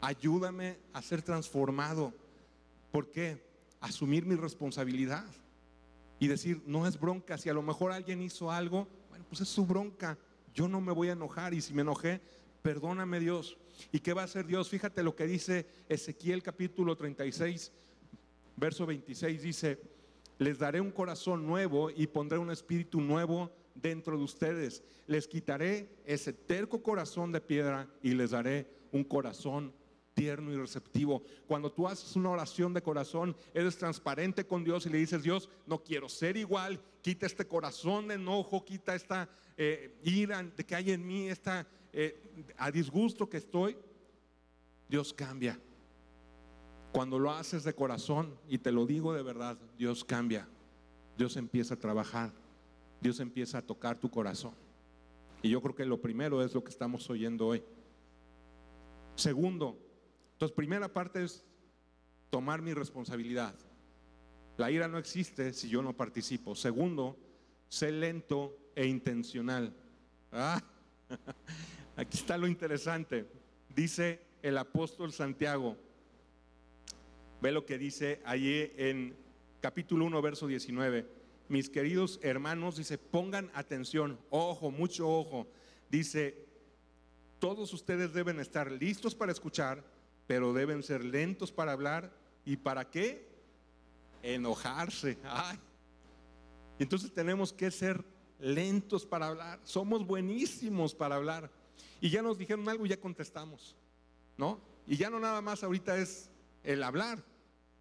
Ayúdame 0.01 0.79
a 0.93 1.03
ser 1.03 1.21
transformado. 1.21 2.11
¿Por 2.91 3.11
qué? 3.11 3.45
Asumir 3.81 4.25
mi 4.25 4.33
responsabilidad 4.33 5.27
y 6.17 6.27
decir, 6.27 6.63
no 6.65 6.87
es 6.87 6.99
bronca, 6.99 7.37
si 7.37 7.49
a 7.49 7.53
lo 7.53 7.61
mejor 7.61 7.91
alguien 7.91 8.19
hizo 8.19 8.49
algo, 8.49 8.87
bueno, 9.09 9.25
pues 9.29 9.41
es 9.41 9.49
su 9.49 9.63
bronca, 9.67 10.17
yo 10.55 10.67
no 10.67 10.81
me 10.81 10.91
voy 10.91 11.09
a 11.09 11.13
enojar 11.13 11.53
y 11.53 11.61
si 11.61 11.75
me 11.75 11.83
enojé, 11.83 12.19
perdóname 12.63 13.19
Dios. 13.19 13.59
¿Y 13.91 13.99
qué 13.99 14.13
va 14.13 14.21
a 14.21 14.25
hacer 14.25 14.45
Dios? 14.45 14.69
Fíjate 14.69 15.03
lo 15.03 15.15
que 15.15 15.25
dice 15.25 15.65
Ezequiel 15.89 16.43
capítulo 16.43 16.95
36, 16.95 17.71
verso 18.55 18.85
26, 18.85 19.41
dice, 19.41 19.79
les 20.39 20.59
daré 20.59 20.81
un 20.81 20.91
corazón 20.91 21.45
nuevo 21.45 21.89
y 21.89 22.07
pondré 22.07 22.37
un 22.37 22.51
espíritu 22.51 23.01
nuevo 23.01 23.51
dentro 23.75 24.17
de 24.17 24.23
ustedes. 24.23 24.83
Les 25.07 25.27
quitaré 25.27 25.89
ese 26.05 26.33
terco 26.33 26.81
corazón 26.81 27.31
de 27.31 27.41
piedra 27.41 27.87
y 28.01 28.13
les 28.13 28.31
daré 28.31 28.67
un 28.91 29.03
corazón 29.03 29.73
tierno 30.13 30.51
y 30.51 30.57
receptivo. 30.57 31.23
Cuando 31.47 31.71
tú 31.71 31.87
haces 31.87 32.15
una 32.15 32.29
oración 32.29 32.73
de 32.73 32.81
corazón, 32.81 33.35
eres 33.53 33.77
transparente 33.77 34.45
con 34.45 34.63
Dios 34.63 34.85
y 34.85 34.89
le 34.89 34.99
dices, 34.99 35.23
Dios, 35.23 35.49
no 35.65 35.83
quiero 35.83 36.09
ser 36.09 36.37
igual, 36.37 36.79
quita 37.01 37.25
este 37.25 37.47
corazón 37.47 38.07
de 38.07 38.15
enojo, 38.15 38.63
quita 38.63 38.95
esta 38.95 39.29
eh, 39.57 39.99
ira 40.03 40.47
que 40.67 40.75
hay 40.75 40.91
en 40.91 41.05
mí, 41.05 41.29
esta 41.29 41.67
eh, 41.93 42.53
a 42.57 42.71
disgusto 42.71 43.29
que 43.29 43.37
estoy. 43.37 43.77
Dios 44.89 45.13
cambia. 45.13 45.59
Cuando 46.91 47.17
lo 47.17 47.31
haces 47.31 47.63
de 47.63 47.73
corazón, 47.73 48.37
y 48.47 48.57
te 48.57 48.71
lo 48.71 48.85
digo 48.85 49.13
de 49.13 49.23
verdad, 49.23 49.57
Dios 49.77 50.03
cambia. 50.03 50.47
Dios 51.17 51.37
empieza 51.37 51.75
a 51.75 51.79
trabajar. 51.79 52.31
Dios 53.01 53.19
empieza 53.19 53.59
a 53.59 53.61
tocar 53.61 53.97
tu 53.97 54.09
corazón. 54.09 54.53
Y 55.41 55.49
yo 55.49 55.61
creo 55.61 55.75
que 55.75 55.85
lo 55.85 56.01
primero 56.01 56.43
es 56.43 56.53
lo 56.53 56.63
que 56.63 56.69
estamos 56.69 57.09
oyendo 57.09 57.47
hoy. 57.47 57.63
Segundo, 59.15 59.77
entonces, 60.33 60.55
primera 60.55 60.91
parte 60.91 61.23
es 61.23 61.43
tomar 62.29 62.61
mi 62.61 62.73
responsabilidad. 62.73 63.55
La 64.57 64.71
ira 64.71 64.87
no 64.87 64.97
existe 64.97 65.53
si 65.53 65.69
yo 65.69 65.81
no 65.81 65.95
participo. 65.95 66.55
Segundo, 66.55 67.17
sé 67.69 67.91
lento 67.91 68.57
e 68.75 68.85
intencional. 68.85 69.75
Ah, 70.31 70.61
aquí 71.95 72.17
está 72.17 72.37
lo 72.37 72.47
interesante. 72.47 73.25
Dice 73.75 74.21
el 74.41 74.57
apóstol 74.57 75.11
Santiago. 75.11 75.77
Ve 77.41 77.51
lo 77.51 77.65
que 77.65 77.77
dice 77.77 78.21
allí 78.25 78.71
en 78.77 79.15
capítulo 79.61 80.05
1, 80.05 80.21
verso 80.21 80.47
19. 80.47 81.05
Mis 81.49 81.69
queridos 81.69 82.19
hermanos, 82.23 82.77
dice, 82.77 82.97
pongan 82.97 83.51
atención, 83.53 84.19
ojo, 84.29 84.71
mucho 84.71 85.09
ojo. 85.09 85.47
Dice, 85.89 86.45
todos 87.39 87.73
ustedes 87.73 88.13
deben 88.13 88.39
estar 88.39 88.71
listos 88.71 89.13
para 89.13 89.31
escuchar, 89.31 89.83
pero 90.27 90.53
deben 90.53 90.83
ser 90.83 91.03
lentos 91.03 91.51
para 91.51 91.73
hablar. 91.73 92.11
¿Y 92.45 92.57
para 92.57 92.89
qué? 92.89 93.27
Enojarse. 94.21 95.17
Ay. 95.23 95.59
Entonces 96.79 97.13
tenemos 97.13 97.53
que 97.53 97.71
ser 97.71 98.03
lentos 98.39 99.05
para 99.05 99.27
hablar. 99.27 99.59
Somos 99.63 100.05
buenísimos 100.05 100.95
para 100.95 101.15
hablar. 101.15 101.51
Y 102.01 102.09
ya 102.09 102.21
nos 102.21 102.37
dijeron 102.37 102.67
algo 102.69 102.85
y 102.85 102.89
ya 102.89 102.99
contestamos. 102.99 103.75
¿No? 104.37 104.59
Y 104.87 104.97
ya 104.97 105.09
no 105.09 105.19
nada 105.19 105.41
más 105.41 105.63
ahorita 105.63 105.97
es 105.97 106.29
el 106.63 106.83
hablar. 106.83 107.23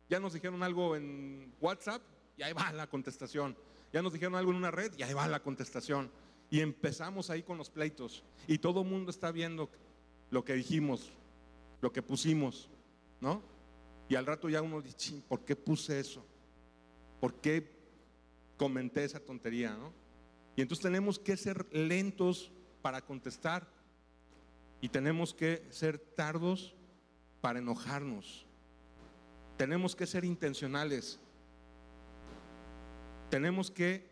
Ya 0.09 0.21
nos 0.21 0.35
dijeron 0.35 0.63
algo 0.63 0.95
en 0.97 1.53
WhatsApp 1.61 2.03
y 2.37 2.43
ahí 2.43 2.53
va 2.53 2.73
la 2.73 2.89
contestación. 2.89 3.57
Ya 3.93 4.03
nos 4.03 4.13
dijeron 4.13 4.35
algo 4.35 4.51
en 4.51 4.59
una 4.59 4.71
red 4.71 4.93
y 4.97 5.03
ahí 5.03 5.15
va 5.15 5.27
la 5.29 5.43
contestación. 5.43 6.11
Y 6.51 6.61
empezamos 6.61 7.31
ahí 7.31 7.43
con 7.43 7.59
los 7.59 7.71
pleitos. 7.71 8.23
Y 8.47 8.59
todo 8.59 8.83
el 8.83 8.89
mundo 8.89 9.11
está 9.11 9.33
viendo 9.33 9.71
lo 10.31 10.45
que 10.45 10.55
dijimos, 10.55 11.13
lo 11.81 11.93
que 11.93 12.03
pusimos, 12.03 12.69
¿no? 13.21 13.43
Y 14.09 14.15
al 14.15 14.27
rato 14.27 14.49
ya 14.49 14.61
uno 14.61 14.83
dice, 14.83 15.23
¿por 15.29 15.45
qué 15.45 15.57
puse 15.57 15.99
eso? 16.01 16.25
¿Por 17.21 17.35
qué 17.35 17.71
comenté 18.57 19.05
esa 19.05 19.21
tontería, 19.21 19.75
no? 19.75 19.93
Y 20.57 20.63
entonces 20.63 20.83
tenemos 20.83 21.19
que 21.19 21.37
ser 21.37 21.67
lentos 21.75 22.51
para 22.83 23.01
contestar 23.01 23.67
y 24.83 24.89
tenemos 24.89 25.33
que 25.33 25.65
ser 25.71 25.97
tardos 25.97 26.75
para 27.41 27.61
enojarnos. 27.61 28.45
Tenemos 29.57 29.95
que 29.95 30.07
ser 30.09 30.25
intencionales. 30.25 31.21
Tenemos 33.31 33.71
que 33.71 34.11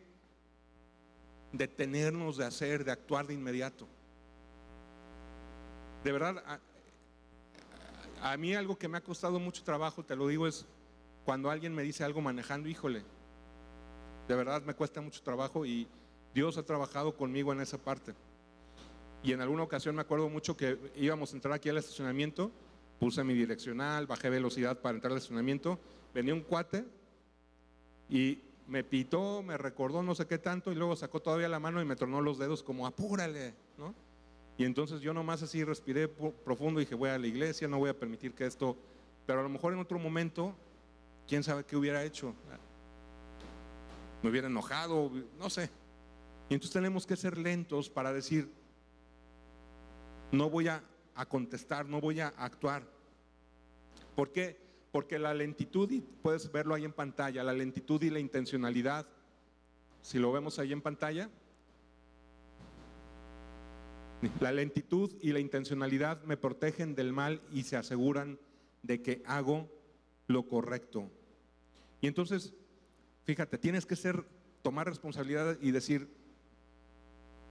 detenernos 1.52 2.36
de 2.36 2.46
hacer, 2.46 2.84
de 2.84 2.92
actuar 2.92 3.26
de 3.26 3.34
inmediato. 3.34 3.88
De 6.04 6.12
verdad, 6.12 6.60
a 8.22 8.36
mí 8.36 8.54
algo 8.54 8.78
que 8.78 8.86
me 8.86 8.96
ha 8.96 9.02
costado 9.02 9.40
mucho 9.40 9.64
trabajo, 9.64 10.04
te 10.04 10.14
lo 10.14 10.28
digo, 10.28 10.46
es 10.46 10.66
cuando 11.24 11.50
alguien 11.50 11.74
me 11.74 11.82
dice 11.82 12.04
algo 12.04 12.20
manejando, 12.20 12.68
híjole, 12.68 13.02
de 14.28 14.34
verdad 14.36 14.62
me 14.62 14.74
cuesta 14.74 15.00
mucho 15.00 15.20
trabajo 15.20 15.66
y 15.66 15.88
Dios 16.32 16.56
ha 16.58 16.62
trabajado 16.62 17.16
conmigo 17.16 17.52
en 17.52 17.60
esa 17.60 17.76
parte. 17.76 18.14
Y 19.22 19.32
en 19.32 19.40
alguna 19.40 19.62
ocasión 19.62 19.94
me 19.94 20.02
acuerdo 20.02 20.28
mucho 20.28 20.56
que 20.56 20.78
íbamos 20.96 21.32
a 21.32 21.36
entrar 21.36 21.54
aquí 21.54 21.68
al 21.68 21.76
estacionamiento, 21.76 22.50
puse 22.98 23.22
mi 23.22 23.34
direccional, 23.34 24.06
bajé 24.06 24.30
velocidad 24.30 24.78
para 24.80 24.94
entrar 24.94 25.12
al 25.12 25.18
estacionamiento, 25.18 25.78
venía 26.14 26.34
un 26.34 26.40
cuate 26.40 26.84
y 28.08 28.40
me 28.66 28.84
pitó, 28.84 29.42
me 29.42 29.58
recordó 29.58 30.02
no 30.02 30.14
sé 30.14 30.26
qué 30.26 30.38
tanto 30.38 30.72
y 30.72 30.74
luego 30.74 30.96
sacó 30.96 31.20
todavía 31.20 31.48
la 31.48 31.58
mano 31.58 31.82
y 31.82 31.84
me 31.84 31.96
tornó 31.96 32.20
los 32.20 32.38
dedos 32.38 32.62
como 32.62 32.86
apúrale, 32.86 33.54
¿no? 33.76 33.94
Y 34.56 34.64
entonces 34.64 35.00
yo 35.00 35.12
nomás 35.14 35.42
así 35.42 35.64
respiré 35.64 36.06
profundo 36.06 36.80
y 36.80 36.84
dije, 36.84 36.94
voy 36.94 37.10
a 37.10 37.18
la 37.18 37.26
iglesia, 37.26 37.66
no 37.66 37.78
voy 37.78 37.90
a 37.90 37.98
permitir 37.98 38.34
que 38.34 38.46
esto, 38.46 38.76
pero 39.26 39.40
a 39.40 39.42
lo 39.42 39.48
mejor 39.48 39.72
en 39.72 39.78
otro 39.78 39.98
momento, 39.98 40.54
quién 41.26 41.42
sabe 41.42 41.64
qué 41.64 41.76
hubiera 41.76 42.04
hecho. 42.04 42.34
Me 44.22 44.28
hubiera 44.28 44.48
enojado, 44.48 45.10
no 45.38 45.48
sé. 45.48 45.70
Y 46.50 46.54
entonces 46.54 46.74
tenemos 46.74 47.06
que 47.06 47.16
ser 47.16 47.38
lentos 47.38 47.88
para 47.88 48.12
decir, 48.12 48.52
no 50.32 50.48
voy 50.48 50.68
a, 50.68 50.82
contestar, 51.28 51.86
no 51.86 52.00
voy 52.00 52.20
a 52.20 52.28
actuar. 52.28 52.82
¿Por 54.14 54.32
qué? 54.32 54.58
Porque 54.90 55.18
la 55.18 55.34
lentitud, 55.34 55.90
y 55.90 56.00
puedes 56.00 56.50
verlo 56.50 56.74
ahí 56.74 56.84
en 56.84 56.92
pantalla, 56.92 57.44
la 57.44 57.52
lentitud 57.52 58.02
y 58.02 58.10
la 58.10 58.20
intencionalidad, 58.20 59.06
si 60.02 60.18
lo 60.18 60.32
vemos 60.32 60.58
ahí 60.58 60.72
en 60.72 60.80
pantalla, 60.80 61.28
la 64.40 64.52
lentitud 64.52 65.12
y 65.20 65.32
la 65.32 65.40
intencionalidad 65.40 66.22
me 66.24 66.36
protegen 66.36 66.94
del 66.94 67.12
mal 67.12 67.42
y 67.52 67.62
se 67.64 67.76
aseguran 67.76 68.38
de 68.82 69.02
que 69.02 69.22
hago 69.26 69.68
lo 70.26 70.46
correcto. 70.46 71.10
Y 72.00 72.06
entonces, 72.06 72.54
fíjate, 73.24 73.58
tienes 73.58 73.86
que 73.86 73.96
ser, 73.96 74.24
tomar 74.62 74.86
responsabilidad 74.86 75.58
y 75.60 75.70
decir, 75.70 76.08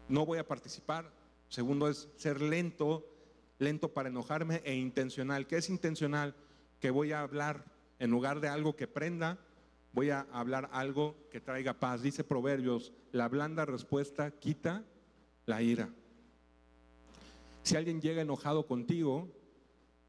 no 0.07 0.25
voy 0.25 0.39
a 0.39 0.47
participar. 0.47 1.11
Segundo 1.49 1.89
es 1.89 2.07
ser 2.15 2.41
lento, 2.41 3.05
lento 3.57 3.93
para 3.93 4.09
enojarme 4.09 4.61
e 4.63 4.75
intencional. 4.75 5.47
¿Qué 5.47 5.57
es 5.57 5.69
intencional? 5.69 6.35
Que 6.79 6.91
voy 6.91 7.11
a 7.11 7.21
hablar 7.21 7.65
en 7.99 8.11
lugar 8.11 8.39
de 8.39 8.47
algo 8.47 8.75
que 8.75 8.87
prenda, 8.87 9.37
voy 9.91 10.11
a 10.11 10.21
hablar 10.31 10.69
algo 10.71 11.15
que 11.31 11.41
traiga 11.41 11.73
paz. 11.73 12.01
Dice 12.01 12.23
Proverbios, 12.23 12.93
la 13.11 13.27
blanda 13.27 13.65
respuesta 13.65 14.31
quita 14.31 14.85
la 15.45 15.61
ira. 15.61 15.89
Si 17.63 17.75
alguien 17.75 18.01
llega 18.01 18.21
enojado 18.21 18.65
contigo 18.65 19.27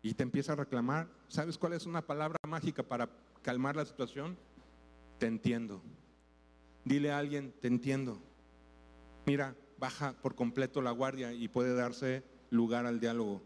y 0.03 0.15
te 0.15 0.23
empieza 0.23 0.53
a 0.53 0.57
reclamar, 0.57 1.09
¿sabes 1.29 1.59
cuál 1.59 1.73
es 1.73 1.87
una 1.87 2.07
palabra 2.07 2.39
mágica 2.47 2.83
para 2.83 3.11
calmar 3.43 3.77
la 3.77 3.85
situación? 3.85 4.37
Te 5.19 5.27
entiendo. 5.27 5.83
Dile 6.85 7.11
a 7.11 7.19
alguien, 7.19 7.53
te 7.61 7.69
entiendo. 7.69 8.19
Mira, 9.27 9.55
baja 9.81 10.15
por 10.23 10.35
completo 10.35 10.83
la 10.83 10.93
guardia 10.93 11.33
y 11.33 11.49
puede 11.49 11.75
darse 11.75 12.23
lugar 12.51 12.87
al 12.87 13.01
diálogo. 13.01 13.43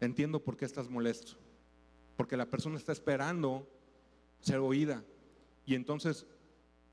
Entiendo 0.00 0.40
por 0.42 0.56
qué 0.56 0.64
estás 0.64 0.88
molesto. 0.88 1.34
Porque 2.16 2.36
la 2.36 2.46
persona 2.46 2.76
está 2.76 2.90
esperando 2.90 3.68
ser 4.40 4.58
oída. 4.58 5.04
Y 5.66 5.74
entonces 5.74 6.26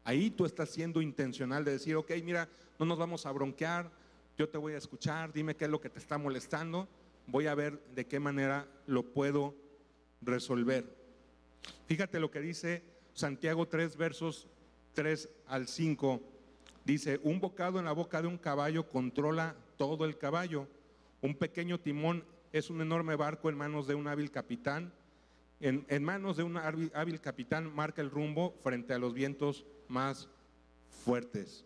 ahí 0.03 0.30
tú 0.30 0.45
estás 0.45 0.69
siendo 0.69 1.01
intencional 1.01 1.63
de 1.63 1.71
decir, 1.71 1.95
ok, 1.95 2.11
mira, 2.23 2.49
no 2.78 2.86
nos 2.86 2.99
vamos 2.99 3.26
a 3.26 3.32
bronquear, 3.32 3.89
yo 4.38 4.49
te 4.49 4.57
voy 4.57 4.73
a 4.73 4.78
escuchar, 4.78 5.32
dime 5.32 5.55
qué 5.55 5.65
es 5.65 5.71
lo 5.71 5.80
que 5.80 5.89
te 5.89 5.99
está 5.99 6.17
molestando, 6.17 6.88
voy 7.26 7.47
a 7.47 7.55
ver 7.55 7.82
de 7.95 8.05
qué 8.05 8.19
manera 8.19 8.67
lo 8.86 9.13
puedo 9.13 9.55
resolver. 10.21 10.93
Fíjate 11.88 12.19
lo 12.19 12.30
que 12.30 12.41
dice 12.41 12.84
Santiago 13.13 13.67
3, 13.67 13.95
versos 13.95 14.47
3 14.93 15.30
al 15.47 15.67
5. 15.67 16.21
Dice, 16.86 17.20
un 17.24 17.40
bocado 17.40 17.80
en 17.80 17.86
la 17.86 17.94
boca 17.94 18.22
de 18.22 18.28
un 18.28 18.38
caballo 18.38 18.88
controla 18.88 19.56
todo 19.76 20.06
el 20.06 20.20
caballo. 20.20 20.68
Un 21.20 21.36
pequeño 21.36 21.80
timón 21.80 22.24
es 22.54 22.70
un 22.70 22.80
enorme 22.80 23.16
barco 23.16 23.50
en 23.50 23.58
manos 23.58 23.88
de 23.88 23.96
un 23.96 24.08
hábil 24.08 24.30
capitán. 24.30 24.94
En, 25.60 25.84
en 25.90 26.04
manos 26.04 26.38
de 26.38 26.44
un 26.44 26.58
hábil, 26.58 27.22
capitán 27.22 27.74
marca 27.74 28.04
el 28.04 28.12
rumbo 28.12 28.54
frente 28.62 28.94
a 28.94 29.00
los 29.00 29.16
vientos 29.16 29.66
más 29.88 30.30
fuertes. 31.04 31.66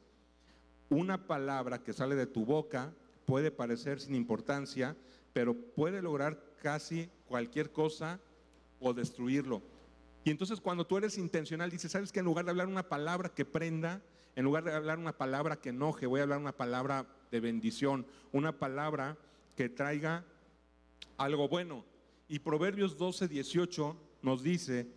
Una 0.89 1.27
palabra 1.27 1.83
que 1.83 1.91
sale 1.91 2.15
de 2.15 2.25
tu 2.25 2.45
boca 2.45 2.93
puede 3.25 3.51
parecer 3.51 3.99
sin 3.99 4.15
importancia, 4.15 4.95
pero 5.33 5.53
puede 5.53 6.01
lograr 6.01 6.41
casi 6.61 7.09
cualquier 7.27 7.73
cosa 7.73 8.21
o 8.79 8.93
destruirlo. 8.93 9.61
Y 10.23 10.31
entonces 10.31 10.61
cuando 10.61 10.87
tú 10.87 10.97
eres 10.97 11.17
intencional, 11.17 11.69
dices, 11.69 11.91
¿sabes 11.91 12.13
que 12.13 12.19
En 12.19 12.25
lugar 12.25 12.45
de 12.45 12.51
hablar 12.51 12.67
una 12.67 12.87
palabra 12.87 13.29
que 13.29 13.43
prenda, 13.43 14.01
en 14.39 14.45
lugar 14.45 14.63
de 14.63 14.71
hablar 14.71 14.99
una 14.99 15.17
palabra 15.17 15.57
que 15.57 15.67
enoje, 15.67 16.05
voy 16.05 16.21
a 16.21 16.23
hablar 16.23 16.39
una 16.39 16.55
palabra 16.55 17.05
de 17.29 17.41
bendición, 17.41 18.07
una 18.31 18.57
palabra 18.57 19.17
que 19.53 19.67
traiga 19.67 20.23
algo 21.17 21.49
bueno. 21.49 21.83
Y 22.29 22.39
Proverbios 22.39 22.97
12, 22.97 23.27
18 23.27 23.97
nos 24.21 24.41
dice, 24.41 24.87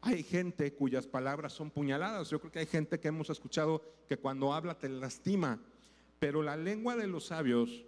hay 0.00 0.22
gente 0.22 0.74
cuyas 0.74 1.08
palabras 1.08 1.52
son 1.52 1.72
puñaladas. 1.72 2.30
Yo 2.30 2.38
creo 2.38 2.52
que 2.52 2.60
hay 2.60 2.66
gente 2.66 3.00
que 3.00 3.08
hemos 3.08 3.30
escuchado 3.30 3.82
que 4.06 4.16
cuando 4.16 4.54
habla 4.54 4.78
te 4.78 4.88
lastima. 4.88 5.60
Pero 6.20 6.44
la 6.44 6.56
lengua 6.56 6.94
de 6.94 7.08
los 7.08 7.26
sabios, 7.26 7.84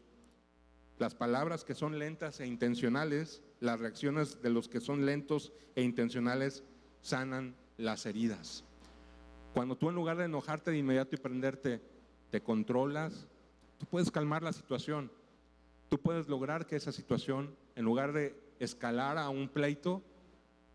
las 0.99 1.15
palabras 1.15 1.63
que 1.63 1.77
son 1.77 2.01
lentas 2.01 2.41
e 2.41 2.49
intencionales, 2.49 3.45
las 3.61 3.79
reacciones 3.79 4.43
de 4.43 4.51
los 4.51 4.69
que 4.69 4.81
son 4.81 5.07
lentos 5.07 5.53
e 5.77 5.83
intencionales 5.83 6.65
sanan 7.01 7.55
las 7.77 8.07
heridas. 8.07 8.66
Cuando 9.57 9.75
tú 9.75 9.89
en 9.89 9.95
lugar 9.95 10.19
de 10.19 10.27
enojarte 10.27 10.71
de 10.71 10.77
inmediato 10.77 11.15
y 11.15 11.19
prenderte, 11.19 11.81
te 12.31 12.43
controlas, 12.43 13.27
tú 13.79 13.87
puedes 13.87 14.11
calmar 14.11 14.43
la 14.43 14.53
situación. 14.53 15.11
Tú 15.89 15.99
puedes 15.99 16.29
lograr 16.29 16.67
que 16.67 16.77
esa 16.77 16.93
situación, 16.93 17.57
en 17.75 17.87
lugar 17.87 18.13
de 18.13 18.39
escalar 18.61 19.17
a 19.17 19.31
un 19.31 19.49
pleito, 19.49 20.03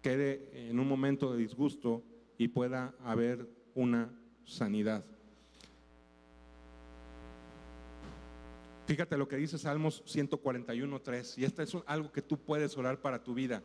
quede 0.01 0.49
en 0.67 0.79
un 0.79 0.87
momento 0.87 1.31
de 1.31 1.37
disgusto 1.37 2.01
y 2.39 2.47
pueda 2.47 2.95
haber 3.03 3.47
una 3.75 4.09
sanidad. 4.45 5.05
Fíjate 8.87 9.15
lo 9.15 9.27
que 9.27 9.35
dice 9.35 9.59
Salmos 9.59 10.03
141.3 10.05 11.37
y 11.37 11.43
esto 11.43 11.61
es 11.61 11.77
algo 11.85 12.11
que 12.11 12.23
tú 12.23 12.35
puedes 12.35 12.75
orar 12.75 12.99
para 12.99 13.23
tu 13.23 13.35
vida. 13.35 13.61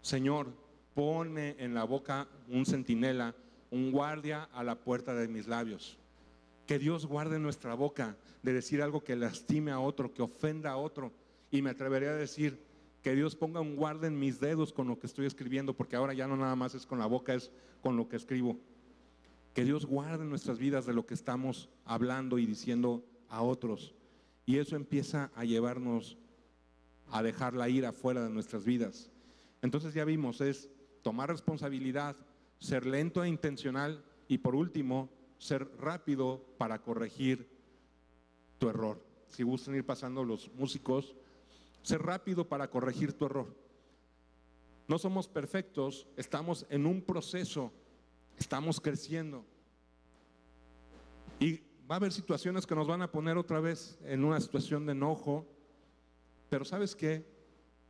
Señor, 0.00 0.54
pone 0.94 1.54
en 1.58 1.74
la 1.74 1.84
boca 1.84 2.28
un 2.48 2.64
centinela, 2.64 3.34
un 3.74 3.90
guardia 3.90 4.48
a 4.52 4.62
la 4.62 4.76
puerta 4.76 5.14
de 5.14 5.28
mis 5.28 5.48
labios. 5.48 5.98
Que 6.66 6.78
Dios 6.78 7.06
guarde 7.06 7.38
nuestra 7.38 7.74
boca 7.74 8.16
de 8.42 8.52
decir 8.52 8.80
algo 8.80 9.02
que 9.02 9.16
lastime 9.16 9.72
a 9.72 9.80
otro, 9.80 10.14
que 10.14 10.22
ofenda 10.22 10.70
a 10.70 10.76
otro. 10.76 11.12
Y 11.50 11.60
me 11.60 11.70
atrevería 11.70 12.10
a 12.10 12.16
decir, 12.16 12.58
que 13.02 13.14
Dios 13.14 13.36
ponga 13.36 13.60
un 13.60 13.76
guarda 13.76 14.06
en 14.06 14.18
mis 14.18 14.40
dedos 14.40 14.72
con 14.72 14.88
lo 14.88 14.98
que 14.98 15.06
estoy 15.06 15.26
escribiendo, 15.26 15.74
porque 15.74 15.96
ahora 15.96 16.14
ya 16.14 16.26
no 16.26 16.36
nada 16.36 16.56
más 16.56 16.74
es 16.74 16.86
con 16.86 16.98
la 16.98 17.06
boca, 17.06 17.34
es 17.34 17.50
con 17.82 17.96
lo 17.96 18.08
que 18.08 18.16
escribo. 18.16 18.56
Que 19.52 19.64
Dios 19.64 19.84
guarde 19.84 20.24
nuestras 20.24 20.58
vidas 20.58 20.86
de 20.86 20.94
lo 20.94 21.04
que 21.04 21.12
estamos 21.12 21.68
hablando 21.84 22.38
y 22.38 22.46
diciendo 22.46 23.04
a 23.28 23.42
otros. 23.42 23.94
Y 24.46 24.56
eso 24.56 24.76
empieza 24.76 25.30
a 25.34 25.44
llevarnos 25.44 26.16
a 27.10 27.22
dejar 27.22 27.54
la 27.54 27.68
ira 27.68 27.92
fuera 27.92 28.22
de 28.22 28.30
nuestras 28.30 28.64
vidas. 28.64 29.10
Entonces 29.60 29.92
ya 29.92 30.04
vimos, 30.04 30.40
es 30.40 30.70
tomar 31.02 31.28
responsabilidad, 31.28 32.16
ser 32.64 32.86
lento 32.86 33.22
e 33.22 33.28
intencional 33.28 34.02
y 34.26 34.38
por 34.38 34.54
último, 34.54 35.10
ser 35.36 35.68
rápido 35.78 36.42
para 36.56 36.80
corregir 36.80 37.46
tu 38.58 38.70
error. 38.70 39.04
Si 39.28 39.42
gustan 39.42 39.74
ir 39.74 39.84
pasando 39.84 40.24
los 40.24 40.50
músicos, 40.54 41.14
ser 41.82 42.00
rápido 42.00 42.48
para 42.48 42.70
corregir 42.70 43.12
tu 43.12 43.26
error. 43.26 43.54
No 44.88 44.98
somos 44.98 45.28
perfectos, 45.28 46.08
estamos 46.16 46.64
en 46.70 46.86
un 46.86 47.02
proceso, 47.02 47.70
estamos 48.38 48.80
creciendo. 48.80 49.44
Y 51.38 51.58
va 51.90 51.96
a 51.96 51.96
haber 51.96 52.12
situaciones 52.12 52.66
que 52.66 52.74
nos 52.74 52.86
van 52.86 53.02
a 53.02 53.12
poner 53.12 53.36
otra 53.36 53.60
vez 53.60 53.98
en 54.04 54.24
una 54.24 54.40
situación 54.40 54.86
de 54.86 54.92
enojo, 54.92 55.46
pero 56.48 56.64
sabes 56.64 56.96
qué, 56.96 57.26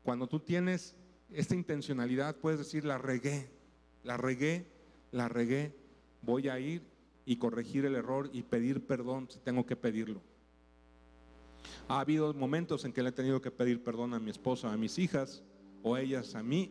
cuando 0.03 0.27
tú 0.27 0.41
tienes 0.41 0.97
esta 1.31 1.55
intencionalidad, 1.55 2.39
puedes 2.41 2.59
decir, 2.59 2.85
la 2.85 2.99
regué, 2.99 3.54
la 4.05 4.17
regué, 4.17 4.67
la 5.11 5.29
regué, 5.29 5.75
voy 6.23 6.49
a 6.49 6.61
ir 6.61 6.83
y 7.27 7.37
corregir 7.37 7.85
el 7.87 7.97
error 7.97 8.31
y 8.33 8.43
pedir 8.43 8.87
perdón 8.87 9.29
si 9.31 9.41
tengo 9.41 9.67
que 9.67 9.77
pedirlo. 9.77 10.21
Ha 11.89 12.01
habido 12.01 12.33
momentos 12.35 12.85
en 12.85 12.93
que 12.93 13.03
le 13.03 13.09
he 13.09 13.13
tenido 13.13 13.41
que 13.41 13.51
pedir 13.51 13.83
perdón 13.83 14.15
a 14.15 14.21
mi 14.21 14.31
esposa, 14.31 14.73
a 14.73 14.77
mis 14.77 14.99
hijas 14.99 15.43
o 15.83 15.97
ellas 15.97 16.35
a 16.35 16.43
mí, 16.43 16.71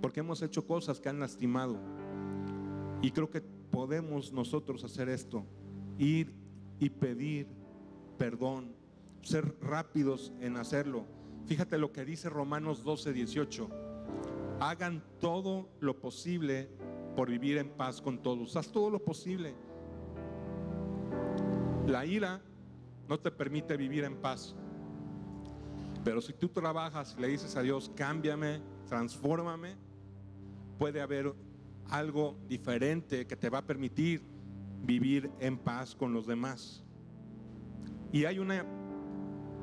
porque 0.00 0.20
hemos 0.20 0.42
hecho 0.42 0.66
cosas 0.66 1.00
que 1.00 1.08
han 1.08 1.20
lastimado. 1.20 1.78
Y 3.02 3.10
creo 3.10 3.30
que 3.30 3.40
podemos 3.40 4.32
nosotros 4.32 4.84
hacer 4.84 5.08
esto, 5.08 5.44
ir 5.98 6.32
y 6.80 6.90
pedir 6.90 7.46
perdón, 8.16 8.74
ser 9.22 9.54
rápidos 9.60 10.32
en 10.40 10.56
hacerlo. 10.56 11.04
Fíjate 11.46 11.78
lo 11.78 11.92
que 11.92 12.04
dice 12.04 12.28
Romanos 12.28 12.82
12, 12.82 13.12
18. 13.12 13.68
Hagan 14.60 15.04
todo 15.20 15.68
lo 15.80 16.00
posible 16.00 16.68
por 17.14 17.30
vivir 17.30 17.58
en 17.58 17.70
paz 17.70 18.00
con 18.00 18.22
todos. 18.22 18.56
Haz 18.56 18.70
todo 18.72 18.90
lo 18.90 18.98
posible. 18.98 19.54
La 21.86 22.04
ira 22.04 22.42
no 23.08 23.18
te 23.18 23.30
permite 23.30 23.76
vivir 23.76 24.04
en 24.04 24.16
paz. 24.16 24.54
Pero 26.04 26.20
si 26.20 26.32
tú 26.32 26.48
trabajas 26.48 27.14
y 27.16 27.20
le 27.20 27.28
dices 27.28 27.54
a 27.56 27.62
Dios, 27.62 27.90
cámbiame, 27.94 28.60
transfórmame, 28.86 29.76
puede 30.78 31.00
haber 31.00 31.34
algo 31.88 32.36
diferente 32.48 33.26
que 33.26 33.36
te 33.36 33.50
va 33.50 33.58
a 33.58 33.66
permitir 33.66 34.22
vivir 34.82 35.30
en 35.40 35.58
paz 35.58 35.94
con 35.94 36.12
los 36.12 36.26
demás. 36.26 36.84
Y 38.12 38.24
hay 38.24 38.38
un 38.38 38.52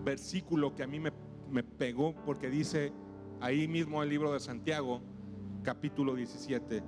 versículo 0.04 0.76
que 0.76 0.84
a 0.84 0.88
mí 0.88 1.00
me, 1.00 1.12
me 1.50 1.64
pegó 1.64 2.16
porque 2.26 2.50
dice 2.50 2.94
ahí 3.42 3.68
mismo 3.68 4.02
el 4.04 4.10
libro 4.10 4.32
de 4.34 4.40
Santiago, 4.40 5.02
capítulo 5.64 6.16
17, 6.16 6.84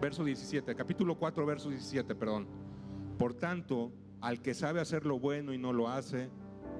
verso 0.00 0.24
17, 0.24 0.74
capítulo 0.74 1.16
4, 1.18 1.46
verso 1.46 1.68
17, 1.68 2.14
perdón. 2.14 2.46
Por 3.18 3.34
tanto, 3.34 3.92
al 4.20 4.40
que 4.40 4.54
sabe 4.54 4.80
hacer 4.80 5.06
lo 5.06 5.18
bueno 5.18 5.52
y 5.52 5.58
no 5.58 5.72
lo 5.72 5.88
hace, 5.88 6.30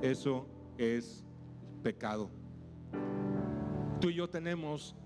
eso 0.02 0.46
es 0.78 1.24
pecado. 1.82 2.30
Tú 4.00 4.10
y 4.10 4.14
yo 4.14 4.28
tenemos 4.28 4.96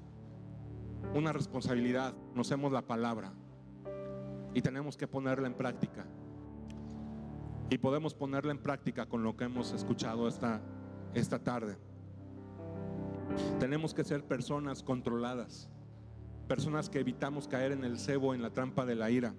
una 1.14 1.32
responsabilidad, 1.32 2.14
conocemos 2.30 2.72
la 2.72 2.82
palabra 2.82 3.32
y 4.54 4.62
tenemos 4.62 4.96
que 4.96 5.06
ponerla 5.06 5.46
en 5.46 5.54
práctica. 5.54 6.06
Y 7.70 7.78
podemos 7.78 8.14
ponerla 8.14 8.50
en 8.50 8.58
práctica 8.58 9.06
con 9.06 9.22
lo 9.22 9.36
que 9.36 9.44
hemos 9.44 9.72
escuchado 9.72 10.26
esta, 10.26 10.62
esta 11.14 11.38
tarde. 11.38 11.76
Tenemos 13.60 13.94
que 13.94 14.04
ser 14.04 14.24
personas 14.24 14.82
controladas, 14.82 15.68
personas 16.46 16.88
que 16.88 17.00
evitamos 17.00 17.48
caer 17.48 17.72
en 17.72 17.84
el 17.84 17.98
cebo, 17.98 18.34
en 18.34 18.42
la 18.42 18.50
trampa 18.50 18.86
de 18.86 18.94
la 18.94 19.10
ira. 19.10 19.34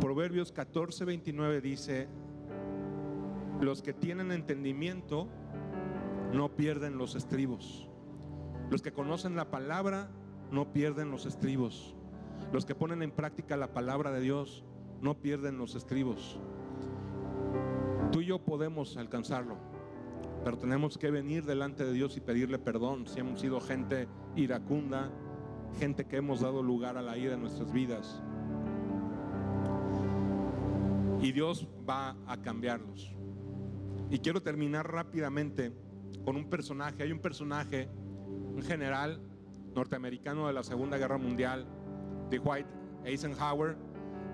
Proverbios 0.00 0.50
14, 0.52 1.04
29 1.04 1.60
dice, 1.60 2.08
los 3.60 3.82
que 3.82 3.92
tienen 3.92 4.32
entendimiento 4.32 5.28
no 6.32 6.56
pierden 6.56 6.96
los 6.96 7.14
estribos. 7.14 7.86
Los 8.70 8.82
que 8.82 8.92
conocen 8.92 9.36
la 9.36 9.50
palabra 9.50 10.10
no 10.50 10.72
pierden 10.72 11.10
los 11.10 11.26
estribos. 11.26 11.94
Los 12.52 12.64
que 12.64 12.74
ponen 12.74 13.02
en 13.02 13.10
práctica 13.10 13.56
la 13.56 13.72
palabra 13.72 14.10
de 14.10 14.20
Dios 14.20 14.64
no 15.02 15.18
pierden 15.20 15.58
los 15.58 15.74
estribos. 15.74 16.40
Tú 18.12 18.22
y 18.22 18.26
yo 18.26 18.38
podemos 18.44 18.96
alcanzarlo, 18.96 19.56
pero 20.44 20.58
tenemos 20.58 20.96
que 20.96 21.10
venir 21.10 21.44
delante 21.44 21.84
de 21.84 21.92
Dios 21.92 22.16
y 22.16 22.20
pedirle 22.20 22.58
perdón 22.58 23.06
si 23.06 23.20
hemos 23.20 23.40
sido 23.40 23.60
gente 23.60 24.08
iracunda, 24.36 25.10
gente 25.78 26.06
que 26.06 26.16
hemos 26.16 26.40
dado 26.40 26.62
lugar 26.62 26.96
a 26.96 27.02
la 27.02 27.18
ira 27.18 27.34
en 27.34 27.40
nuestras 27.40 27.72
vidas. 27.72 28.22
Y 31.20 31.32
Dios 31.32 31.68
va 31.88 32.16
a 32.26 32.40
cambiarlos. 32.40 33.14
Y 34.10 34.18
quiero 34.18 34.42
terminar 34.42 34.90
rápidamente 34.90 35.72
con 36.24 36.36
un 36.36 36.48
personaje. 36.48 37.02
Hay 37.02 37.12
un 37.12 37.20
personaje, 37.20 37.88
un 38.54 38.62
general 38.62 39.20
norteamericano 39.74 40.46
de 40.46 40.52
la 40.52 40.62
Segunda 40.62 40.96
Guerra 40.96 41.18
Mundial, 41.18 41.66
de 42.30 42.38
White 42.38 42.68
Eisenhower, 43.04 43.76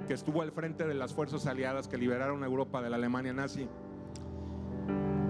que 0.06 0.14
estuvo 0.14 0.42
al 0.42 0.52
frente 0.52 0.86
de 0.86 0.94
las 0.94 1.12
fuerzas 1.12 1.46
aliadas 1.46 1.88
que 1.88 1.98
liberaron 1.98 2.42
a 2.42 2.46
Europa 2.46 2.80
de 2.80 2.90
la 2.90 2.96
Alemania 2.96 3.32
nazi. 3.32 3.68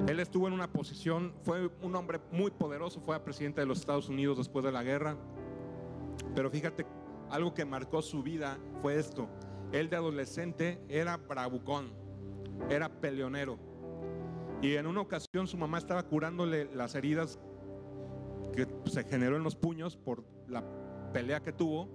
Él 0.07 0.21
estuvo 0.21 0.47
en 0.47 0.53
una 0.53 0.71
posición, 0.71 1.35
fue 1.43 1.69
un 1.83 1.97
hombre 1.97 2.21
muy 2.31 2.53
poderoso, 2.53 3.01
fue 3.01 3.19
presidente 3.19 3.61
de 3.61 3.67
los 3.67 3.81
Estados 3.81 4.09
Unidos 4.09 4.39
después 4.39 4.65
de 4.65 4.71
la 4.71 4.85
guerra. 4.85 5.17
Pero 6.35 6.49
fíjate, 6.49 6.87
algo 7.31 7.55
que 7.55 7.65
marcó 7.65 8.03
su 8.03 8.23
vida 8.23 8.59
fue 8.83 8.97
esto. 8.97 9.29
Él 9.73 9.91
de 9.91 9.97
adolescente 9.97 10.81
era 10.89 11.17
bravucón, 11.17 11.93
era 12.71 12.89
peleonero. 12.89 13.59
Y 14.63 14.75
en 14.77 14.87
una 14.87 15.01
ocasión 15.01 15.49
su 15.49 15.57
mamá 15.57 15.79
estaba 15.79 16.05
curándole 16.05 16.67
las 16.73 16.95
heridas 16.95 17.41
que 18.55 18.67
se 18.87 19.05
generó 19.05 19.37
en 19.37 19.43
los 19.43 19.57
puños 19.57 19.97
por 19.97 20.25
la 20.47 20.65
pelea 21.13 21.43
que 21.43 21.53
tuvo. 21.53 21.89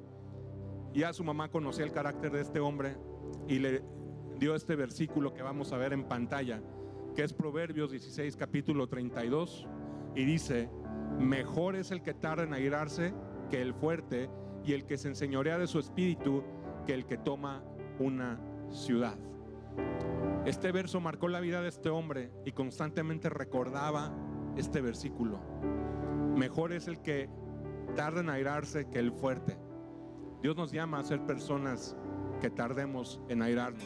Y 0.93 1.03
a 1.03 1.14
su 1.14 1.24
mamá 1.24 1.49
conocía 1.49 1.86
el 1.86 1.93
carácter 1.93 2.32
de 2.34 2.41
este 2.41 2.59
hombre 2.59 2.97
y 3.47 3.59
le 3.59 3.82
dio 4.38 4.53
este 4.53 4.76
versículo 4.76 5.34
que 5.34 5.41
vamos 5.41 5.72
a 5.72 5.78
ver 5.78 5.93
en 5.93 6.03
pantalla, 6.03 6.62
que 7.16 7.24
es 7.24 7.34
Proverbios 7.34 7.91
16, 7.91 8.36
capítulo 8.36 8.88
32, 8.88 9.68
y 10.16 10.26
dice, 10.26 10.70
mejor 11.20 11.76
es 11.76 11.91
el 11.91 12.01
que 12.01 12.14
tarda 12.14 12.43
en 12.43 12.53
airarse 12.53 13.14
que 13.49 13.62
el 13.62 13.74
fuerte, 13.74 14.30
y 14.64 14.74
el 14.74 14.86
que 14.86 14.97
se 14.97 15.07
enseñorea 15.07 15.57
de 15.57 15.68
su 15.68 15.80
espíritu 15.80 16.43
que 16.86 16.93
el 16.93 17.05
que 17.05 17.18
toma 17.18 17.64
una 17.99 18.39
ciudad. 18.70 19.18
Este 20.45 20.72
verso 20.72 20.99
marcó 20.99 21.28
la 21.28 21.39
vida 21.39 21.62
de 21.62 21.70
este 21.70 21.89
hombre 21.89 22.32
y 22.45 22.51
constantemente 22.51 23.30
recordaba 23.30 24.12
este 24.57 24.82
versículo. 24.82 25.39
Mejor 26.36 26.74
es 26.74 26.88
el 26.88 27.01
que 27.01 27.30
tarda 27.95 28.22
en 28.22 28.30
airarse 28.30 28.89
que 28.89 28.99
el 28.99 29.12
fuerte. 29.12 29.57
Dios 30.41 30.55
nos 30.55 30.72
llama 30.72 30.99
a 30.99 31.03
ser 31.03 31.26
personas 31.26 31.95
que 32.41 32.49
tardemos 32.49 33.22
en 33.30 33.41
airarnos. 33.43 33.86